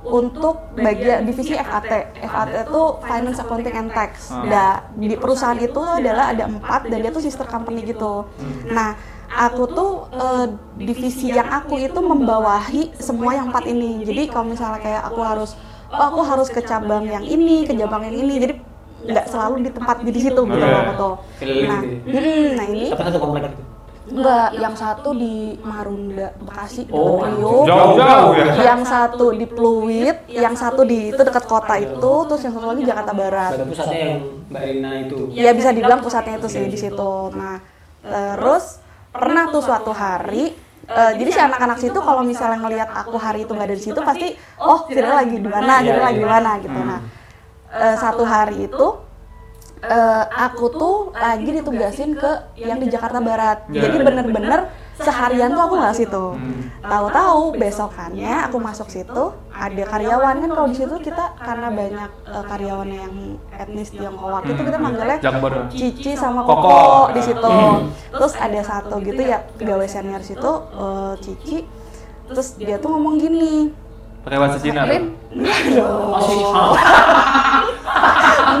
[0.00, 1.92] untuk bagian divisi FAT.
[2.24, 4.32] FAT itu Finance Accounting and Tax.
[4.32, 8.24] Nah, di perusahaan itu adalah ada empat dan dia tuh sister company gitu.
[8.72, 8.96] Nah,
[9.28, 10.46] aku tuh eh,
[10.80, 14.02] divisi yang aku itu membawahi semua yang empat ini.
[14.02, 15.50] Jadi kalau misalnya kayak aku harus
[15.90, 18.34] oh aku harus ke cabang yang ini, ke cabang yang ini.
[18.40, 18.54] Jadi
[19.00, 20.82] nggak selalu di tempat di situ gitu loh
[21.40, 23.62] Nah, gitu nah ini Tapi satu komplek itu.
[24.10, 27.64] Enggak yang satu di Marunda Bekasi Oh, Priok.
[27.66, 28.74] Jauh-jauh ya.
[28.74, 32.82] Yang satu di Pluit, yang satu di itu dekat kota itu, terus yang satu lagi
[32.84, 33.52] Jakarta Barat.
[33.64, 35.18] Pusatnya yang Mbak Rina itu.
[35.32, 37.12] Ya bisa dibilang pusatnya itu sih di situ.
[37.34, 37.62] Nah,
[38.02, 40.54] terus pernah tuh suatu hari
[40.86, 44.00] eh, jadi si anak-anak situ kalau misalnya ngelihat aku hari itu nggak ada di situ
[44.02, 46.78] pasti oh Firda lagi di mana, Firda lagi di mana gitu.
[46.78, 47.00] Nah,
[47.74, 48.86] eh, satu hari itu
[49.82, 53.64] eh, aku tuh lagi ditugasin ke yang di Jakarta Barat.
[53.72, 53.88] Ya.
[53.88, 54.68] Jadi bener-bener
[55.00, 56.24] seharian tuh aku nggak situ.
[56.36, 56.68] Hmm.
[56.84, 62.44] Tahu-tahu besokannya aku masuk situ ada karyawan kan kalau di situ kita karena banyak eh,
[62.44, 63.14] karyawan yang
[63.56, 65.52] etnis Tionghoa itu kita manggilnya Jakbar.
[65.72, 66.60] Cici sama Koko.
[66.60, 67.54] Koko di situ.
[68.12, 71.58] Terus ada satu gitu ya pegawai senior situ eh, Cici.
[72.30, 73.74] Terus dia tuh ngomong gini,
[74.20, 74.84] Pakai bahasa Cina.
[74.84, 76.36] Enggak dong, Masih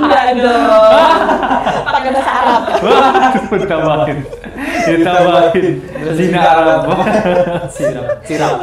[0.00, 0.64] enggak dong,
[1.84, 2.62] pakai bahasa Arab.
[3.52, 4.18] Ditambahin.
[4.88, 5.66] Ditambahin.
[6.16, 6.80] Cina Arab.
[7.68, 8.04] siram.
[8.24, 8.56] Siram.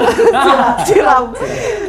[0.81, 1.23] Siram.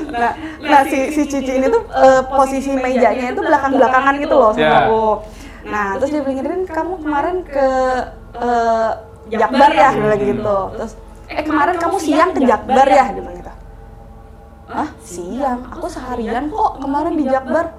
[0.09, 4.65] Nah, nah si, si Cici ini tuh eh, posisi mejanya itu belakang-belakangan gitu loh sama
[4.65, 4.79] Ya.
[4.85, 5.05] aku.
[5.69, 7.67] Nah, terus dia bilang, Rin, kamu kemarin ke
[8.37, 8.91] eh,
[9.31, 9.91] Jakbar ya?
[9.93, 10.59] Bilang gitu.
[10.77, 10.93] Terus,
[11.29, 13.05] eh kemarin kamu siang ke Jakbar ya?
[13.13, 13.29] Gitu.
[14.69, 14.89] Hah?
[15.01, 15.61] Siang?
[15.73, 17.73] Aku seharian kok kemarin di Jakbar.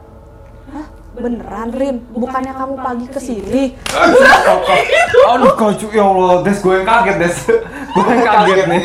[0.70, 0.88] Hah?
[1.12, 1.96] Beneran, Rin?
[2.12, 3.74] Bukannya kamu pagi ke sini?
[5.26, 6.42] Aduh, kocok ya Allah.
[6.42, 7.38] Des, gue yang kaget, Des.
[7.90, 8.84] Gue yang kaget nih.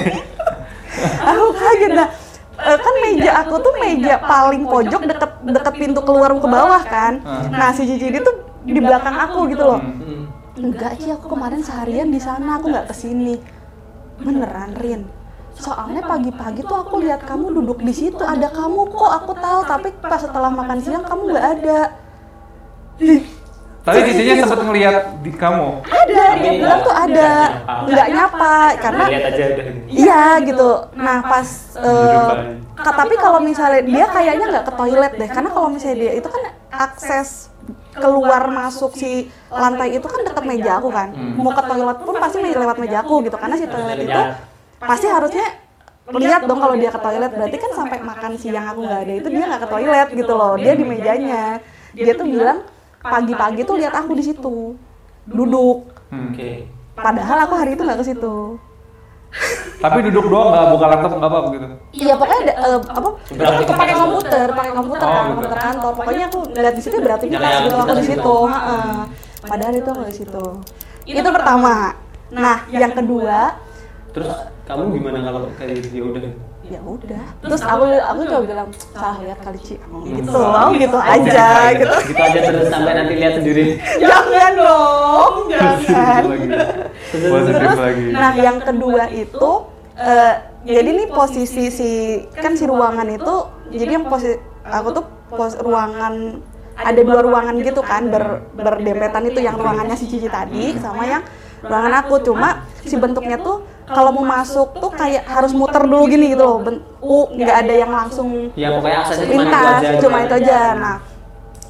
[1.05, 2.09] aku kaget nah
[2.57, 7.19] eh, kan meja aku tuh meja paling pojok deket deket pintu keluar ke bawah kan
[7.51, 8.33] nah si Cici ini tuh
[8.63, 10.31] di belakang aku gitu loh Hmm.
[10.57, 13.37] enggak sih aku kemarin seharian di sana aku nggak ke sini
[14.17, 15.03] beneran Rin
[15.55, 19.61] soalnya pagi-pagi tuh aku lihat kamu duduk di situ ada kamu kok aku tahu.
[19.67, 21.81] Tapi pas setelah makan siang kamu nggak ada.
[23.85, 25.85] Tadi cicinya sempat ngeliat di kamu.
[25.85, 27.31] ada dia bilang tuh ada.
[27.85, 29.67] nggak nyapa karena Lihat aja udah.
[29.93, 30.71] Iya gitu.
[30.97, 32.29] Nah pas eh,
[32.81, 36.29] ka- tapi kalau misalnya dia kayaknya nggak ke toilet deh, karena kalau misalnya dia itu
[36.33, 36.43] kan
[36.73, 37.53] akses
[37.93, 41.13] keluar masuk si lantai itu kan dekat meja aku kan.
[41.37, 44.21] Mau ke toilet pun pasti lewat meja aku gitu, karena si toilet itu
[44.85, 45.47] pasti harusnya
[46.07, 49.29] lihat dong kalau dia ke toilet berarti kan sampai makan siang aku nggak ada itu
[49.31, 51.43] dia nggak ke toilet gitu loh dia di mejanya
[51.91, 52.59] dia tuh bilang
[53.01, 54.77] pagi-pagi tuh lihat aku di situ
[55.25, 56.31] duduk Hmm.
[56.31, 56.69] Oke.
[56.95, 58.37] padahal aku hari itu nggak ke situ
[59.77, 61.67] Tapi duduk doang nggak buka laptop nggak apa gitu.
[61.93, 63.75] Iya pokoknya ada, eh, apa Beraktivitas.
[63.75, 65.33] pakai komputer, pakai komputer Oh, kan, gitu.
[65.35, 65.93] komputer kantor.
[65.93, 68.35] Pokoknya aku lihat di situ beraktivitas Nyalain gitu aku di situ.
[68.47, 68.95] heeh.
[69.43, 70.45] Padahal itu aku di situ.
[71.05, 71.75] Itu pertama.
[72.31, 73.39] Nah, yang kedua,
[74.15, 74.31] Terus
[74.65, 75.95] kamu gimana kalau kayak gitu?
[75.99, 76.23] Ya udah?
[76.65, 77.25] ya udah.
[77.45, 79.77] Terus aku aku coba bilang salah lihat kali Ci.
[79.77, 80.97] Gitu loh gitu.
[80.97, 81.97] aja gitu.
[82.09, 83.65] gitu aja terus sampai nanti lihat sendiri.
[84.03, 85.35] Jangan dong.
[85.53, 86.23] Jangan.
[87.13, 88.05] Terus lagi.
[88.15, 89.51] nah yang kedua itu
[89.99, 90.35] eh,
[90.65, 91.91] jadi nih posisi si
[92.33, 93.35] kan si ruangan itu
[93.69, 96.41] jadi yang posisi aku tuh pos ruangan
[96.75, 101.23] ada dua ruangan gitu kan ber, berdempetan itu yang ruangannya si Cici tadi sama yang
[101.63, 106.33] ruangan aku cuma si bentuknya tuh kalau mau masuk tuh kayak harus muter dulu gini
[106.33, 109.89] gitu loh ben, u nggak ada yang langsung ya pokoknya aksesnya cuma itu lintas aja
[110.01, 110.97] cuma itu aja nah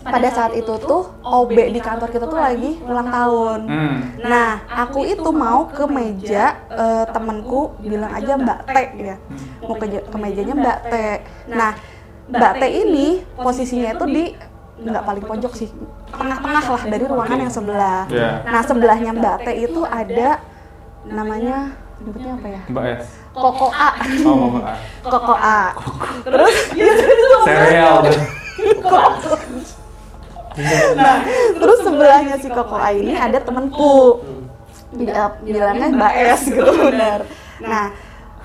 [0.05, 3.97] pada saat itu tuh OB di kantor kita tuh lagi ulang tahun hmm.
[4.25, 9.17] Nah, aku itu mau ke meja eh, temanku bilang aja Mbak T ya.
[9.65, 10.95] Mau ke, ke mejanya Mbak T.
[11.53, 11.73] Nah,
[12.29, 14.25] Mbak T ini posisinya itu di
[14.75, 15.71] nggak paling pojok sih,
[16.11, 18.05] tengah-tengah lah dari ruangan yang sebelah.
[18.13, 18.45] Ya.
[18.45, 20.41] Nah, sebelahnya Mbak T itu ada
[21.05, 22.61] namanya nyebutnya apa ya?
[22.69, 23.89] Mbak S Koko A.
[24.29, 24.75] oh Mbak A
[25.09, 25.61] Koko A.
[26.25, 26.55] Terus
[27.49, 27.97] serial
[30.95, 31.19] nah,
[31.59, 34.23] terus sebelahnya si Koko A ini ada temanku.
[34.95, 37.27] Dia bilangnya Mbak S gitu benar.
[37.59, 37.91] Nah,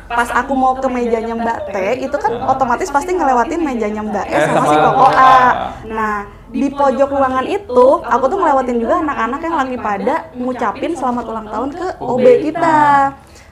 [0.09, 1.75] pas aku mau ke mejanya Mbak T,
[2.09, 5.37] itu kan otomatis pasti ngelewatin mejanya Mbak S sama si Koko A.
[5.85, 6.15] Nah,
[6.49, 11.47] di pojok ruangan itu, aku tuh ngelewatin juga anak-anak yang lagi pada ngucapin selamat ulang
[11.53, 12.79] tahun ke OB kita.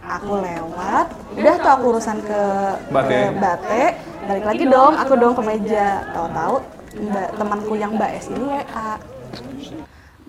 [0.09, 2.41] Aku lewat, udah tuh aku urusan ke
[2.87, 3.11] T.
[3.33, 3.71] ke T,
[4.23, 5.87] balik lagi dong, aku dong ke meja.
[6.09, 6.55] Tahu-tahu
[6.97, 8.89] Mbak temanku yang Mbak S ini WA.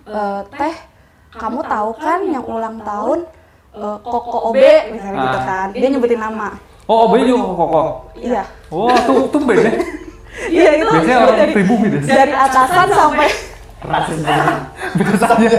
[0.05, 0.75] "Eh, teh,
[1.33, 3.23] kamu tahu kan yang ulang tahun
[3.71, 4.59] eh, Koko OB
[4.91, 5.47] misalnya gitu Ah.
[5.47, 5.67] kan.
[5.71, 6.49] Dia nyebutin nama.
[6.85, 7.83] oh Obe juga koko
[8.17, 8.43] Iya.
[8.69, 9.69] oh tuh tuh beda
[10.49, 13.29] Iya itu biasanya orang dari, pribumi deh dari atasan sampai
[13.79, 14.59] rasis banget
[14.97, 15.51] biasanya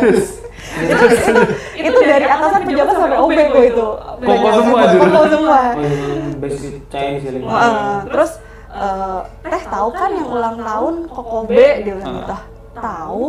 [0.69, 1.41] terus itu,
[1.75, 3.87] itu, itu dari atasan pejabat sampai OB kok itu.
[4.19, 4.79] Koko semua.
[4.93, 5.59] Koko semua.
[5.75, 7.31] Yang basic Chinese ya.
[7.41, 7.95] Heeh.
[8.07, 8.31] terus
[8.69, 12.33] eh, teh tahu kan yang ulang tahun Koko B dia bilang gitu.
[12.33, 12.43] "Ah,
[12.79, 13.25] Tahu.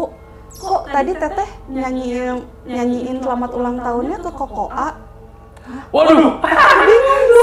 [0.51, 2.36] Kok tadi teteh nyanyiin
[2.66, 4.88] nyanyiin selamat ulang tahunnya ke Koko A?
[5.95, 6.34] waduh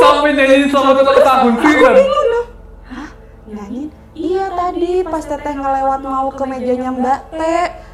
[0.04, 2.48] sampai nyanyi selamat ulang tahun sih kan Bingung dong.
[2.92, 3.10] Hah?
[3.48, 3.90] Nyanyiin?
[4.18, 7.42] Iya tadi pas teteh ngelewat mau ke mejanya Mbak T,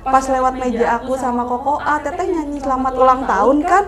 [0.08, 3.84] pas lewat meja aku sama Koko A, teteh nyanyi selamat ulang tahun kan?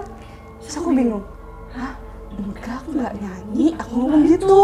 [0.60, 1.24] Terus aku bingung.
[1.72, 1.96] Hah?
[2.36, 3.68] Enggak, aku nggak nyanyi.
[3.80, 4.60] Aku ngomong gitu.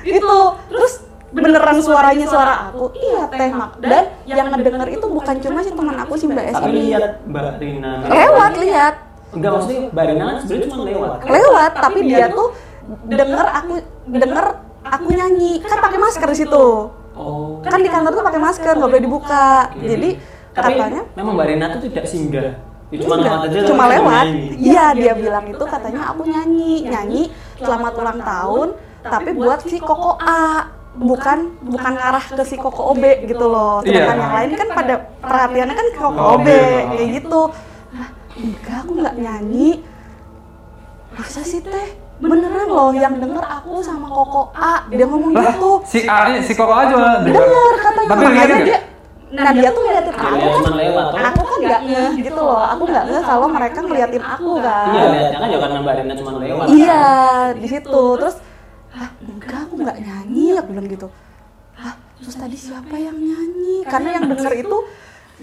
[0.00, 0.38] Itu.
[0.72, 0.92] Terus
[1.34, 2.96] beneran suaranya suara aku.
[2.96, 3.76] Iya teh mak.
[3.84, 6.80] Dan yang ngedenger itu bukan cuma si teman aku si Mbak S Tapi ini.
[6.88, 7.92] lihat Mbak Rina.
[8.08, 8.94] Lewat lihat.
[9.36, 11.10] Enggak maksudnya Mbak Rina kan sebenarnya cuma lewat.
[11.28, 12.48] lewat tapi dia tuh
[13.12, 13.72] denger aku
[14.08, 14.46] denger
[14.84, 16.66] aku nyanyi kan pakai masker di situ
[17.14, 17.62] Oh.
[17.62, 20.18] kan di kantor tuh pakai masker nggak boleh dibuka jadi
[20.50, 22.58] Tapi katanya memang Mbak Rina tuh tidak singgah.
[22.90, 23.58] Ya, cuma enggak, lewat aja.
[23.66, 24.46] cuma lewat nyanyi.
[24.60, 27.22] iya dia bilang itu katanya aku nyanyi nyanyi
[27.56, 28.68] selamat ulang tahun
[29.00, 33.94] tapi buat si Koko A bukan bukan arah ke si Koko OB gitu loh sedangkan
[34.10, 34.20] Iya.
[34.20, 36.82] yang lain kan pada perhatiannya kan ke Koko Oh, OB iya.
[36.92, 37.40] kayak gitu
[37.90, 39.70] Hah, enggak aku nggak nyanyi
[41.12, 41.88] masa sih teh
[42.22, 46.52] beneran loh yang denger aku sama Koko A dia ngomong lah gitu si A si
[46.54, 46.94] koko aja
[47.26, 48.08] bener katanya.
[48.08, 48.78] Tapi lihat makanya dia
[49.34, 52.62] nah dia tuh ngeliatin aku kan aku kan nggak ngeh gitu loh.
[52.62, 54.94] aku nggak ngeh kalau mereka ngeliatin aku kan.
[54.94, 56.66] Iya, lihatnya kan ya karena Mbak Rina cuma lewat.
[56.70, 57.04] iya
[57.58, 58.02] di situ.
[58.22, 58.36] Terus
[58.94, 61.08] ah enggak aku nggak nyanyi aku bilang gitu.
[61.74, 63.82] Ah terus tadi siapa yang nyanyi?
[63.90, 64.76] Karena yang denger itu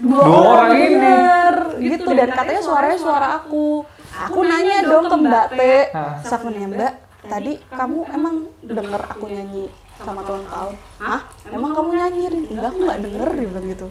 [0.00, 0.88] dua, orang, orang ini.
[0.88, 1.54] denger
[1.84, 5.60] gitu dan katanya suaranya suara aku aku nanya dong ke Mbak T.
[5.92, 6.20] Ah.
[6.20, 6.92] terus aku nanya Mbak
[7.22, 11.20] tadi kamu emang denger aku nyanyi sama ulang tahun hah?
[11.48, 13.86] Emang kamu nyanyi enggak aku nggak denger dia bilang gitu.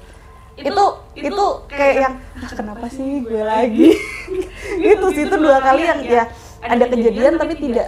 [0.52, 0.84] Itu
[1.16, 3.90] itu kayak yang ah, kenapa sih gue lagi?
[4.92, 6.24] itu sih itu dua kali yang ya.
[6.62, 7.88] ada kejadian tapi tidak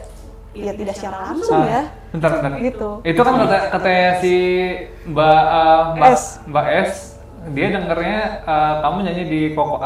[0.53, 1.81] ya tidak secara langsung Ah, ya.
[2.09, 2.51] Bentar bentar.
[2.57, 2.89] Gitu.
[3.03, 4.33] itu kan kata katanya si
[5.03, 6.23] mbak eh, mbak S.
[6.45, 6.91] mbak S
[7.51, 9.77] dia dengernya eh, kamu nyanyi di koko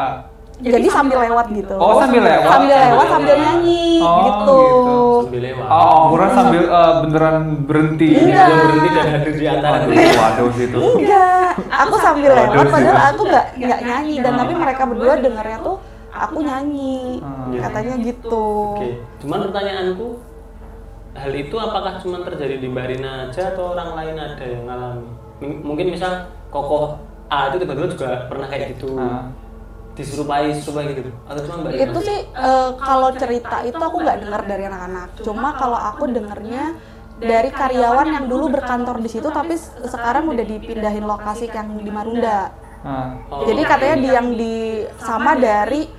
[0.57, 1.75] A jadi sambil lewat gitu.
[1.75, 2.43] Oh, sambil lewat?
[2.43, 3.45] sambil lewat Sambil sambil lewat.
[3.45, 4.97] nyanyi Oh, gitu, gitu.
[5.21, 5.67] Sambil lewat.
[5.69, 8.07] oh kurang sambil eh, beneran berhenti.
[8.09, 8.25] Iya.
[8.41, 11.49] Dia berhenti dan hadir di antara waduh waduh situ enggak.
[11.69, 13.07] Aku sambil Waduh, lewat padahal sih.
[13.07, 14.15] aku nggak nggak nyanyi.
[14.17, 15.75] Dan tapi mereka berdua dengarnya tuh
[16.09, 16.99] aku nyanyi.
[17.21, 17.53] Hmm.
[17.57, 18.45] katanya gitu.
[18.75, 18.89] Oke,
[19.19, 20.07] cuman pertanyaanku
[21.13, 25.05] hal itu apakah cuma terjadi di Mbak Rina aja atau orang lain ada yang ngalami?
[25.39, 26.13] M- mungkin misal
[26.49, 26.97] kokoh
[27.27, 28.97] A itu tiba-tiba juga pernah kayak gitu
[29.97, 30.01] Ah.
[30.05, 31.09] diserupai serupai gitu.
[31.25, 35.09] Atau cuma Mbak itu sih eh, kalau cerita itu aku nggak dengar dari anak-anak.
[35.25, 36.77] Cuma kalau aku dengarnya
[37.17, 39.57] dari karyawan yang dulu berkantor di situ tapi
[39.89, 42.53] sekarang udah dipindahin lokasi yang di Marunda.
[42.85, 43.17] Ah.
[43.33, 44.55] Oh, jadi katanya di yang di
[45.01, 45.89] sama dari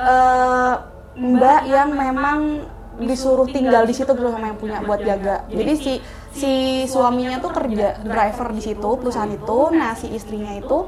[0.00, 0.74] eh,
[1.14, 2.38] mbak yang memang
[2.98, 5.44] disuruh tinggal di situ gitu sama yang punya buat jaga.
[5.50, 5.92] Jadi si
[6.34, 6.52] si
[6.86, 10.86] suaminya tuh kerja driver di situ perusahaan itu, nah si istrinya itu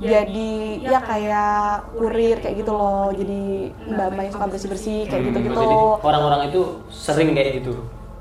[0.00, 1.58] jadi ya kayak
[1.92, 3.10] kurir kayak gitu loh.
[3.10, 3.42] Jadi
[3.84, 5.58] mbak-mbak yang suka bersih-bersih kayak Hmm, gitu-gitu.
[5.58, 7.72] Jadi orang-orang itu sering kayak gitu.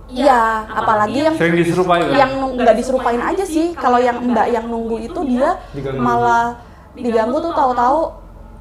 [0.08, 2.16] Iya, apalagi yang Sering diserupai kan?
[2.16, 3.72] yang nggak diserupain aja sih.
[3.74, 6.00] Kalau yang mbak yang nunggu itu dia Diganggu.
[6.00, 6.56] malah
[6.94, 8.00] diganggu tuh tahu-tahu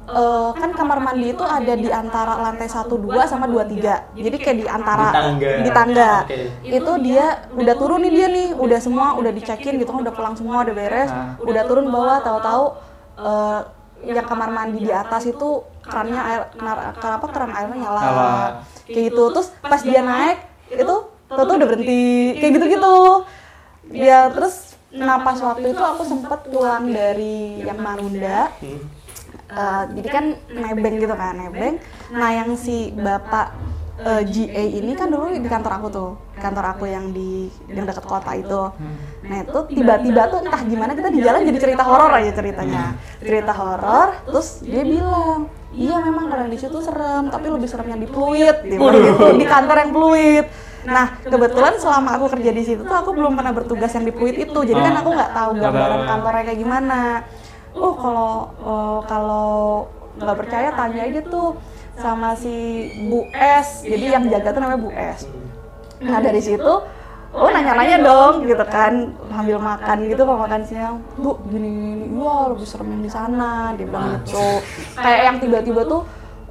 [0.07, 4.13] eh, kan kamar mandi itu ada di antara lantai 1 2 sama 2 3.
[4.13, 5.51] Jadi kayak di antara Di tangga.
[5.57, 6.11] di tangga.
[6.21, 6.39] Oke.
[6.63, 10.31] Itu dia udah turun nih dia nih, udah semua udah dicekin gitu kan udah pulang
[10.31, 11.35] semua udah beres, Nah.
[11.41, 12.63] udah turun bawah tahu-tahu
[13.17, 13.59] eh,
[14.05, 16.41] yang kamar mandi di atas itu kerannya air
[17.01, 18.01] kenapa keran airnya nyala.
[18.85, 19.23] Kayak gitu.
[19.33, 20.37] Terus pas dia naik
[20.69, 20.95] itu
[21.27, 22.95] tahu udah berhenti kayak gitu-gitu.
[23.91, 28.53] Dia terus nah pas waktu itu aku sempet pulang dari yang Marunda.
[29.47, 31.79] Eh, jadi kan nebeng gitu kan nebeng
[32.11, 33.55] nah yang si bapak
[33.97, 36.11] eh, GA ini kan dulu di kantor aku tuh.
[36.37, 38.61] Kantor aku yang di yang dekat kota itu.
[39.25, 42.93] Nah itu tiba-tiba tuh entah gimana kita di jalan jadi cerita horor aja ceritanya.
[43.19, 47.87] Cerita horor terus dia bilang iya memang kalau yang di situ serem tapi lebih serem
[47.89, 48.57] yang di Pluit.
[48.63, 50.45] Bilang gitu di kantor yang Pluit.
[50.87, 54.39] Nah, kebetulan selama aku kerja di situ tuh aku belum pernah bertugas yang di Pluit
[54.39, 54.55] itu.
[54.55, 56.99] Jadi kan aku nggak tahu Nggak gambaran kantornya kayak gimana.
[57.75, 58.33] Oh, kalau
[58.63, 59.47] eh, kalau
[60.17, 61.59] nggak percaya tanya aja tuh
[61.97, 62.53] sama si
[63.05, 63.81] Bu S.
[63.81, 65.25] Jadi yang jaga tuh namanya Bu S.
[65.97, 66.73] Nah, dari situ
[67.33, 69.13] oh nanya-nanya dong gitu kan.
[69.29, 73.73] Sambil makan gitu kalau makan siang bu gini gini wah lebih serem yang di sana.
[73.73, 74.61] Dia bilang gitu.
[74.95, 76.01] Kayak yang tiba-tiba tuh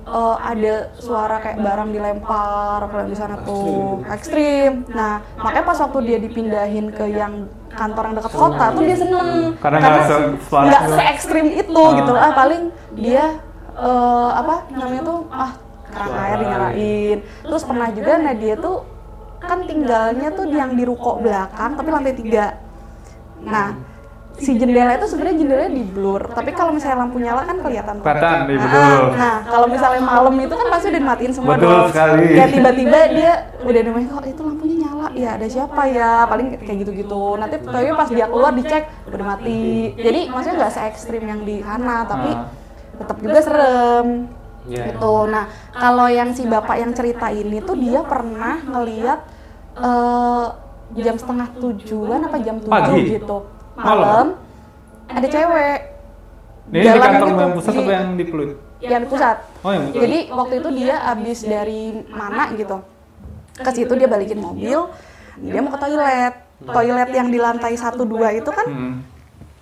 [0.07, 4.87] eh, ada suara kayak barang dilempar kalau di sana tuh ekstrim.
[4.91, 7.35] nah makanya pas waktu dia dipindahin ke yang
[7.71, 9.31] kantor yang dekat kota tuh dia seneng.
[9.59, 12.13] Karena nggak se- se ekstrim itu gitu.
[12.15, 13.43] Ah paling dia
[13.79, 15.21] eh, apa namanya tuh?
[15.29, 15.53] Ah
[15.87, 17.19] keran air dinyalain.
[17.43, 18.77] Terus pernah juga nah dia tuh
[19.39, 22.47] kan tinggalnya tuh yang di ruko belakang tapi lantai tiga.
[23.37, 23.69] nah
[24.35, 27.95] si jendela itu sebenarnya jendelanya di blur tapi kalau misalnya lampu nyala kan kelihatan.
[28.01, 29.05] Kelihatan, iya, Ah, betul.
[29.15, 31.89] nah kalau misalnya malam itu kan pasti udah dimatiin semua Betul dong.
[31.89, 32.27] sekali.
[32.33, 35.07] ya tiba-tiba dia udah namanya kok itu lampunya nyala.
[35.15, 36.11] Ya ada siapa ya?
[36.27, 37.23] paling kayak gitu-gitu.
[37.37, 39.63] Nanti tapi pas dia keluar dicek udah mati.
[39.95, 42.49] jadi maksudnya nggak se ekstrim yang di sana tapi Ah.
[42.97, 44.09] Tetap juga serem
[44.67, 44.83] Iya.
[44.91, 49.21] gitu nah kalau yang si bapak yang cerita ini tuh dia pernah ngeliat
[49.77, 50.47] eh,
[50.97, 53.03] jam setengah tujuan apa jam tujuh Pagi?
[53.13, 53.37] gitu
[53.75, 54.35] Malam?
[55.07, 55.79] ada cewek
[56.67, 58.51] Ini di jalan kantor gitu, yang pusat di- apa yang di Pluit?
[58.79, 60.01] yang di pusat Oh yang pusat.
[60.01, 62.77] jadi waktu itu dia abis dari mana gitu
[63.55, 64.79] ke situ dia balikin mobil
[65.39, 68.95] dia mau ke toilet toilet yang di lantai satu dua itu kan Hmm.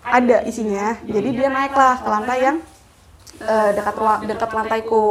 [0.03, 2.57] ada isinya jadi dia naiklah ke lantai yang
[3.37, 5.07] eh, dekat ruang dekat lantaiku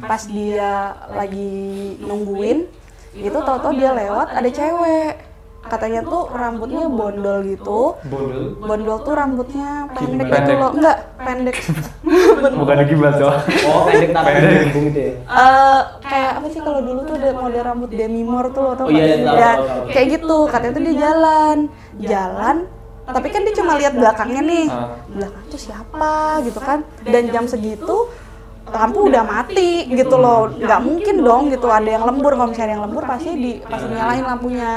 [0.00, 0.72] pas dia
[1.10, 1.58] lagi
[1.98, 2.68] nungguin
[3.14, 5.14] itu tahu-tahu dia lewat ada cewek
[5.60, 8.56] katanya tuh rambutnya bondol gitu Bondol.
[8.58, 10.38] bondol tuh rambutnya pendek Pendek.
[10.38, 11.56] gitu loh enggak pendek
[12.38, 13.42] Bukan gibah coba.
[13.66, 15.12] Oh, pendek taruh di punggung gitu ya.
[15.18, 18.90] Eh, kayak apa sih kalau dulu tuh ada model rambut Demi Moore tuh atau Oh
[18.90, 19.90] iya, iya, tahu.
[19.90, 21.56] kayak gitu katanya tuh dia jalan
[21.98, 22.56] jalan
[23.08, 24.66] tapi kan dia cuma lihat belakangnya nih.
[24.68, 25.00] Ah.
[25.08, 26.84] belakang tuh siapa gitu kan?
[27.04, 28.08] Dan jam segitu
[28.68, 30.52] lampu udah mati gitu loh.
[30.52, 32.36] nggak mungkin dong gitu ada yang lembur.
[32.36, 34.72] Kalau misalnya ada yang lembur pasti di pasti nyalain lampunya.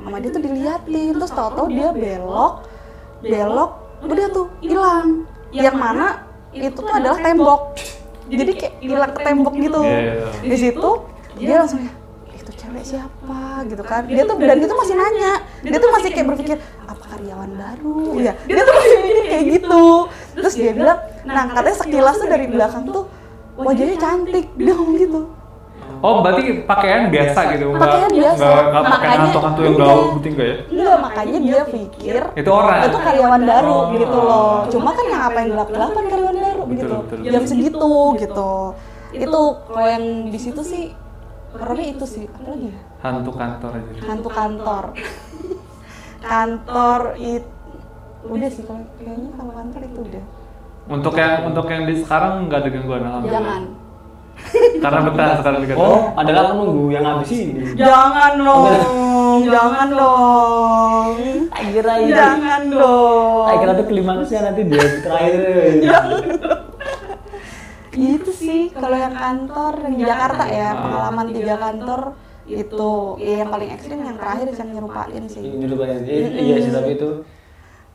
[0.00, 2.54] Sama dia tuh diliatin terus tahu-tahu dia belok
[3.20, 3.70] belok
[4.04, 5.28] udah tuh hilang.
[5.52, 6.08] Yang mana?
[6.56, 7.76] itu tuh adalah tembok.
[8.26, 9.80] jadi kayak hilang ke tembok gitu.
[9.84, 10.32] Iya.
[10.40, 10.90] di situ
[11.36, 11.92] dia langsung ya
[12.32, 13.66] itu cewek siapa?
[13.68, 14.02] Gitu kan.
[14.08, 15.32] Dia tuh dan dia tuh masih nanya.
[15.60, 16.56] Dia tuh masih kayak berpikir
[17.16, 19.84] karyawan baru ya dia tuh masih mikir kayak gitu
[20.32, 23.04] terus dia bilang nah katanya sekilas tuh dari belakang tuh
[23.56, 25.22] wajahnya cantik dia ngomong gitu
[25.96, 27.72] Oh berarti pakaian biasa gitu?
[27.72, 28.44] nggak- Pakaian biasa.
[28.44, 29.88] Nggak nggak pakai hantu-hantu yang enggak.
[29.88, 30.56] gaul putih enggak ya?
[30.68, 32.78] Enggak, makanya dia pikir Itu orang.
[32.84, 33.82] itu karyawan baru Oh.
[33.88, 34.52] gitu loh.
[34.68, 36.94] Cuma kan yang apa yang gelap-gelapan karyawan baru Betul, gitu.
[37.00, 38.52] betul, Jam segitu gitu.
[39.14, 40.84] Itu kalau yang di situ sih
[41.54, 42.24] horornya itu sih.
[42.28, 42.78] Apa lagi ya?
[43.00, 43.90] Hantu kantor aja.
[44.04, 44.84] Hantu kantor.
[46.26, 47.50] kantor itu
[48.26, 50.24] udah sih kalau kayaknya kalau kantor itu udah.
[50.86, 53.38] Untuk yang untuk yang di sekarang nggak ada gangguan alhamdulillah.
[53.38, 53.62] Jangan.
[54.84, 55.86] Karena betah sekarang di kantor.
[55.86, 57.72] Oh, adalah aku nunggu yang habis ini.
[57.78, 58.64] Jangan dong.
[59.48, 61.08] jangan dong.
[61.48, 62.10] Tak kira ini.
[62.12, 63.46] Jangan dong.
[63.48, 65.40] Tak kira tuh klimaksnya nanti di terakhir.
[67.96, 72.00] itu sih kalau yang kantor yang di Jakarta ya pengalaman tiga kantor
[72.46, 75.42] itu ya yang paling ekstrim yang terakhir yang nyerupain sih.
[76.36, 77.10] Iya sih tapi itu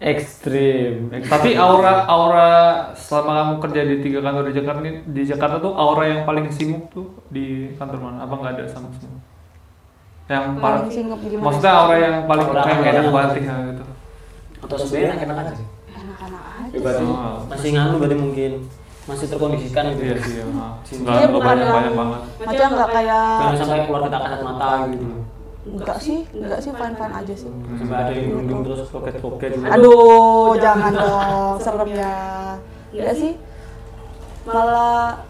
[0.01, 0.93] ekstrim.
[1.23, 2.49] Tapi aura aura
[2.97, 6.49] selama kamu kerja di tiga kantor di Jakarta ini di Jakarta tuh aura yang paling
[6.49, 8.17] sibuk tuh di kantor mana?
[8.25, 9.21] Apa nggak ada sama semua?
[10.25, 11.43] Yang Paling singgup gimana?
[11.43, 13.83] maksudnya aura yang paling Aura kayak enak banget ya gitu.
[14.61, 16.77] atau sebenarnya enak-enak aja sih Anak-anak aja.
[16.79, 17.37] Berarti Oh.
[17.51, 18.51] masih nganu berarti mungkin
[19.09, 20.45] masih terkondisikan gitu Iya ya sih, ya.
[20.85, 21.09] Cinta.
[21.09, 22.19] Enggak enggak banyak yang banyak banget.
[22.37, 25.05] Maksudnya nggak kayak jangan sampai keluar kita kasat mata gitu
[25.61, 27.51] enggak sih, enggak sih fine fine aja sih.
[27.77, 32.17] sampai ada yang gendung terus koket-koket gitu Aduh, jangan dong, serem ya.
[32.89, 33.33] Enggak sih.
[34.41, 35.21] Malah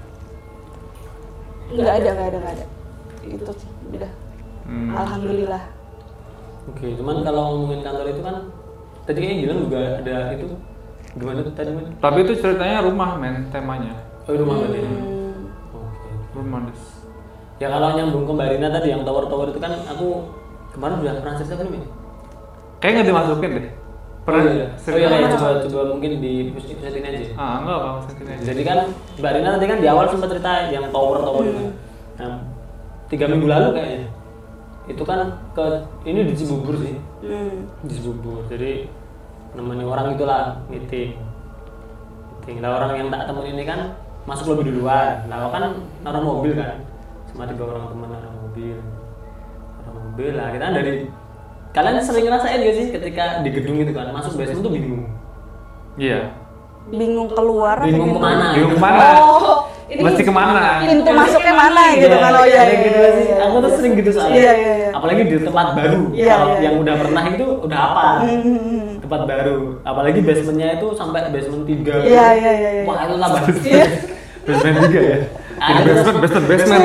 [1.67, 2.65] enggak ada, enggak ada, enggak ada.
[3.27, 4.11] Itu sih, udah.
[4.63, 4.95] Hmm.
[4.95, 5.63] Alhamdulillah.
[6.61, 8.35] oke cuman kalau ngomongin kantor itu kan
[9.03, 10.45] tadi kayaknya bilang juga ada itu
[11.13, 13.93] gimana tuh tadi men Tapi itu ceritanya rumah men temanya.
[14.21, 15.51] oh rumah berarti Hmm.
[15.69, 16.81] oke Rumah des.
[17.57, 20.07] ya kalau nyambung ke Mbak Rina tadi yang tower-tower itu kan aku
[20.71, 21.83] kemarin udah pernah cerita belum ya
[22.79, 23.67] Kayaknya nggak dimasukin deh.
[24.21, 24.67] Pernah oh, iya.
[24.69, 28.43] oh iya, iya, coba coba mungkin di episode ini aja Ah enggak enggak masukin aja.
[28.47, 28.77] Jadi kan
[29.17, 31.63] Mbak Rina tadi kan di awal sempat cerita yang tower tower itu.
[32.15, 32.37] Nah,
[33.07, 34.07] tiga minggu lalu kayaknya
[34.83, 35.19] itu kan
[35.53, 35.65] ke
[36.03, 37.69] ini di Cibubur sih Hmm.
[37.81, 38.41] di Cibubur.
[38.47, 38.89] Jadi
[39.51, 41.15] nemenin orang itulah meeting.
[42.39, 42.57] Meeting.
[42.59, 43.79] Nah orang yang tak temuin ini kan
[44.23, 45.25] masuk lebih duluan.
[45.27, 45.63] Nah aku kan
[46.01, 46.79] naruh mobil kan
[47.27, 48.77] sama tiga orang teman naruh mobil.
[49.81, 50.93] Naruh mobil lah kita kan dari
[51.71, 55.07] kalian sering ngerasain gak sih ketika di gedung itu kan masuk basement tuh bingung
[55.95, 56.35] Iya.
[56.91, 59.05] Bingung keluar bingung ke mana Bingung ke mana?
[59.23, 60.83] Oh, ini Mesti ke mana?
[60.83, 62.31] pintu masuknya mana gitu kan?
[62.35, 63.25] Oh iya, Ada iya, gitu iya, sih.
[63.27, 63.35] iya.
[63.47, 64.35] Aku tuh sering gitu soalnya.
[64.35, 64.89] Iya, iya, iya.
[64.95, 65.99] Apalagi di tempat baru.
[66.11, 66.81] Iya, Kalau iya, yang iya.
[66.83, 68.05] udah pernah itu udah apa?
[68.23, 68.90] Hmm.
[69.11, 69.75] Tempat baru.
[69.83, 71.83] Apalagi basementnya itu sampai basement 3.
[72.07, 72.83] Iya, iya, iya, iya.
[72.87, 73.41] Wah, itu tambah.
[73.59, 73.85] Iya.
[74.41, 75.17] Basement juga ya.
[75.61, 75.91] Jadi Ada.
[75.91, 76.83] basement, basement, basement.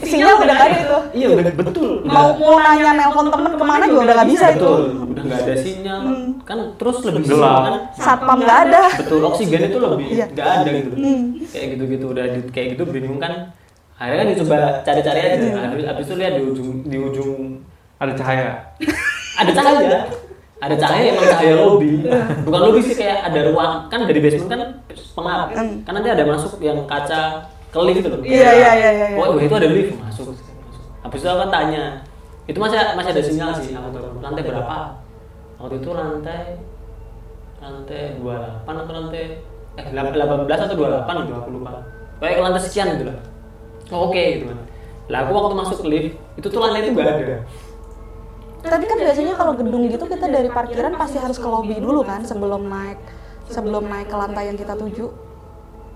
[0.00, 0.98] Sinyal udah nggak ada itu.
[1.12, 1.90] Iya, udah betul.
[2.02, 4.70] Mau mau nanya nelpon temen ke mana juga udah nggak bisa itu.
[5.12, 6.00] Udah nggak ada sinyal.
[6.42, 7.60] Kan terus lebih Gelap.
[7.60, 7.74] kan.
[7.92, 8.82] Satpam nggak ada.
[8.96, 10.26] Betul, oksigen itu lebih Iya.
[10.32, 10.88] nggak ada gitu.
[10.96, 11.22] Hmm.
[11.52, 13.32] Kayak gitu-gitu udah kayak gitu bingung kan.
[14.00, 15.36] Akhirnya kan dicoba cari-cari aja.
[15.36, 15.52] Iya.
[15.68, 17.32] Habis, habis itu lihat di ujung di ujung
[18.00, 18.48] Ada cahaya.
[19.36, 20.00] ada cahaya
[20.56, 21.90] ada cahaya emang cahaya lobby.
[22.48, 23.72] bukan lobby sih kayak ada ruang.
[23.92, 25.48] Kan dari basement kan pengap.
[25.52, 25.84] Hmm.
[25.84, 28.20] kan nanti ada masuk yang kaca ke lift gitu loh.
[28.24, 30.32] Iya, iya, iya, iya, oh itu ada lift masuk.
[31.04, 31.82] Habis itu aku kan tanya
[32.46, 33.76] itu masih masih ada sinyal sih?
[33.76, 34.78] Aku tuh lantai berapa?
[35.60, 36.42] Waktu itu lantai
[37.60, 39.24] lantai 28 atau lantai
[39.76, 41.34] eh 18 atau 28 gitu.
[41.36, 41.70] Aku lupa
[42.20, 43.18] kayak lantai sekian gitu lah
[43.92, 44.44] oh, oke gitu.
[44.48, 44.58] Kan
[45.06, 47.36] lah aku waktu masuk lift itu tuh lantai itu nggak ada
[48.66, 52.26] Tapi kan biasanya kalau gedung gitu kita dari parkiran pasti harus ke lobby dulu kan
[52.26, 52.98] sebelum naik
[53.46, 55.06] sebelum naik ke lantai yang kita tuju.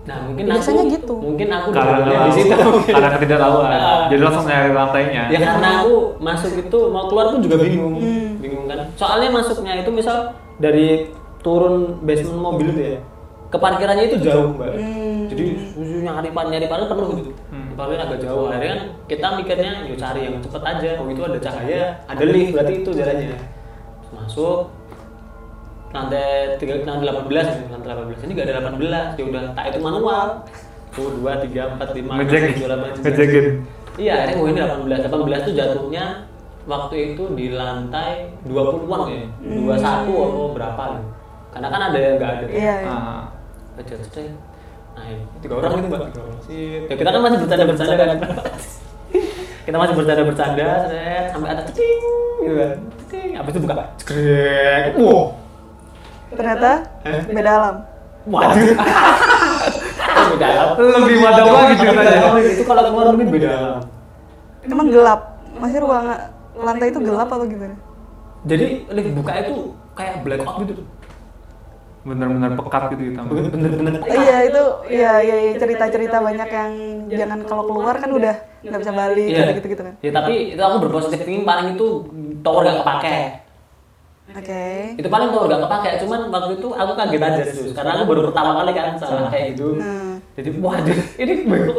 [0.00, 1.14] Nah mungkin Biasanya aku, gitu.
[1.20, 2.56] Mungkin aku Karena di situ.
[2.94, 3.68] Karena ketidaktahuan.
[3.80, 4.06] Ah.
[4.08, 5.22] Jadi langsung nyari lantainya.
[5.28, 8.40] Ya karena aku masuk itu mau keluar pun juga bingung, Hmm.
[8.40, 8.88] bingung kan.
[8.96, 11.10] Soalnya masuknya itu misal dari
[11.44, 13.00] turun basement mobil itu ya,
[13.48, 14.76] ke parkirannya itu jauh mbak.
[14.76, 15.28] Hmm.
[15.28, 15.44] Jadi
[16.04, 17.30] nyari pan nyari pan penuh gitu.
[17.80, 17.88] Hmm.
[17.88, 18.46] Parkirnya agak jauh.
[18.52, 20.90] Akhirnya kan kita mikirnya yuk cari yang cepet aja.
[21.00, 23.38] Oh itu ada cahaya, ada lift berarti itu jalannya.
[24.12, 24.58] Masuk
[25.90, 29.78] lantai tiga lantai 18 nih, lantai 18 ini gak ada 18 ya udah tak itu
[29.82, 30.26] manual
[30.94, 33.46] tuh dua tiga empat lima enam, tujuh, delapan, sembilan.
[33.98, 35.10] Iya, akhirnya oh ini 18.
[35.10, 36.04] 18 itu jatuhnya
[36.70, 39.26] waktu itu di lantai 20-an ya.
[39.42, 40.84] 21 atau berapa.
[41.50, 42.46] Karena kan ada yang enggak ada.
[42.46, 42.90] Iya, iya.
[42.90, 43.22] Ah.
[43.74, 43.94] Baca
[45.08, 46.38] ini tiga orang itu Mbak, tiga orang.
[46.90, 48.18] Ya, kita kan masih bercanda-bercanda kan.
[49.66, 52.04] kita masih bercanda-bercanda set, sampai ada cing
[52.42, 52.76] gitu kan.
[53.06, 53.30] Cing.
[53.36, 53.74] Itu buka.
[53.98, 54.82] Cekrek.
[54.98, 55.22] Wow.
[56.30, 56.70] Ternyata
[57.04, 57.22] Eh?
[57.30, 57.76] beda alam.
[58.26, 58.54] Waduh.
[60.36, 60.68] beda alam.
[60.78, 62.18] Lebih wadah lagi ceritanya.
[62.38, 63.80] Itu kalau keluar mungkin beda alam.
[64.62, 65.20] Emang gelap.
[65.56, 66.06] Masih ruang
[66.56, 67.76] lantai itu gelap atau gimana?
[68.44, 69.54] Jadi lift buka itu
[69.92, 70.82] kayak black out gitu.
[72.00, 73.20] Bener-bener pekat gitu kita.
[73.28, 76.72] Bener-bener Iya itu, iya iya iya, cerita-cerita banyak yang
[77.12, 78.34] jangan kalau keluar kan udah
[78.64, 79.56] nggak bisa balik Iya.
[79.60, 79.94] gitu gitu kan.
[80.00, 81.86] Ya tapi itu aku berpositif thinking paling itu
[82.40, 83.16] tower gak kepake.
[84.30, 84.64] Oke.
[84.96, 85.88] Itu paling tower gak kepake.
[86.06, 87.68] Cuman waktu itu aku kaget aja sih.
[87.76, 89.76] Karena aku baru pertama kali kan salah kayak gitu.
[89.76, 90.24] Hmm.
[90.38, 91.32] Jadi waduh ini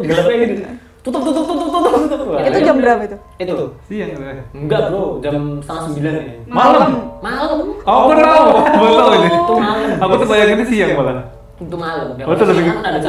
[0.06, 0.64] gelapnya gitu.
[1.02, 2.28] Tutup tutup tutup tutup tutup.
[2.30, 3.18] Wah, Itu jam berapa itu?
[3.38, 3.56] Itu.
[3.90, 4.10] Siang.
[4.54, 6.24] Enggak bro, jam setengah sembilan ya.
[6.46, 6.92] Malam.
[7.20, 7.58] Malam.
[7.82, 8.48] Oh, aku tahu.
[8.54, 9.30] Aku tahu ini.
[9.32, 9.90] Itu malam.
[9.98, 11.26] Aku tuh bayanginnya siang malah.
[11.58, 12.08] Itu malam.
[12.16, 13.00] Ya, Oh, itu lebih ada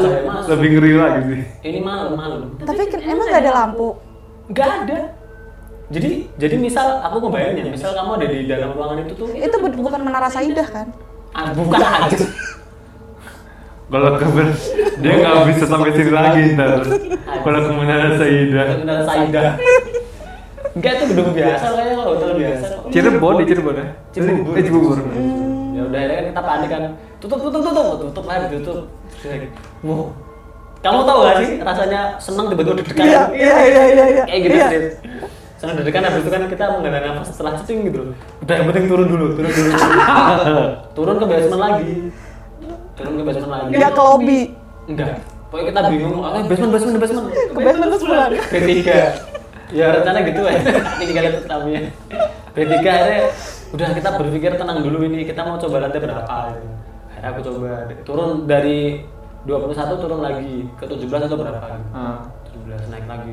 [0.47, 1.41] lebih ngeri lagi sih.
[1.63, 2.41] Ini malam malam.
[2.59, 3.89] Tapi kan emang nggak ada lampu.
[4.49, 4.99] Nggak ada.
[5.93, 9.77] Jadi jadi misal aku ngebayangin, misal kamu ada di dalam ruangan itu tuh, Itu bu-
[9.83, 10.89] bukan menara Saidah kan?
[11.33, 12.17] ah, bukan aja.
[13.93, 14.49] Kalau kabar
[14.99, 16.81] dia nggak bisa sampai sini lagi ntar.
[17.45, 18.63] Kalau ke Menara Saida.
[18.81, 19.43] Benar Saida.
[20.73, 22.67] Enggak itu gedung biasa kayaknya kalau hotel biasa.
[22.89, 23.87] Cirebon di Cirebon ya?
[24.17, 24.53] Cibubur.
[24.57, 24.97] Eh Cibubur.
[25.77, 26.83] Ya udah akhirnya kan kita panik kan.
[27.21, 28.79] Tutup tutup tutup tutup lagi tutup.
[29.85, 30.05] Wow.
[30.83, 33.05] Kamu tahu gak sih rasanya senang tiba-tiba deg-degan?
[33.07, 34.23] Iya iya iya iya iya.
[34.27, 34.67] Kayak gitu Iya.
[34.67, 34.81] sih.
[35.61, 38.15] Soalnya dari kan habis itu kan kita menghela nafas setelah cecing gitu loh.
[38.43, 39.71] Udah yang penting turun dulu, turun dulu.
[40.97, 41.93] turun ke basement lagi.
[42.97, 43.73] Turun ke basement lagi.
[43.73, 44.41] Nggak ke lobby,
[44.91, 45.15] Enggak.
[45.53, 47.27] Pokoknya kita bingung, oh basement, basement, basement.
[47.29, 48.33] ke basement terus pulang.
[48.53, 48.81] B3
[49.73, 50.61] ya rencana gitu ya
[51.01, 51.81] tinggal itu tamunya
[52.53, 53.21] B3 akhirnya
[53.73, 56.69] udah kita berpikir tenang dulu ini kita mau coba lantai berapa gitu.
[57.09, 57.69] akhirnya aku coba
[58.05, 59.01] turun dari
[59.49, 61.89] 21 turun lagi ke 17 atau berapa gitu.
[61.97, 62.21] Ah,
[62.53, 63.33] 17 naik lagi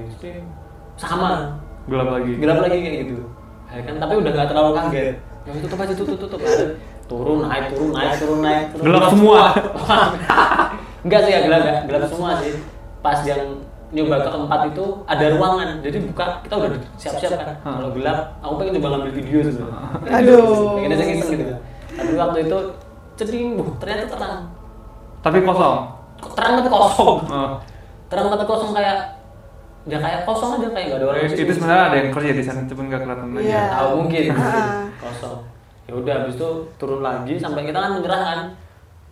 [0.95, 1.59] sama
[1.91, 2.33] gelap lagi.
[2.39, 3.17] gelap lagi kayak gitu
[3.69, 5.13] Akhirnya kan tapi udah gak terlalu kaget
[5.45, 6.39] ya tutup aja tutup tutup
[7.09, 8.83] turun naik turun naik turun naik turun.
[8.85, 9.41] Gelap semua.
[11.05, 12.53] enggak sih ya gelap gelap, gelap semua sih.
[13.01, 13.43] Pas yang
[13.89, 15.69] nyoba ke keempat itu ada ruangan.
[15.81, 16.69] Jadi buka kita udah
[17.01, 17.47] siap-siap kan.
[17.65, 17.75] Hmm.
[17.81, 20.77] kalau gelap aku pengen coba ngambil video sebenarnya Aduh.
[20.77, 21.55] pengen aja iseng gitu.
[21.97, 22.57] Tapi waktu itu
[23.17, 24.37] ceding buh ternyata terang.
[25.25, 25.77] Tapi kosong.
[26.37, 27.17] Terang tapi kosong?
[28.07, 28.97] Terang tapi kosong kayak
[29.89, 32.61] ya kayak kosong aja kayak gak ada orang itu sebenarnya ada yang kerja di sana,
[32.67, 33.41] cuma nggak kelihatan aja.
[33.41, 33.63] Iya.
[33.73, 34.23] tahu mungkin.
[35.01, 35.39] Kosong
[35.89, 37.41] ya udah habis itu turun lagi.
[37.41, 38.39] Sampai kita kan menyerah kan?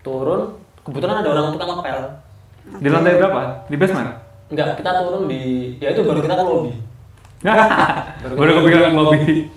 [0.05, 0.53] Turun
[0.85, 1.99] kebetulan ada orang tukang ngepel.
[2.77, 3.41] Di lantai berapa?
[3.65, 4.11] Di basement?
[4.47, 6.71] enggak kita turun di ya itu baru kita ke lobby.
[8.39, 9.51] Baru kepikiran lobby.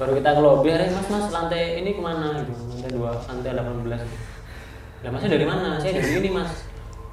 [0.00, 0.68] baru kita ke lobby.
[0.72, 2.52] Hari mas mas lantai ini ke mana gitu?
[2.56, 4.00] Lantai dua lantai 18
[5.00, 5.76] lah masnya dari mana?
[5.76, 6.50] Saya dari sini mas.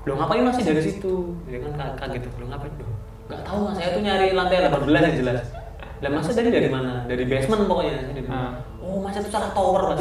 [0.07, 1.35] Lo ngapain masih dari situ?
[1.51, 2.31] Dia kan ka- kaget.
[2.39, 2.71] Lo ngapain?
[2.79, 2.87] Lo
[3.27, 3.73] nggak tahu mas.
[3.75, 5.56] Saya tuh nyari lantai 18 yang jelas
[5.97, 7.03] lah masnya tadi dari mana?
[7.03, 8.29] Dari basement pokoknya dari Ah.
[8.29, 8.49] mana?
[8.79, 9.81] oh masnya tuh salah tower.
[9.89, 9.99] Mas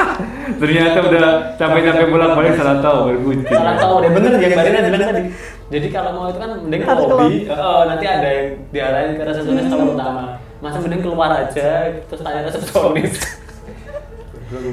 [0.60, 1.24] Ternyata udah
[1.56, 3.48] capek-capek bolak-balik salah tahu berkunci.
[3.48, 5.22] salah tahu deh bener yang Barina bilang tadi
[5.70, 7.36] jadi kalau mau itu kan mending ke lobby.
[7.48, 10.22] oh, nanti ada yang diarahin ke resepsionis tower utama.
[10.58, 11.68] Masa mending keluar aja
[12.04, 13.14] terus tanya resepsionis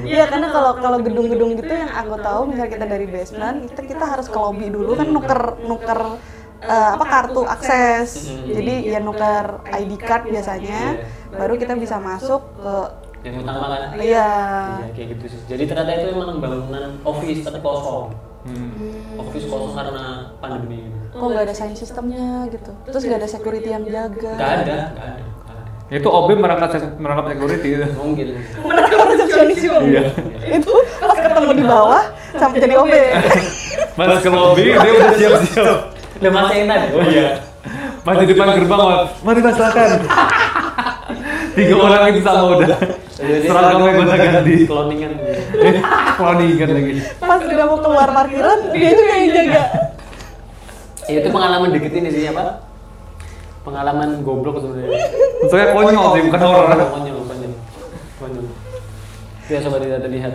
[0.04, 4.04] Iya karena kalau kalau gedung-gedung gitu yang aku tahu misalnya kita dari basement kita kita
[4.04, 6.00] harus ke lobby dulu kan nuker nuker
[6.60, 8.08] eh, apa kartu akses.
[8.44, 10.80] Jadi ya nuker ID card biasanya.
[11.28, 12.74] baru kita bisa masuk ke
[13.20, 14.28] yang utama kan iya.
[14.80, 15.40] Iya, kayak gitu sih.
[15.44, 18.14] Jadi ternyata itu emang bangunan office tapi kosong.
[18.48, 19.18] Hmm.
[19.20, 20.88] office kosong karena pandemi.
[21.10, 22.70] Kok nggak ada sign sistemnya gitu?
[22.86, 24.32] Terus nggak ada security yang jaga.
[24.38, 25.24] nggak ada nggak ada.
[25.88, 27.86] Itu OB merangkap merangkap security itu.
[27.92, 28.26] mungkin.
[28.62, 30.02] Menangkap resepsionis juga Iya.
[30.48, 32.02] itu pas ketemu di bawah
[32.38, 32.92] sampai jadi OB.
[33.98, 35.97] Pas ke lobby dia udah siap-siap.
[36.18, 37.28] Udah masa yang tadi oh iya.
[38.06, 38.80] Pas di depan gerbang,
[39.20, 39.54] mari mas.
[39.58, 39.90] Silakan.
[41.58, 42.78] Tiga orang itu sama udah.
[43.18, 44.54] Seragamnya gonta ganti.
[44.64, 45.12] cloningan
[46.16, 46.92] Cloningan lagi.
[47.18, 49.62] pas udah mau keluar parkiran dia juga yang jaga.
[51.08, 52.62] Ya, itu pengalaman dikit ini sih apa?
[53.66, 55.04] Pengalaman goblok sebenarnya.
[55.50, 56.68] Saya konyol sih, bukan horor.
[56.72, 57.52] konyol konyol
[58.22, 58.46] konyol.
[59.52, 60.32] Ya coba tidak terlihat.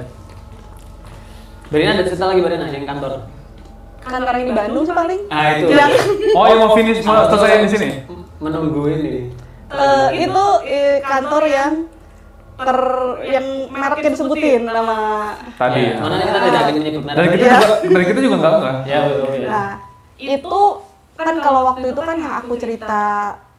[1.73, 3.25] Barina ada cerita lagi Barina yang kantor
[4.03, 5.91] kantor yang di Bandung sih paling ah itu yang
[6.33, 7.87] Oh, yang mau finish mau selesai di sini.
[8.37, 9.31] menunggu ini
[9.69, 11.73] eh, itu eh, kantor yang
[12.53, 12.79] ter
[13.25, 14.97] yang mereknya disebutin nama
[15.53, 15.89] Tadi.
[15.89, 17.17] Ya, mana kita tidak akan menyebut merek.
[17.17, 17.57] Dan kita Iya.
[17.57, 18.75] juga, dan kita juga nggak nggak.
[18.85, 19.47] ya betul ya.
[19.49, 19.71] Nah,
[20.15, 20.59] itu
[21.15, 23.03] kan kalau waktu itu kan yang aku cerita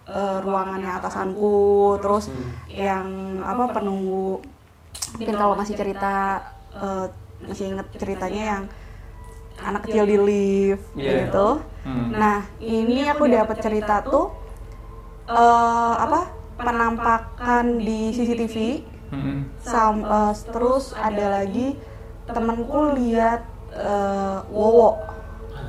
[0.04, 1.56] eh, ruangannya atasanku,
[1.98, 2.30] terus
[2.68, 3.06] yang
[3.40, 4.38] apa penunggu
[5.12, 6.14] mungkin kalau masih cerita
[6.72, 7.06] eh,
[7.42, 8.62] masih inget ceritanya yang
[9.56, 11.28] anak kecil di lift Iya.
[11.28, 11.48] gitu.
[11.84, 12.08] Hmm.
[12.10, 14.32] Nah, ini aku dapat cerita tuh
[15.26, 16.20] eh, apa
[16.56, 18.56] penampakan di CCTV
[19.04, 19.46] Hmm.
[19.62, 21.78] sam eh, terus ada lagi
[22.26, 24.98] temanku lihat eh, Wowo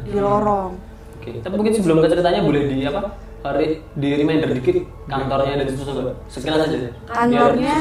[0.02, 0.74] di lorong
[1.20, 3.14] Oke, tapi mungkin sebelum ke ceritanya boleh di apa?
[3.42, 6.18] Hari di reminder dikit kantornya ada di situ coba.
[6.26, 6.90] Sekilas aja.
[7.06, 7.76] kantornya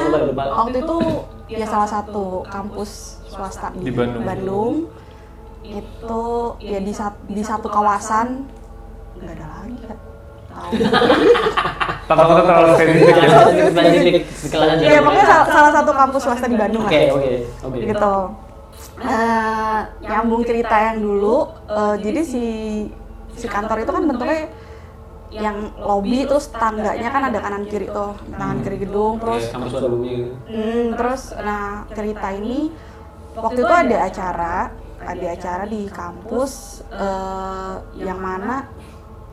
[0.52, 0.96] waktu itu
[1.48, 2.90] ya salah satu kampus
[3.24, 4.88] swasta di, Di Bandung.
[5.64, 6.24] Itu
[6.60, 8.44] ya di, sat- di satu kawasan
[9.16, 9.98] nggak ada lagi kan
[10.50, 10.70] tahu
[12.04, 13.28] Takutnya terlalu spesifik ya.
[13.72, 14.84] Spesifik sekilas aja.
[14.84, 17.32] ya pokoknya salah, salah satu kampus swasta di Bandung Oke, lah oke,
[17.64, 17.78] oke.
[17.82, 18.16] gitu
[18.94, 21.36] Eh, nyambung cerita yang dulu
[21.66, 22.44] eh, jadi si
[23.32, 24.46] si kantor itu kan bentuknya
[25.32, 29.88] yang lobby terus tangganya kan ada kanan kiri tuh kanan kiri gedung terus gitu.
[30.46, 32.70] Hmm, terus nah cerita ini
[33.34, 34.56] waktu itu ada acara,
[35.04, 38.64] ada acara di kampus eh, yang mana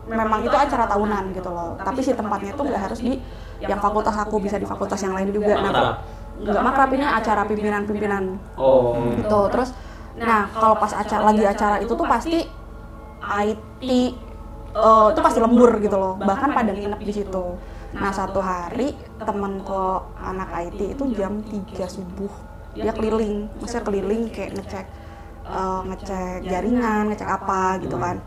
[0.07, 1.77] memang itu acara tahunan gitu loh.
[1.79, 3.13] Tapi si tempatnya itu nggak harus di
[3.61, 5.53] yang fakultas aku bisa di fakultas yang lain juga.
[5.61, 6.01] Nah,
[6.41, 8.23] nggak makrab ini acara pimpinan-pimpinan
[8.57, 8.97] Oh.
[9.15, 9.39] gitu.
[9.53, 9.69] Terus
[10.11, 12.43] nah kalau pas acara lagi acara itu tuh pasti
[13.21, 13.83] IT
[14.75, 16.17] eh, itu pasti lembur gitu loh.
[16.17, 17.45] Bahkan pada nginep di situ.
[17.91, 22.31] Nah satu hari temenku anak IT itu jam 3 subuh
[22.71, 24.85] dia keliling, maksudnya keliling kayak ngecek
[25.51, 28.17] eh, ngecek jaringan, ngecek apa gitu kan.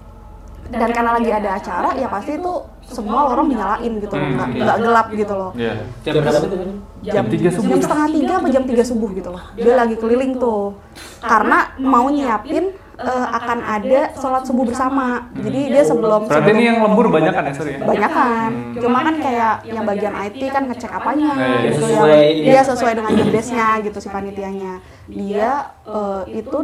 [0.64, 2.52] dan karena lagi ada acara ya pasti itu
[2.82, 4.32] semua lorong dinyalain gitu loh Hmm.
[4.34, 5.74] nggak nggak gelap gitu loh Iya.
[6.02, 6.70] Jam berapa itu kan?
[7.04, 7.68] Jam tiga subuh.
[7.68, 10.72] jam setengah tiga apa jam tiga subuh gitu loh dia lagi keliling tuh
[11.20, 12.64] karena mau nyiapin
[12.96, 15.06] eh, akan ada sholat subuh bersama
[15.36, 17.84] jadi dia sebelum Berarti ini yang lembur banyak kan ya, sorry ya?
[17.84, 21.60] banyak kan cuma kan kayak yang bagian IT kan ngecek apanya Iya, iya.
[21.68, 22.44] gitu Sesuai ya ini.
[22.46, 24.72] dia sesuai dengan job desk-nya gitu si panitianya
[25.06, 25.50] dia
[25.84, 26.58] eh, itu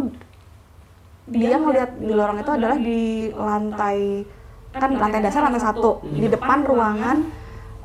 [1.31, 3.01] dia ngeliat di lorong itu adalah di
[3.31, 4.27] lantai
[4.71, 6.03] kan lantai dasar lantai satu.
[6.03, 7.27] di depan ruangan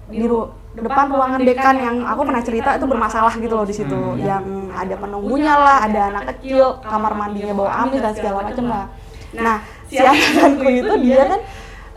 [0.06, 4.00] di ru- depan ruangan dekan yang aku pernah cerita itu bermasalah gitu loh di situ.
[4.22, 8.86] Yang ada penunggunya lah ada anak kecil kamar mandinya bau amis dan segala macam lah.
[9.36, 9.60] nah
[9.92, 11.42] si angkatanku itu dia kan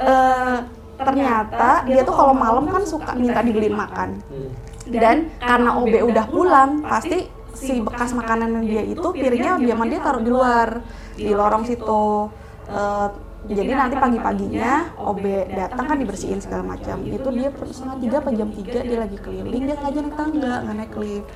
[0.03, 0.57] eh,
[0.99, 4.19] ternyata dia tuh kalau malam kan suka minta dibeliin makan.
[4.27, 4.51] Hmm.
[4.89, 10.23] dan karena OB udah pulang pasti si bekas makanan dia itu piringnya dia dia taruh
[10.23, 10.81] di luar
[11.19, 12.31] di lorong situ
[12.69, 13.09] Eh,
[13.49, 15.25] jadi nanti pagi-paginya OB
[15.57, 19.65] datang kan dibersihin segala macam itu dia setengah tiga apa jam tiga dia lagi keliling
[19.65, 21.27] dia sengaja naik tangga nggak naik lift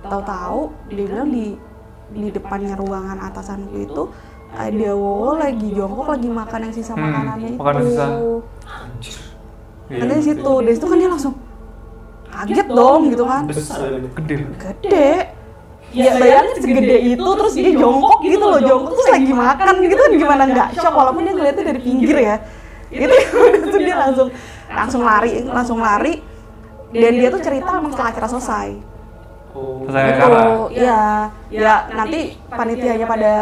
[0.00, 1.46] tahu-tahu dia bilang di
[2.16, 4.02] di depannya ruangan atasanku itu
[4.56, 8.06] ada wo lagi jongkok lagi makan yang sisa Hmm, makanannya itu makanan sisa.
[9.90, 11.34] Nanti dari situ, dari situ kan dia langsung
[12.30, 13.42] kaget dong gitu kan.
[13.44, 14.02] Besar kan?
[14.16, 14.34] Gede.
[14.56, 15.12] Gede.
[15.90, 20.10] Ya bayangin segede itu terus dia jongkok gitu loh, jongkok terus lagi makan gitu kan
[20.14, 22.36] gimana nggak shock walaupun dia ngeliatnya dari pinggir ya.
[22.90, 23.10] Itu
[23.66, 24.28] itu dia langsung
[24.70, 26.22] langsung lari, langsung lari.
[26.90, 28.68] Dan dia tuh cerita memang setelah acara selesai.
[29.50, 29.82] Oh.
[29.82, 30.14] Selesai Gitu.
[30.14, 30.42] acara.
[30.70, 31.00] Iya,
[31.50, 33.32] ya nanti panitianya pada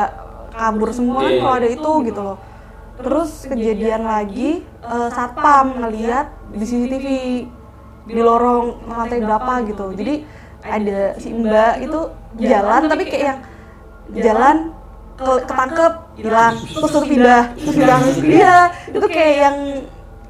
[0.52, 1.40] kabur semua kan Iya.
[1.40, 2.38] kalau ada itu gitu loh.
[2.98, 7.06] Terus kejadian lagi eh, satpam ngeliat di CCTV
[8.08, 9.92] di lorong lantai berapa gitu.
[9.92, 10.24] Jadi
[10.68, 12.00] ada si Mbak itu
[12.38, 13.38] jalan tapi kayak yang
[14.14, 14.56] jalan
[15.18, 16.54] ke, ketangkep hilang.
[16.62, 18.56] terus terus pindah terus hilang iya
[18.88, 19.56] itu kayak yang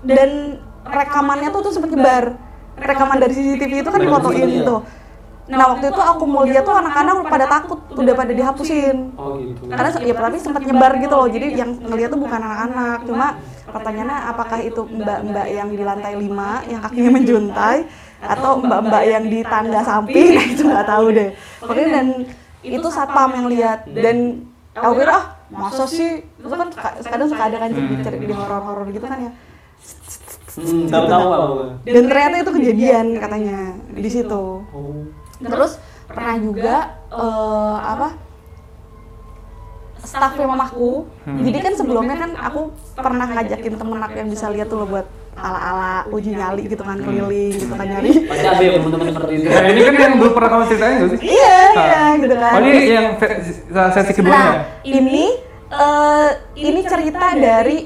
[0.03, 0.31] dan
[0.89, 2.25] rekamannya tuh tuh sempat nyebar.
[2.79, 4.87] rekaman dari CCTV itu kan difotoin gitu.
[5.51, 9.11] Nah waktu itu aku mau lihat tuh anak-anak pada takut udah pada dihapusin.
[9.19, 9.67] Oh gitu.
[9.67, 11.27] karena ya tapi sempat nyebar gitu loh.
[11.27, 13.27] jadi yang ngeliat tuh bukan anak-anak cuma
[13.67, 17.79] pertanyaannya apakah itu mbak-mbak yang di lantai 5 yang kakinya menjuntai
[18.19, 21.29] atau mbak-mbak yang di tangga samping nah itu nggak tahu deh.
[21.63, 22.07] Pokoknya dan
[22.67, 23.79] itu satpam yang lihat.
[23.87, 24.17] dan
[24.75, 26.23] aku kira ah masa sih?
[26.23, 29.33] itu kan suka- kadang suka ada kan cerita di horor-horor gitu kan ya.
[30.59, 31.55] Hmm, tahu tahu aku.
[31.87, 33.57] dan ternyata itu kejadian katanya
[33.95, 34.45] di situ.
[34.75, 35.07] Oh.
[35.39, 35.79] terus
[36.11, 36.77] pernah juga
[37.15, 38.09] eh, apa?
[39.99, 44.81] Staffnya mamaku jadi kan sebelumnya kan aku pernah ngajakin temen aku yang bisa lihat tuh
[44.81, 45.07] loh buat
[45.39, 49.47] ala-ala uji nyali gitu kan keliling gitu kan nyari Pasti ada ya teman-teman seperti itu.
[49.47, 51.21] Nah, ini kan yang belum pernah kamu ceritain nggak sih?
[51.25, 53.07] iya iya gitu kan Oh, ini yang
[53.89, 55.25] sesi kedua nah ini
[55.69, 57.79] eh, ini cerita dari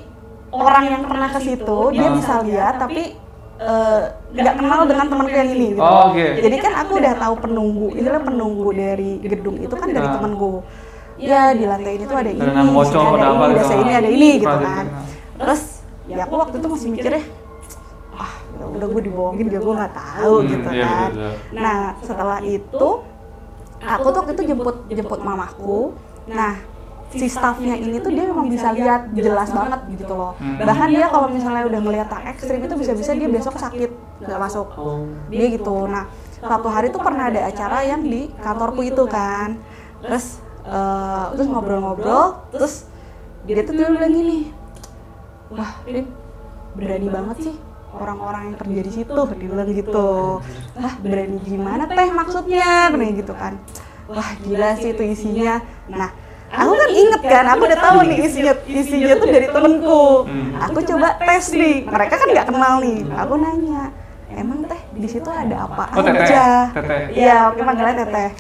[0.49, 3.17] orang yang pernah ke situ dia bisa lihat tapi
[3.59, 5.81] eh, nggak kenal dengan temanku yang ini gitu.
[5.81, 6.27] Oh, oke.
[6.37, 10.17] Jadi kan aku udah tahu penunggu, ini lah penunggu dari gedung itu kan dari Ah.
[10.17, 10.65] temanku.
[11.15, 12.73] Ya di lantai ini tuh ada ini, Ada ada apa
[13.39, 13.55] ini, gitu.
[13.55, 14.85] desa ini ada ini gitu kan.
[15.39, 15.63] Terus
[16.05, 17.23] ya aku waktu itu masih mikir ya,
[18.63, 21.11] ya udah gue dibohongin dia gue nggak tahu Hmm, gitu iya, kan.
[21.11, 21.35] betul.
[21.59, 22.89] Nah setelah itu
[23.83, 25.79] aku tuh waktu itu jemput jemput mamaku.
[26.31, 26.55] Nah
[27.11, 30.33] si staffnya ini tuh dia memang bisa lihat jelas banget gitu loh.
[30.39, 30.63] Hmm.
[30.63, 33.91] Bahkan dia kalau misalnya udah ngeliat yang ekstrim itu bisa-bisa dia besok sakit
[34.23, 34.71] nggak masuk.
[34.79, 35.11] Oh.
[35.27, 35.91] Dia gitu.
[35.91, 36.07] Nah
[36.39, 39.59] satu hari tuh pernah ada acara yang di kantorku itu kan.
[39.99, 42.87] Terus eh, terus ngobrol-ngobrol, terus
[43.43, 44.55] dia tuh dia bilang gini,
[45.51, 46.07] wah Rin
[46.79, 47.57] berani banget sih
[47.93, 50.11] orang-orang yang kerja di situ dia bilang gitu.
[50.77, 52.89] Wah berani gimana teh maksudnya?
[52.91, 53.61] kayak gitu kan.
[54.09, 55.61] Wah gila sih itu isinya.
[55.89, 56.11] nah
[56.53, 60.05] aku kan inget kan aku udah tahu nih isinya isinya tuh dari temenku.
[60.61, 62.99] aku coba tes nih mereka kan nggak kenal nih.
[63.17, 63.83] Aku nanya
[64.33, 66.25] emang teh di situ ada apa Oh, teteh.
[66.25, 66.45] aja?
[66.73, 67.01] Teteh.
[67.13, 68.31] iya oke manggilnya teteh.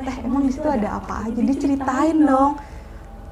[0.00, 1.40] Teh emang di situ ada apa aja?
[1.40, 2.54] Diceritain dong.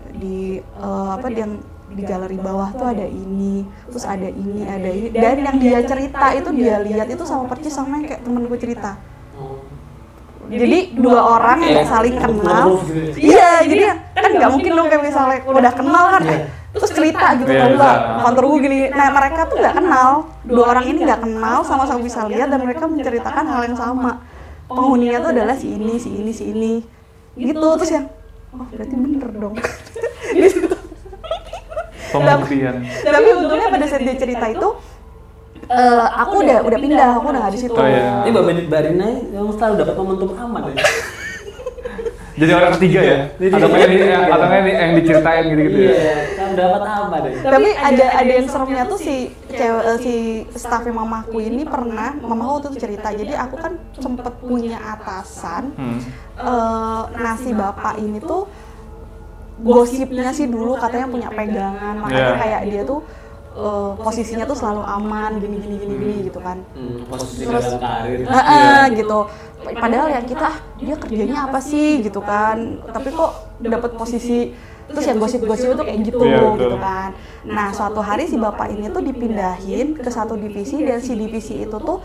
[0.08, 5.08] di eh, apa yang di galeri bawah tuh ada ini terus ada ini ada ini.
[5.08, 8.58] dan yang dia cerita itu dia lihat itu sama persis sama yang kayak temen gue
[8.60, 8.92] cerita.
[10.48, 12.80] Jadi dua orang yang saling kenal.
[12.80, 13.36] Ngomong gitu ya.
[13.36, 13.82] iya jadi
[14.16, 16.22] kan nggak mungkin dong kayak misalnya udah kenal kan?
[16.24, 16.40] Eh,
[16.72, 17.70] terus cerita gitu Iya, kan?
[17.76, 18.78] Mbak kantor gue gini.
[18.88, 20.10] Nah mereka tuh nggak kenal.
[20.48, 24.24] dua orang ini nggak kenal sama-sama bisa lihat dan mereka menceritakan hal yang sama.
[24.68, 26.74] penghuninya tuh adalah si ini si ini si ini.
[27.36, 28.04] gitu terus yang
[28.52, 29.28] oh berarti bener.
[29.32, 29.54] dong
[30.36, 30.77] Di situ.
[32.10, 32.74] Pembuktian.
[33.02, 34.68] tapi untungnya pada saat dia cerita itu
[35.66, 38.22] eh, aku udah udah pindah aku udah nggak di situ Oh, iya.
[38.22, 40.76] Ini Mbak Ben- Mbak Rina yang selalu dapat momentum aman ya.
[42.38, 43.18] Jadi orang ketiga ya?
[43.50, 45.90] Atau nggak yang, atau yang, yang diceritain gitu-gitu ya?
[45.90, 47.32] Iya, kan dapat apa deh?
[47.42, 49.14] tapi ada ada yang seremnya tuh si
[49.48, 50.14] cewek eh, si
[50.54, 55.98] staffnya mamaku ini pernah mamaku itu cerita jadi aku kan sempet punya atasan Hmm.
[56.38, 58.46] eh, nasi bapak ini tuh
[59.60, 62.38] gosipnya sih dulu katanya punya pegangan makanya Yeah.
[62.38, 63.00] kayak dia tuh
[63.50, 67.82] eh, posisinya tuh selalu aman gini gini gini gini gitu kan Hmm, posisi Terus- dalam
[67.82, 68.18] karir.
[68.22, 69.18] Heeh, gitu.
[69.58, 72.56] Padahal ya kita ah, dia kerjanya apa sih gitu kan.
[72.86, 74.54] Tapi kok dapat posisi
[74.86, 76.52] terus yang gosip-gosip itu kayak gitu Iya, betul.
[76.56, 77.08] gitu kan.
[77.44, 81.76] Nah, suatu hari si bapak ini tuh dipindahin ke satu divisi dan si divisi itu
[81.76, 81.98] tuh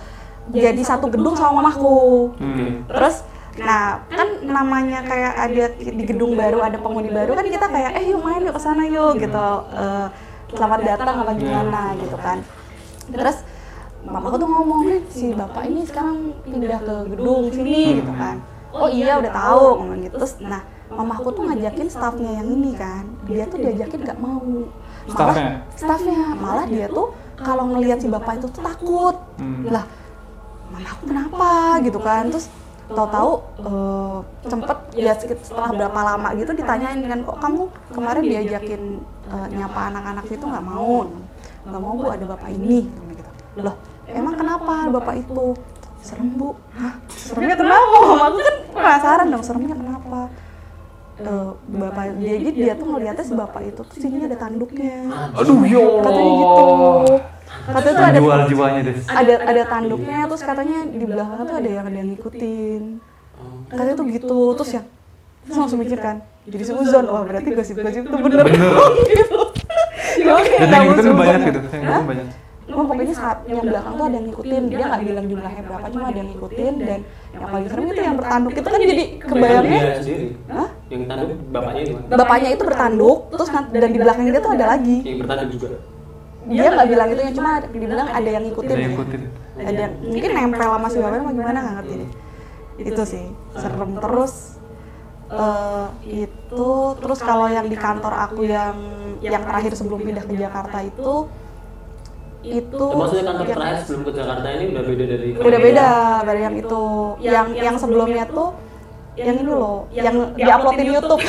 [0.49, 2.33] jadi satu gedung sama mamahku.
[2.35, 2.83] Hmm.
[2.89, 3.21] Terus
[3.61, 8.09] Nah, kan namanya kayak ada di gedung baru, ada penghuni baru kan kita kayak eh
[8.09, 9.49] yuk main yuk ke sana yuk gitu.
[9.77, 10.07] Eh,
[10.57, 12.41] selamat datang apa gimana gitu kan.
[13.13, 13.45] Terus
[14.01, 18.41] mamaku tuh ngomong nih si bapak ini sekarang pindah ke gedung sini gitu kan.
[18.73, 20.15] Oh iya udah tahu ngomong gitu.
[20.17, 23.05] Terus nah mamaku tuh ngajakin staffnya yang ini kan.
[23.29, 24.41] Dia tuh diajakin nggak mau.
[25.03, 25.51] Malah Staffnya?
[25.77, 29.15] staffnya malah dia tuh kalau ngelihat si bapak itu tuh takut.
[29.37, 29.69] Hmm.
[29.69, 29.85] Lah
[30.73, 31.51] mama aku kenapa
[31.85, 32.49] gitu kan terus
[32.93, 33.31] tahu-tahu
[33.65, 34.17] eh,
[34.47, 38.81] sempet ya sekit- setelah berapa lama gitu ditanyain kan kok kamu kemarin diajakin
[39.29, 41.09] eh, nyapa anak-anak itu nggak mau.
[41.63, 43.31] Nggak mau bu ada bapak ini gitu.
[43.61, 43.75] Loh
[44.07, 45.57] emang kenapa bapak itu?
[46.03, 46.51] serem bu.
[46.75, 46.93] Hah?
[47.07, 47.97] seremnya kenapa?
[48.27, 50.19] aku kan penasaran dong seremnya kenapa?
[51.13, 51.49] Eh,
[51.79, 55.07] bapak jadi dia tuh ngeliatnya si bapak itu tuh sini ada tanduknya.
[55.39, 56.03] Aduh, yo.
[56.03, 56.65] katanya gitu
[57.63, 58.95] katanya tuh ada Jual jiwanya deh.
[59.07, 62.81] ada ada tanduknya terus katanya di belakang tuh ada yang ada yang ngikutin
[63.71, 64.83] katanya tuh gitu terus ya
[65.47, 68.73] terus langsung mikir kan jadi seuzon wah berarti gosip-gosip itu bener Bener.
[69.11, 69.39] gitu
[70.19, 70.33] ya
[70.67, 71.47] yang itu mau banyak sumpah.
[71.49, 71.59] gitu.
[71.73, 72.27] Yang banyak.
[72.63, 76.05] Emang pokoknya saat yang belakang tuh ada yang ngikutin dia nggak bilang jumlahnya berapa cuma
[76.07, 76.99] ada yang ngikutin dan
[77.35, 80.27] yang paling serem itu yang bertanduk itu kan jadi kebayangnya sendiri.
[80.47, 80.69] Hah?
[80.87, 81.93] Yang tanduk bapaknya itu.
[82.07, 85.67] bapaknya itu bertanduk terus dan di belakang dia tuh ada lagi Yang bertanduk juga.
[86.43, 88.67] Dia nggak bilang itu cuma dibilang ada yang ngikutin.
[88.67, 88.95] Ada yang ya.
[88.95, 89.21] ngikutin.
[89.53, 92.09] ada yang mungkin nempel sama si bapaknya apa gimana nggak ngerti deh.
[92.83, 93.25] Itu sih.
[93.55, 93.91] serem.
[94.01, 94.33] terus
[95.31, 95.87] eh,
[96.25, 96.67] itu
[96.99, 98.75] terus kalau yang di kantor aku yang
[99.23, 101.31] yang terakhir sebelum pindah ke Jakarta itu
[102.43, 105.87] itu Maksudnya kantor yang- terakhir sebelum ke Jakarta ini udah beda dari udah beda
[106.27, 106.83] dari yang itu.
[107.23, 108.49] Yang yang sebelumnya tuh
[109.13, 111.23] yang ini loh yang diupload di YouTube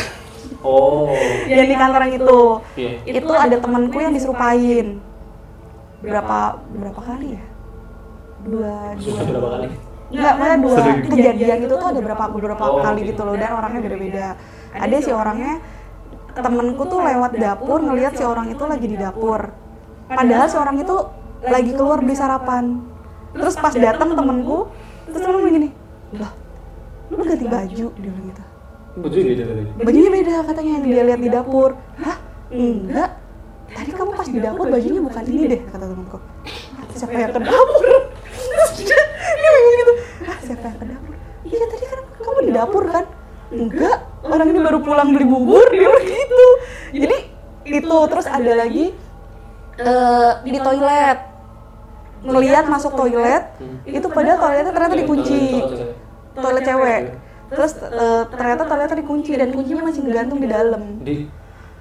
[0.65, 1.13] Oh.
[1.45, 2.41] yang di kantor yang itu
[2.75, 2.91] Iya.
[3.21, 4.97] itu ada temanku yang diserupain
[6.01, 6.39] berapa
[6.73, 7.45] berapa kali ya
[8.45, 9.69] dua dua berapa kali?
[10.15, 11.01] Enggak, maksudnya dua Sering.
[11.11, 13.09] kejadian itu tuh ada berapa beberapa Oh, kali oke.
[13.11, 14.27] gitu loh dan orangnya beda-beda.
[14.71, 15.53] Ada si orangnya
[16.35, 19.41] temenku tuh lewat dapur ngelihat si orang itu lagi di dapur.
[20.07, 20.97] Padahal si orang itu
[21.41, 22.85] lagi keluar beli sarapan.
[23.33, 24.71] Terus pas datang temenku,
[25.09, 25.69] terus temen bilang gini,
[26.15, 26.31] lah,
[27.11, 28.44] lu ganti baju, dia bilang gitu.
[28.95, 29.63] Baju beda tadi.
[29.83, 31.71] Bajunya beda katanya yang dia lihat di dapur.
[31.99, 32.17] Hah?
[32.55, 33.11] Enggak.
[33.75, 36.19] Tadi kamu pas di dapur bajunya bukan ini deh kata temanku.
[36.95, 37.83] Siapa yang ke dapur?
[38.31, 39.93] Terus dia, dia bingung gitu.
[40.31, 41.15] Hah, siapa yang ke dapur?
[41.43, 43.05] Iya tadi kan kamu di dapur kan?
[43.51, 43.99] Enggak.
[44.23, 46.47] Orang ini baru pulang beli bubur dia gitu.
[46.95, 47.19] Jadi
[47.67, 48.95] itu terus ada lagi
[49.83, 51.19] eh, di toilet
[52.25, 53.53] ngelihat masuk toilet
[53.85, 55.61] itu padahal toiletnya ternyata dikunci
[56.33, 57.03] toilet cewek
[57.55, 60.83] terus eh, ternyata toiletnya dikunci dan kuncinya masih gantung di dalam.
[61.01, 61.17] Di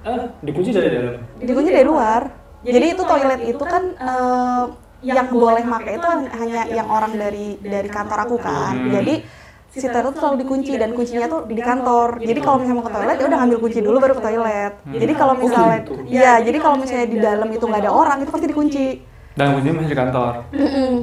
[0.04, 1.14] eh dikunci dari dalam.
[1.42, 2.22] dikunci dari luar.
[2.64, 4.64] Jadi itu toilet itu kan eh,
[5.04, 6.08] yang boleh pakai itu
[6.40, 8.88] hanya yang orang dari dari kantor aku kan.
[8.88, 9.44] Jadi
[9.74, 12.22] si toilet tuh selalu dikunci dan kuncinya tuh di kantor.
[12.22, 14.72] Jadi kalau misalnya mau ke toilet ya udah ngambil kunci dulu baru ke toilet.
[14.86, 15.92] Jadi kalau misalnya gitu.
[16.08, 18.86] iya jadi kalau misalnya di dalam itu nggak ada orang itu pasti dikunci.
[19.34, 20.32] Dan kuncinya masih di kantor.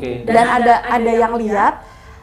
[0.02, 0.11] Oke.
[0.26, 1.73] dan ada ada yang lihat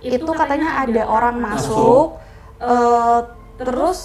[0.03, 2.18] itu katanya ada orang masuk
[2.60, 3.18] eh,
[3.56, 3.98] terus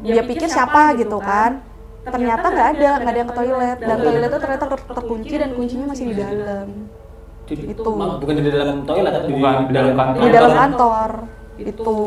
[0.00, 1.60] dia pikir siapa gitu kan?
[2.00, 3.76] ternyata nggak ada nggak ada yang ke toilet.
[3.78, 6.66] dan toilet itu ternyata ter- terkunci dan kuncinya masih di dalam.
[7.44, 7.90] Di- Itu.
[7.92, 10.18] Bukan di dalam toilet tapi Bukan, di dalam kantor.
[10.18, 11.10] di dalam kantor.
[11.60, 11.98] itu.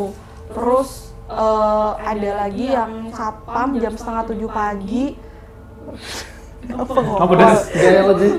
[0.50, 0.90] Terus
[1.30, 5.04] eh, ada lagi yang satpam jam setengah tujuh pagi.
[6.74, 7.60] Apa pedas.
[7.70, 8.32] Gaya sih?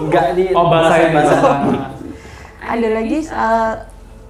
[0.00, 1.14] Enggak di Oh, bahasa ini.
[1.14, 1.36] bahasa.
[2.58, 3.74] ada lagi eh,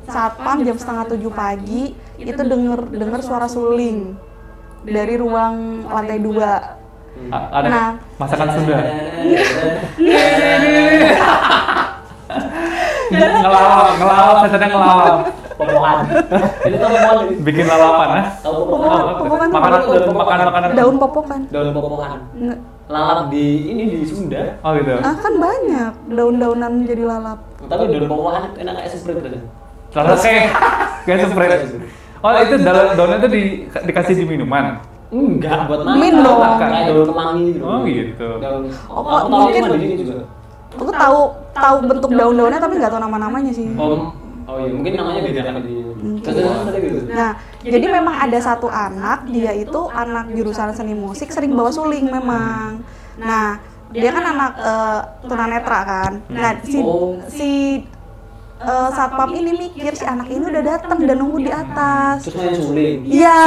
[0.04, 4.16] satpam jam setengah tujuh pagi itu denger denger suara suling
[4.82, 6.52] dari ruang lantai dua
[7.26, 7.90] A- Ada Nah.
[8.16, 8.76] masakan Sunda.
[13.08, 15.14] ngelawak, ngelawak, setannya ngelawak.
[15.56, 15.98] Popokan.
[16.60, 17.16] Ini tuh popokan.
[17.40, 18.24] Bikin lalapan ya.
[18.38, 18.76] Tahu tuh
[19.48, 20.68] Makanan, daun makanan, makanan.
[20.76, 22.18] daun popokan Daun popokan.
[22.86, 24.60] Lalap di ini di Sunda.
[24.60, 24.94] Oh gitu.
[24.94, 29.38] ah kan banyak daun-daunan jadi lalap Tapi daun popokan enak kayak sprite tadi.
[29.96, 30.46] Lalu kayak
[31.02, 31.56] kayak sprite.
[32.22, 34.80] Oh itu daun daunnya tuh di, dikasih di minuman.
[35.06, 35.96] Enggak, buat makan.
[36.02, 36.38] Minum.
[36.58, 37.62] Kayak daun kemangi gitu.
[37.64, 38.28] Oh, gitu.
[38.42, 38.62] Daun.
[38.90, 40.14] Oh, aku tahu mungkin- sini juga.
[40.76, 41.18] Aku tahu
[41.56, 43.70] tahu bentuk daun-daunnya tapi nggak tahu nama-namanya sih.
[43.78, 44.12] Oh,
[44.44, 45.74] oh iya, mungkin namanya beda kan di.
[45.96, 46.40] Gitu.
[47.08, 47.30] Nah,
[47.64, 52.84] jadi memang ada satu anak, dia itu anak jurusan seni musik sering bawa suling memang.
[53.16, 53.56] Nah,
[53.88, 56.12] dia kan anak eh, tunanetra kan.
[56.28, 57.16] Nah, si Oh.
[57.30, 57.50] si
[58.60, 62.24] eh, satpam ini mikir si anak ini udah datang dan nunggu di atas.
[62.24, 62.98] Terus main suling.
[63.04, 63.40] Iya,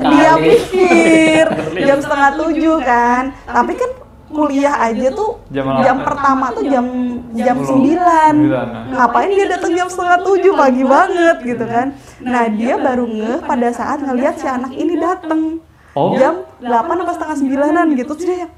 [0.00, 1.44] dia pikir
[1.88, 3.22] jam setengah tujuh kan.
[3.44, 3.90] Tapi kan
[4.28, 6.84] kuliah aja tuh Jam jam, pertama tuh jam
[7.32, 8.34] jam sembilan.
[8.36, 8.84] Nah.
[8.92, 11.96] Ngapain dia datang jam setengah tujuh pagi banget gitu kan?
[12.20, 15.64] Nah dia baru ngeh pada saat ngelihat si anak ini datang
[15.96, 16.14] Oh.
[16.14, 18.12] jam delapan apa setengah sembilanan gitu.
[18.14, 18.52] Terus dia yang,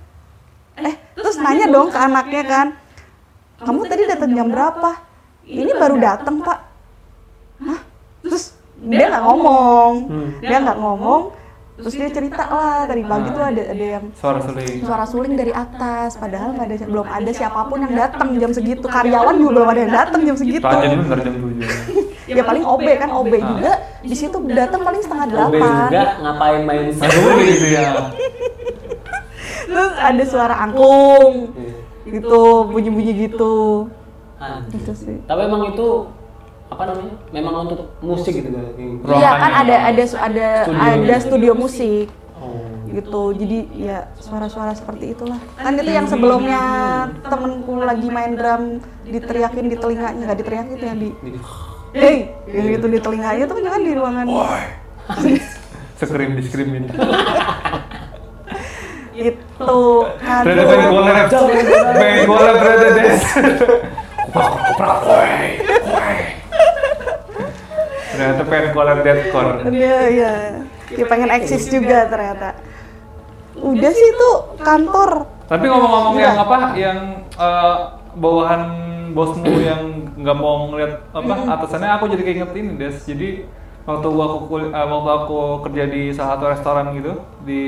[0.85, 2.67] eh terus nanya dong ke anaknya kan,
[3.65, 4.93] kamu tadi datang jam berapa?
[5.51, 6.59] Ini baru datang pak.
[7.61, 7.81] Hah?
[8.23, 9.93] Terus dia nggak ngomong,
[10.41, 11.23] dia nggak ngomong.
[11.75, 14.85] Terus dia cerita lah tadi pagi tuh ada ada yang Suara suling.
[14.85, 18.85] suara suling dari atas, padahal nggak ada belum ada siapa pun yang datang jam segitu.
[18.85, 20.65] Karyawan juga belum ada yang datang jam segitu.
[22.31, 23.73] Ya paling OB kan OB juga.
[24.07, 26.07] Di situ datang paling setengah Obe juga delapan.
[26.23, 27.91] ngapain main Nah, gue gitu ya.
[29.67, 31.51] Terus ada suara angklung.
[32.07, 33.91] Gitu, bunyi-bunyi gitu.
[34.73, 35.17] Gitu sih.
[35.29, 35.87] Tapi emang itu
[36.71, 37.15] apa namanya?
[37.35, 38.65] Memang untuk musik gitu kan?
[39.17, 40.81] Iya kan ada ada ada Studio.
[40.81, 42.07] ada studio musik.
[42.41, 42.57] Oh.
[42.89, 46.63] gitu jadi ya suara-suara seperti itulah kan itu yang sebelumnya
[47.21, 51.11] temenku lagi main drum diteriakin di telinganya nggak diteriakin itu yang di
[51.93, 54.27] hey yang itu di telinganya itu kan di ruangan
[56.01, 56.89] Scream di screamin.
[59.21, 59.77] itu
[60.17, 61.29] kan Ternyata pengen gue lab.
[61.93, 63.23] Pengen gue lab ternyata des.
[68.11, 69.53] Ternyata pengen lab deadcore.
[69.71, 70.33] dia ya
[70.91, 72.59] dia pengen eksis juga ternyata.
[73.61, 74.31] Udah sih itu
[74.61, 75.25] kantor.
[75.51, 76.99] Tapi ngomong-ngomong yang apa, yang
[77.35, 77.77] eh,
[78.15, 78.63] bawahan
[79.15, 82.97] bosmu yang nggak mau ngeliat apa atasannya, aku jadi keinget ini des.
[83.03, 83.29] Jadi
[83.89, 87.13] waktu gua aku kul- eh, waktu aku kerja di salah satu restoran gitu
[87.43, 87.61] di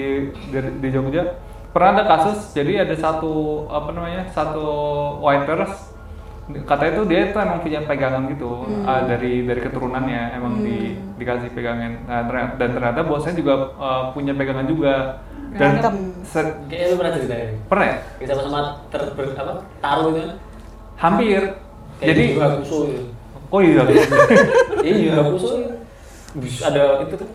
[0.52, 1.38] di, di Jogja,
[1.74, 2.54] pernah ada kasus.
[2.54, 4.66] Jadi ada satu apa namanya satu
[5.22, 5.91] waiters
[6.64, 10.76] katanya tuh dia tuh emang punya pegangan gitu eh, dari dari keturunannya emang di
[11.14, 14.94] dikasih pegangan Nah, ternyata- dan ternyata bosnya juga eh, punya pegangan juga
[15.52, 15.94] dan Berantem.
[16.22, 17.48] se- Kayaknya lu pernah cerita ya?
[17.66, 17.96] pernah ya?
[18.18, 20.30] Kita sama-sama ter, ber- apa, taruh itu kan?
[20.98, 21.40] Hampir.
[21.94, 23.00] Kayak Jadi di Hakuso ya.
[23.46, 23.82] oh iya.
[24.82, 25.22] Iya, ya.
[26.32, 27.28] Bis, ada itu tuh.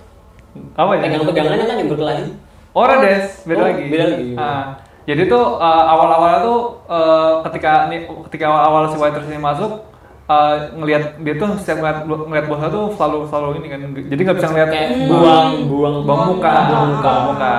[0.73, 1.01] Apa ya?
[1.05, 2.25] Pegang-pegangannya kan yang berkelahi.
[2.73, 3.85] Orang des, beda Oh, lagi.
[3.87, 4.29] beda lagi.
[4.33, 4.63] Ah,
[5.07, 6.59] jadi tuh uh, awal-awalnya tuh
[6.91, 9.87] uh, ketika nih ketika awal-awal si waiters ini masuk
[10.27, 13.79] uh, ngelihat dia tuh setiap ngeliat, ngeliat bosnya tuh selalu selalu ini kan
[14.11, 17.07] jadi nggak bisa ngeliat buang buang, buang, buang muka buang muka.
[17.07, 17.55] buang muka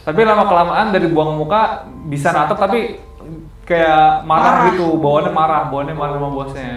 [0.00, 2.96] tapi lama kelamaan dari buang muka bisa natap tapi
[3.68, 4.66] kayak marah, Marah.
[4.72, 6.72] gitu bawaannya marah bawaannya marah sama bosnya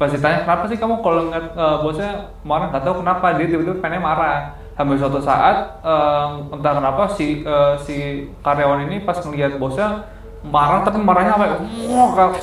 [0.00, 2.10] pas ditanya kenapa sih kamu kalau ngeliat uh, bosnya
[2.42, 7.44] marah nggak tahu kenapa dia tiba-tiba pengen marah sampai suatu saat um, entah kenapa si
[7.44, 10.08] uh, si karyawan ini pas ngeliat bosnya
[10.42, 12.34] marah tapi marahnya apa wah ka-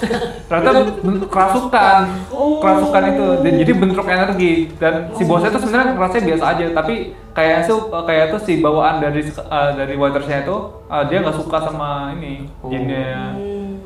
[0.48, 0.88] ternyata
[1.28, 1.98] kerasukan.
[2.64, 3.28] Kerasukan itu.
[3.44, 4.72] Dan jadi bentrok energi.
[4.80, 6.66] Dan si bosnya itu sebenarnya rasanya biasa aja.
[6.80, 6.96] Tapi
[7.36, 10.56] kayak itu kayak itu si bawaan dari uh, dari waitersnya itu
[10.88, 13.36] uh, dia nggak suka sama ini jinnya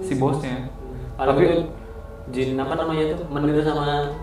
[0.05, 0.69] si bosnya.
[1.17, 1.57] Tapi itu
[2.29, 4.13] jin apa namanya itu menir sama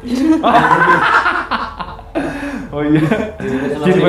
[2.70, 3.02] oh iya.
[3.84, 4.08] Jin sama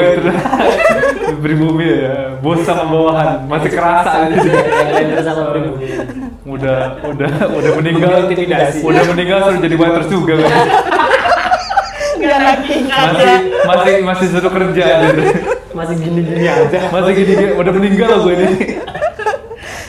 [1.28, 1.90] jin pribumi.
[1.90, 2.38] ya.
[2.40, 3.46] Bos sama bawahan.
[3.50, 4.48] Masih kerasa gitu.
[4.50, 5.88] Menir sama pribumi.
[6.46, 8.14] udah udah udah meninggal.
[8.30, 8.82] Intimidasi.
[8.86, 10.68] udah meninggal suruh jadi waiters juga kan?
[12.22, 13.36] Nggak lagi masih
[13.66, 14.86] masih masih suruh kerja.
[15.10, 15.22] Gitu.
[15.72, 16.80] Masih gini-gini aja.
[16.94, 17.52] masih gini gini.
[17.56, 18.48] Udah meninggal loh gue ini.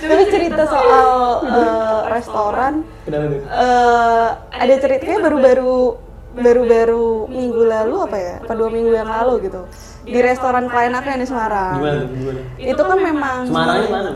[0.03, 1.09] Tapi cerita soal
[1.47, 2.75] eh, restoran.
[3.09, 9.61] eh ada ceritanya baru-baru baru-baru minggu lalu apa ya apa dua minggu yang lalu gitu
[10.03, 12.09] di restoran klien aku yang di Semarang Gimana tuh?
[12.09, 12.41] Gimana?
[12.57, 14.11] itu kan memang Semarangnya mana,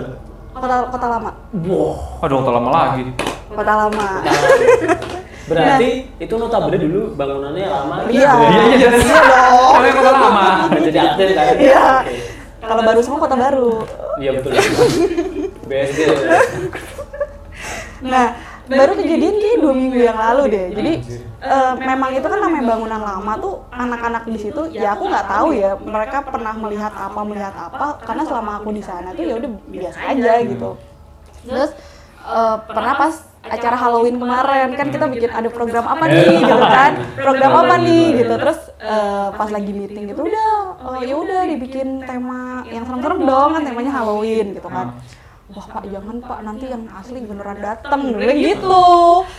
[0.56, 1.30] kota kota lama
[1.68, 1.96] Wah.
[2.24, 3.04] aduh udah lama lagi
[3.52, 4.08] kota lama
[5.46, 7.94] Berarti itu notabene dulu bangunannya lama.
[8.10, 8.34] Iya.
[8.34, 9.06] iya iya iya dong.
[9.78, 11.54] karena kota lama jadi aktif kan?
[11.54, 11.86] Iya.
[12.58, 13.70] Kalau baru semua kota baru
[14.18, 14.50] Iya betul.
[15.70, 16.00] BSD.
[18.02, 18.34] nah
[18.66, 20.66] baru kejadian kayak dua minggu yang lalu deh.
[20.74, 20.92] jadi
[21.38, 25.48] eh, memang itu kan namanya bangunan lama tuh anak-anak di situ ya aku nggak tahu
[25.54, 29.50] ya mereka pernah melihat apa melihat apa karena selama aku di sana tuh ya udah
[29.70, 30.70] biasa aja gitu.
[31.46, 31.70] Terus
[32.26, 33.14] eh, pernah pas
[33.46, 36.92] acara Halloween kemarin kan kita bikin ada program apa nih gitu kan?
[37.22, 38.34] Program apa nih gitu.
[38.34, 40.50] terus eh, pas lagi meeting gitu udah
[40.82, 44.98] oh, ya udah dibikin tema yang serem-serem dong kan temanya Halloween gitu kan
[45.56, 46.38] wah pak jangan pak.
[46.44, 48.84] Nanti yang asli beneran datang bilang gitu.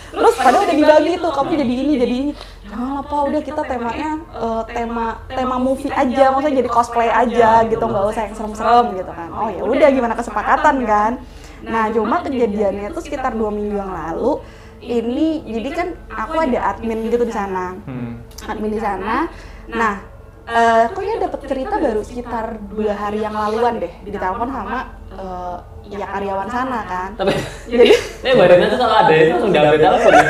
[0.10, 2.32] terus padahal udah dibagi tuh kamu jadi ini jadi ini.
[2.66, 3.22] Jangan pak.
[3.30, 6.34] Udah kita temanya eh, tema tema movie aja.
[6.34, 7.84] maksudnya jadi cosplay aja gitu.
[7.86, 9.30] nggak usah yang serem-serem gitu kan.
[9.30, 11.14] Oh ya udah gimana kesepakatan kan?
[11.58, 14.42] nah cuma kejadiannya itu sekitar dua minggu yang lalu.
[14.78, 17.74] Ini jadi kan aku ada admin gitu di sana.
[17.82, 18.22] Hmm.
[18.46, 19.26] admin di sana.
[19.74, 20.06] Nah,
[20.46, 25.58] eh kok ya dapat cerita baru sekitar dua hari yang laluan deh, ditelepon sama eh,
[25.92, 27.10] ya karyawan sana kan.
[27.16, 27.34] Tapi
[27.72, 27.92] Jadi,
[28.24, 30.26] eh badannya tuh kalau ada itu langsung diambil telepon ya.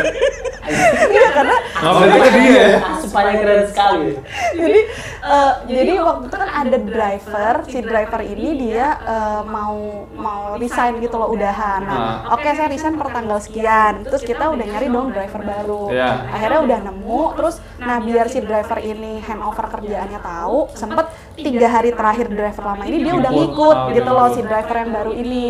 [1.08, 2.80] iya karena Ngapain itu dia ya?
[3.00, 4.10] Asupannya keren sekali.
[4.58, 4.80] jadi
[5.24, 9.78] eh, jadi waktu itu kan ada driver, si driver ini dia eh, mau
[10.12, 11.88] mau resign gitu loh udahan.
[11.88, 14.04] Nah, oke saya resign per tanggal sekian.
[14.04, 15.84] Terus kita udah nyari dong driver baru.
[15.94, 16.12] Iya.
[16.36, 17.22] Akhirnya udah nemu.
[17.40, 21.06] Terus nah biar si driver ini handover kerjaannya tahu, sempet
[21.38, 25.12] tiga hari terakhir driver lama ini dia udah ngikut gitu loh si driver yang baru
[25.16, 25.47] ini.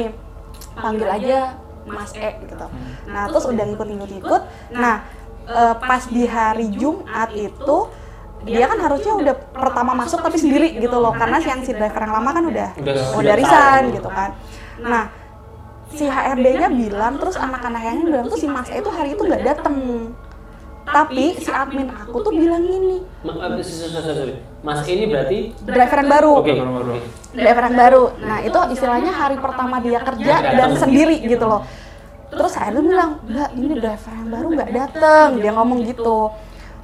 [0.76, 1.38] Panggil aja
[1.86, 2.66] Mas E gitu.
[3.08, 4.42] Nah terus udah ngikut-ngikut-ngikut.
[4.74, 4.96] Nah
[5.48, 7.78] eh, pas di hari Jumat itu
[8.40, 12.00] dia kan harusnya udah pertama masuk tapi sendiri gitu loh karena si yang si driver
[12.00, 14.30] yang lama kan udah Udah- udah, resign gitu kan.
[14.80, 15.04] Nah
[15.90, 19.44] si HRD-nya bilang terus anak-anak yang bilang tuh si Mas E itu hari itu nggak
[19.44, 19.78] dateng.
[20.86, 23.04] Tapi si admin aku tuh bilang gini,
[23.52, 23.60] eh,
[23.92, 24.34] sorry, sorry.
[24.68, 26.32] Mas ini berarti driver yang baru.
[26.44, 26.54] Oke.
[26.60, 27.00] Oke.
[27.32, 28.04] driver yang baru.
[28.20, 31.64] Nah itu istilahnya hari pertama dia kerja dan sendiri gitu loh.
[32.28, 35.30] Terus saya tuh bilang, mbak ini driver yang baru nggak dateng.
[35.40, 36.36] Dia ngomong gitu.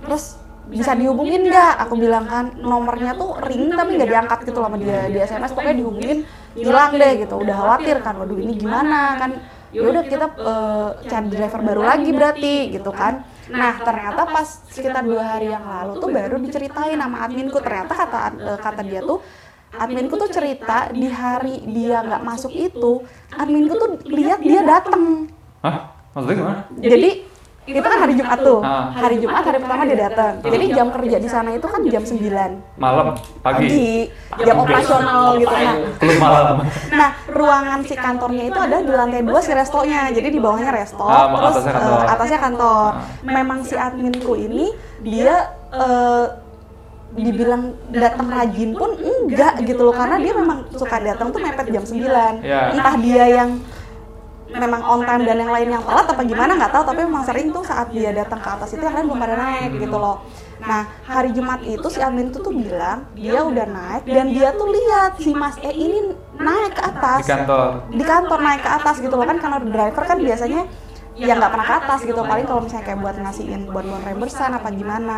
[0.08, 0.24] Terus
[0.72, 1.74] bisa dihubungin nggak?
[1.84, 5.52] Aku bilang kan nomornya tuh ring tapi nggak diangkat gitu loh sama dia di SMS.
[5.52, 6.18] Pokoknya dihubungin
[6.56, 7.36] hilang deh gitu.
[7.36, 9.32] Udah khawatir kan, waduh ini gimana kan?
[9.76, 13.28] Ya udah kita eh, cari driver baru lagi berarti gitu kan.
[13.54, 18.20] Nah ternyata pas sekitar dua hari yang lalu tuh baru diceritain sama adminku ternyata kata
[18.34, 19.22] eh, kata dia tuh
[19.78, 25.30] adminku tuh cerita di hari dia nggak masuk itu adminku tuh lihat dia datang
[25.62, 25.94] Hah?
[26.14, 26.62] Maksudnya gimana?
[26.78, 27.10] jadi
[27.66, 28.92] itu kan hari Jumat tuh Ah.
[28.92, 32.60] hari Jumat hari pertama dia datang jadi jam kerja di sana itu kan jam 9
[32.76, 33.64] Malam, pagi.
[33.64, 33.88] pagi
[34.42, 36.56] jam operasional gitu nah Belum malam.
[36.92, 40.12] Nah, ruangan si kantornya itu ada di lantai dua si restonya.
[40.12, 41.96] Jadi di bawahnya resto, Ah, terus atasnya kantor.
[41.96, 42.84] eh, atasnya kantor.
[42.90, 42.94] Ah.
[43.24, 44.68] Memang si adminku ini
[45.00, 45.34] dia
[45.72, 46.26] eh,
[47.14, 51.84] dibilang datang rajin pun enggak gitu loh karena dia memang suka datang tuh mepet jam
[51.86, 52.42] 9.
[52.42, 52.74] Ya.
[52.74, 53.50] Entah dia yang
[54.54, 56.52] memang on time dan yang lain yang telat apa gimana?
[56.54, 59.20] Nggak tahu tapi memang sering tuh saat dia datang ke atas itu yang lain belum
[59.20, 60.18] pada naik gitu loh.
[60.64, 64.72] nah hari Jumat itu si admin itu tuh bilang dia udah naik dan dia tuh
[64.72, 67.20] lihat si Mas E ini naik ke atas.
[67.20, 67.68] Di kantor.
[67.92, 69.26] di kantor naik ke atas gitu loh.
[69.28, 70.64] Kan kalau driver kan biasanya
[71.20, 72.22] ya nggak pernah ke atas gitu.
[72.24, 75.16] paling kalau misalnya kayak buat ngasihin buat buat reimbursan apa gimana.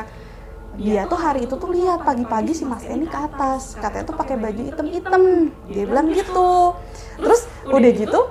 [0.75, 3.77] Dia tuh hari itu tuh lihat pagi-pagi si Mas E ini ke atas.
[3.77, 6.73] katanya tuh pakai baju hitam-hitam dia bilang gitu
[7.19, 8.21] terus udah gitu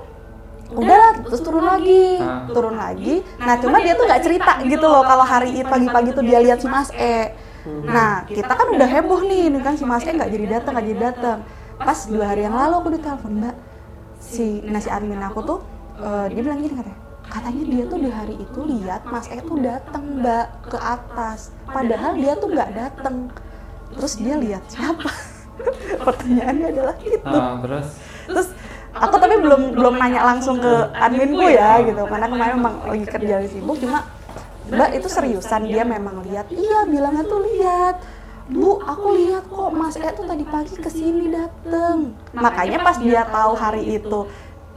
[0.73, 2.19] udah terus turun lagi.
[2.19, 2.49] Ah.
[2.49, 3.21] turun lagi.
[3.37, 6.65] Nah cuma dia tuh nggak cerita gitu loh kalau hari itu pagi-pagi tuh dia lihat
[6.65, 7.37] si Mas E.
[7.85, 10.87] Nah kita kan udah heboh nih ini kan si Mas E nggak jadi datang nggak
[10.89, 11.39] jadi datang.
[11.77, 13.57] Pas dua hari yang lalu aku ditelepon mbak
[14.25, 15.59] si nasi admin aku tuh
[16.01, 19.59] eh, dia bilang gini katanya katanya dia tuh di hari itu lihat Mas E tuh
[19.61, 21.53] datang mbak ke atas.
[21.67, 23.29] Padahal dia tuh nggak datang.
[23.95, 25.11] Terus dia lihat siapa?
[26.07, 27.23] Pertanyaannya adalah itu.
[27.31, 27.87] Ah, terus?
[28.27, 28.49] Terus
[28.95, 32.03] aku tapi belum belum nanya langsung ke adminku ya gitu.
[32.07, 33.77] karena kemarin memang lagi kerja lagi sibuk.
[33.83, 34.07] Cuma
[34.71, 36.47] mbak itu seriusan dia memang lihat.
[36.55, 37.97] Iya bilangnya tuh lihat.
[38.45, 42.13] Bu aku lihat kok mas E tuh tadi pagi ke sini dateng.
[42.37, 44.29] Makanya pas dia tahu hari itu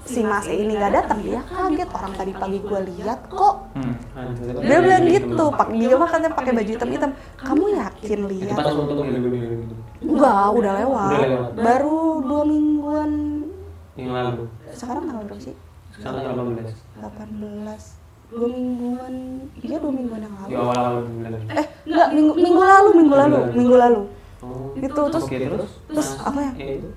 [0.08, 1.90] si mas E ini nggak datang dia kaget.
[1.92, 3.56] Orang tadi pagi gue lihat kok.
[3.76, 3.94] Hmm.
[4.66, 8.58] dia bilang gitu pak dia mah katanya pakai baju hitam hitam kamu yakin lihat?
[10.02, 11.12] enggak udah lewat.
[11.12, 11.52] Udah lewat.
[11.60, 13.37] baru dua mingguan
[13.98, 14.46] yang lalu.
[14.72, 15.56] sekarang tanggal berapa sih?
[15.92, 16.70] Sekarang 18.
[17.02, 19.14] 18 dua mingguan.
[19.64, 20.50] Iya dua mingguan yang lalu.
[20.52, 21.32] Di awal-awal bulan.
[21.48, 24.02] eh enggak minggu minggu lalu minggu lalu minggu lalu.
[24.38, 24.70] Oh.
[24.78, 25.72] Itu, terus- Oke, terus?
[25.90, 26.52] terus apa ya?
[26.62, 26.90] Eh, itu.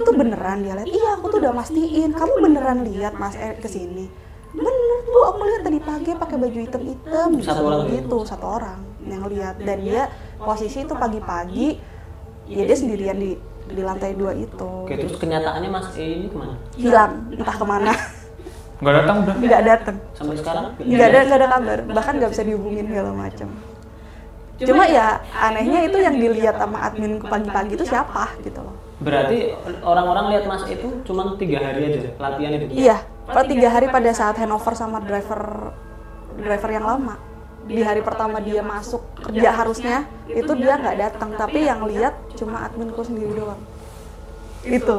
[0.00, 0.88] itu beneran dia lihat.
[0.88, 2.10] Iya aku tuh udah mastiin.
[2.14, 4.06] Kamu beneran lihat mas Erik ke sini.
[4.56, 4.72] bener
[5.04, 9.22] bu aku lihat tadi pagi pakai baju hitam hitam Satu orang gitu satu orang yang
[9.28, 9.60] lihat.
[9.60, 10.08] Dan dia
[10.40, 11.76] posisi itu pagi-pagi
[12.48, 13.36] ya dia sendirian di
[13.66, 14.70] di lantai dua itu.
[14.86, 16.54] Oke, terus kenyataannya Mas E ini ke mana?
[16.78, 17.92] hilang entah ke mana.
[18.76, 19.34] Nggak datang udah.
[19.40, 19.96] nggak datang.
[20.12, 20.64] Sampai sekarang?
[20.76, 21.78] nggak ada nggak ada kabar.
[21.96, 23.48] Bahkan nggak bisa dihubungin segala macam.
[24.56, 28.76] Cuma ya anehnya itu yang dilihat sama admin pagi-pagi itu siapa gitu loh.
[28.96, 29.52] Berarti
[29.84, 32.64] orang-orang lihat Mas E itu cuma tiga hari aja latihan itu.
[32.72, 32.96] iya
[33.28, 35.72] per tiga hari pada saat handover sama driver
[36.40, 37.16] driver yang lama.
[37.66, 39.96] Di hari pertama dia masuk kerja harusnya
[40.30, 41.32] itu dia nggak datang.
[41.36, 43.60] Tapi yang lihat cuma adminku sendiri doang
[44.62, 44.98] itu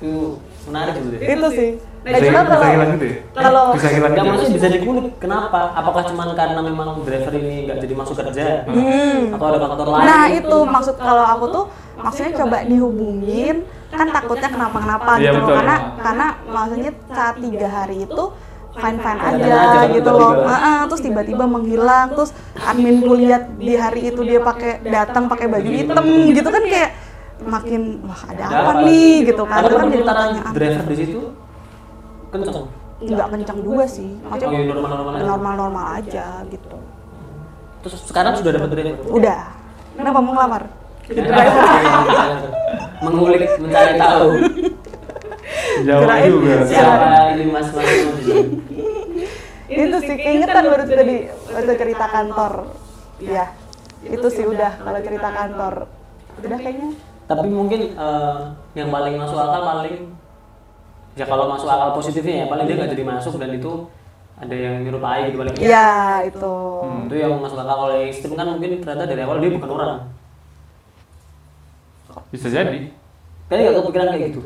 [0.00, 1.20] Itu menarik gitu deh.
[1.20, 1.70] itu sih
[2.00, 3.16] nah Bisa, cuma bisa kalau hilang gitu ya?
[3.30, 4.24] kalau Bisa hilang gitu.
[4.24, 5.06] maksudnya bisa dikulik.
[5.18, 5.60] Kenapa?
[5.74, 8.46] Apakah cuma karena memang driver ini nggak jadi masuk kerja?
[8.64, 9.36] Hmm.
[9.36, 10.02] Atau ada faktor lain?
[10.02, 11.64] Nah itu maksud kalau aku tuh
[11.94, 13.56] maksudnya coba dihubungin
[13.90, 15.56] kan takutnya kenapa-kenapa Iya, gitu loh betul.
[15.60, 18.24] karena karena maksudnya saat tiga hari itu
[18.76, 20.32] fine fine Fine aja, aja, gitu loh.
[20.46, 22.30] Heeh, terus tiba-tiba menghilang terus
[22.62, 26.48] admin lihat di hari itu dia pakai datang pakai baju hitam gitu.
[26.48, 26.90] kan kayak
[27.40, 29.26] makin wah ada apa nih?
[29.26, 29.60] gitu kan.
[29.66, 31.20] Itu kan jadi pertanyaan driver di situ?
[32.30, 32.66] Kenceng.
[33.00, 34.10] nggak kencang juga sih.
[34.28, 35.24] Oh, maksudnya iya, normal-normal aja.
[35.24, 36.76] normal-normal aja gitu.
[37.80, 39.08] Terus sekarang sudah dapat driver.
[39.08, 39.40] udah.
[39.96, 40.62] Kenapa mau ngelamar?
[43.00, 44.28] Mengulik, mencari tahu
[45.86, 46.54] Jauh Kirain juga.
[46.66, 47.88] siapa ini mas mas.
[49.70, 52.52] itu sih keingetan baru tadi waktu cerita kantor.
[53.22, 53.46] ya
[54.04, 55.74] itu sih udah kalau cerita kantor.
[56.40, 56.90] udah kayaknya.
[57.30, 58.38] Tapi mungkin eh,
[58.74, 59.96] yang paling masuk akal paling
[61.14, 63.72] ya kalau masuk akal positifnya ya paling dia nggak jadi masuk dan itu
[64.40, 66.54] ada yang nyerupai gitu paling iya itu.
[66.82, 67.76] Hmm, itu yang masuk akal.
[67.86, 69.92] Kalau yang ekstrim kan mungkin ternyata dari awal dia bukan orang.
[72.34, 72.90] Bisa jadi.
[73.50, 74.40] kayaknya nggak kepikiran kayak gitu.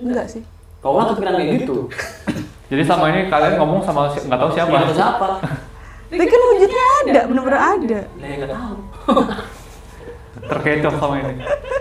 [0.00, 0.44] Enggak sih
[0.80, 1.76] kalau orang kepikiran kayak gitu.
[2.70, 4.76] Jadi sama ini kalian ngomong sama si- nggak tahu siapa.
[4.80, 5.28] siapa siapa?
[6.10, 8.00] Tapi kan wujudnya ada bener-bener ada.
[8.18, 8.74] Lah ya nggak tahu.
[10.50, 11.34] Terkecoh sama ini.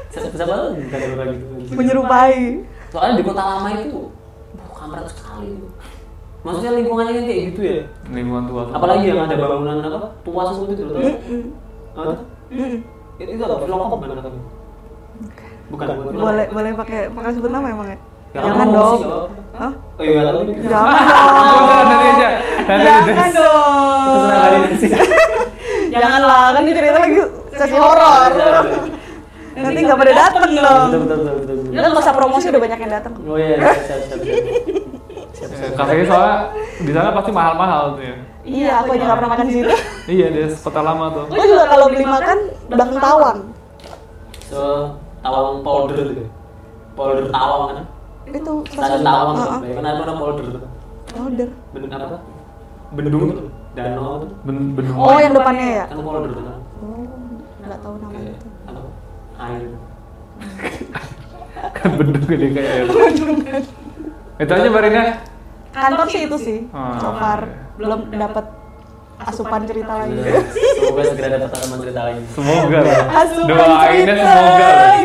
[0.09, 2.37] siapa siapa tuh bukan orang gitu menyerupai.
[2.89, 3.99] Soalnya di kota lama itu
[4.57, 5.53] wah kampret sekali.
[6.39, 7.79] Maksudnya lingkungannya kan kayak gitu ya?
[8.09, 8.63] Lingkungan tua.
[8.73, 10.07] apalagi yang ada bangunan apa?
[10.25, 10.93] Tua semua itu loh.
[10.97, 11.03] Tau?
[11.03, 11.41] Mm-mm.
[11.93, 12.13] Apa?
[13.21, 13.55] Itu itu apa?
[13.63, 14.41] Filokop bukan kata kamu?
[15.69, 16.13] bukan bukan.
[16.17, 17.97] Boleh boleh pakai pakai sebut nama emang Ya,
[18.33, 18.99] jangan dong.
[19.59, 19.71] Hah?
[19.75, 20.55] oh iya nih.
[20.63, 22.29] jangan nanti dong aja.
[22.69, 24.89] Nanti jangan dong kalian sih.
[25.89, 27.17] janganlah kan ini cerita lagi
[27.57, 28.31] sesi horor
[29.59, 31.73] nanti nggak pada dateng dong betul betul betul betul betul.
[31.73, 34.19] Kita nggak usah promosi udah banyak yang datang oh iya siap siap
[35.35, 36.35] siap siap Kafenya soalnya
[36.79, 38.15] di sana pasti mahal-mahal tuh ya.
[38.47, 39.69] iya aku aja nggak pernah makan di situ
[40.15, 41.23] Iya di kota lama tuh.
[41.29, 42.37] Gue juga kalau beli makan
[42.71, 43.37] belakang tawang.
[44.49, 44.61] so
[45.21, 46.25] tawang polder gitu
[46.95, 47.77] polder tawang kan
[48.29, 49.59] Itu stasiun tawang tuh Heeh.
[49.63, 50.61] ya kan ada polder tuh
[51.09, 51.49] Powder.
[51.71, 52.21] bendung apa tuh
[52.91, 55.03] bendung tuh danau tuh Ben benua.
[55.03, 55.85] Oh, yang depannya ya?
[55.85, 57.03] kan polder tuh kan Oh,
[57.59, 58.47] nggak tahu namanya kayak itu.
[58.67, 58.79] apa
[59.39, 59.63] air
[61.75, 62.85] kan bentuk gede kayak air.
[64.37, 65.03] Itu aja Barina.
[65.69, 66.59] Kantor sih itu sih.
[66.71, 66.95] Ah.
[66.97, 67.39] So far
[67.75, 68.45] belum dapat
[69.21, 70.15] asupan cerita lagi.
[70.15, 70.39] Iya.
[70.79, 72.99] semoga segera dapat teman cerita lain Semoga lah.
[73.19, 74.31] Asupan Doainnya cerita.
[74.31, 74.95] semoga lah.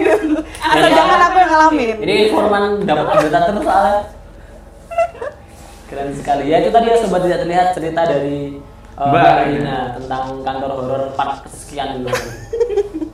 [0.75, 1.97] Asal jangan aku yang ngalamin.
[2.03, 3.99] ini informan dapat cerita terus soalnya
[5.85, 8.59] keren sekali ya itu tadi ya sobat tidak terlihat cerita dari
[8.99, 9.35] uh, Mbak.
[9.47, 12.11] Rina tentang kantor horor part kesekian dulu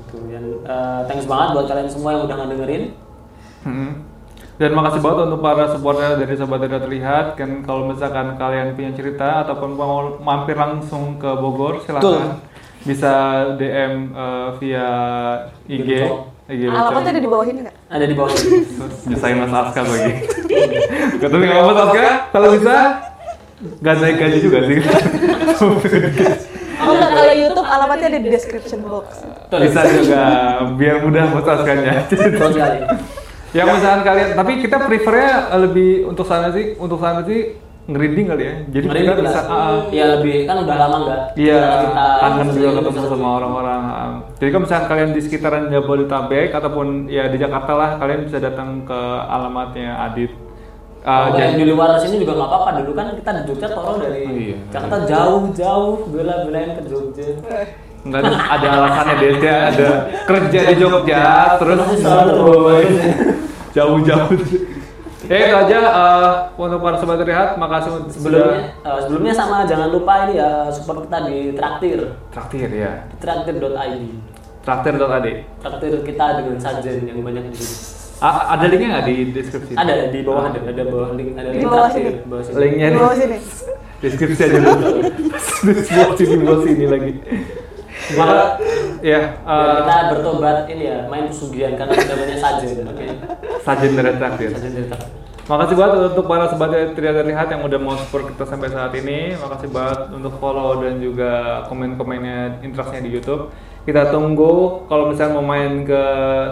[0.08, 2.84] Tuh, yang, uh, thanks banget buat kalian semua yang udah ngedengerin
[3.60, 4.08] Hmm.
[4.60, 7.26] Dan makasih banget untuk para supporter dari Sobat Tidak Terlihat.
[7.36, 12.44] Kan kalau misalkan kalian punya cerita ataupun mau mampir langsung ke Bogor, silakan
[12.84, 13.12] bisa
[13.56, 14.88] DM eh, via
[15.64, 15.90] IG.
[16.50, 17.76] Alamatnya ada di bawah ini nggak?
[17.86, 18.32] ada di bawah
[19.10, 20.12] nyusahin Mas Aska lagi.
[21.22, 22.74] Kata nggak Mas Aska, kalau bisa
[23.84, 24.78] gak naik gaji juga sih.
[26.80, 29.20] Oh enggak, kalau YouTube alamatnya ada di description box.
[29.52, 30.22] bisa juga
[30.74, 31.94] biar mudah Mas Askanya.
[33.50, 37.58] Yang misalkan kalian, tapi kita prefernya lebih untuk sana sih, untuk sana sih
[37.90, 38.54] ngerinding kali ya.
[38.70, 42.70] Jadi Ngeri kita bisa, ah, ya lebih kan udah lama nggak Iya, kita kangen juga
[42.78, 43.82] ketemu sama orang-orang.
[43.84, 44.10] ah.
[44.38, 48.86] Jadi kalau misalkan kalian di sekitaran Jabodetabek ataupun ya di Jakarta lah, kalian bisa datang
[48.86, 50.30] ke alamatnya Adit.
[51.00, 53.92] Kalau yang jadi di luar sini juga nggak apa-apa dulu kan kita di Jogja toro
[53.96, 54.56] dari Oh, iya.
[54.68, 57.28] Jakarta jauh-jauh bela-belain ke Jogja
[58.00, 59.88] nggak ada- ada alasannya dia dia ada
[60.24, 61.20] kerja di Jogja,
[61.56, 61.80] terus
[63.76, 64.28] jauh-jauh.
[65.30, 69.88] Ya itu aja eh, untuk para sobat terlihat, makasih untuk sebelumnya eh, sebelumnya sama jangan
[69.88, 71.98] lupa ini ya support kita di traktir
[72.28, 72.92] traktir ya.
[73.16, 74.04] traktir.id
[74.60, 75.26] Traktir.ad.
[75.56, 77.74] traktir kita dengan sajen yang banyak di sini
[78.20, 79.72] A- ada linknya nggak di deskripsi?
[79.72, 82.10] ada di bawah ada ada bawah link ada Di link bawah sini.
[82.26, 83.00] bawah sini Linknya Di nih.
[83.00, 83.36] bawah sini.
[84.00, 84.98] deskripsi aja dulu
[85.64, 87.12] deskripsi di bawah sini lagi
[88.10, 88.58] maka
[89.00, 93.04] ya eh, kita bertobat ini ya main pesugihan karena sudah banyak sajen oke
[93.62, 95.19] sajen dari traktir sajen dari traktir
[95.50, 98.94] makasih banget untuk para sobat yang tidak terlihat yang udah mau support kita sampai saat
[98.94, 103.50] ini makasih banget untuk follow dan juga komen-komennya interestnya di YouTube
[103.82, 106.02] kita tunggu kalau misalnya mau main ke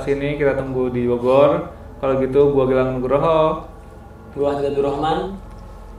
[0.03, 1.71] sini kita tunggu di Bogor
[2.03, 3.71] kalau gitu gua Gilang Nugroho
[4.35, 5.19] gua Hadidatul Rahman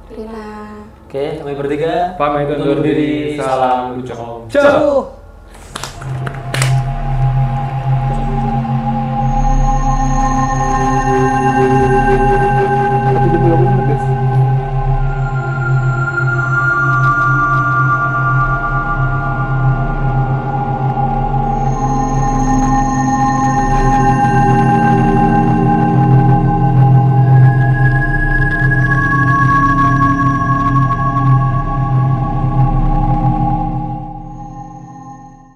[0.09, 0.47] Rina.
[1.05, 3.37] Oke, kami bertiga Pamit undur diri.
[3.37, 4.13] Salam Lucu.
[4.49, 5.18] Ciao.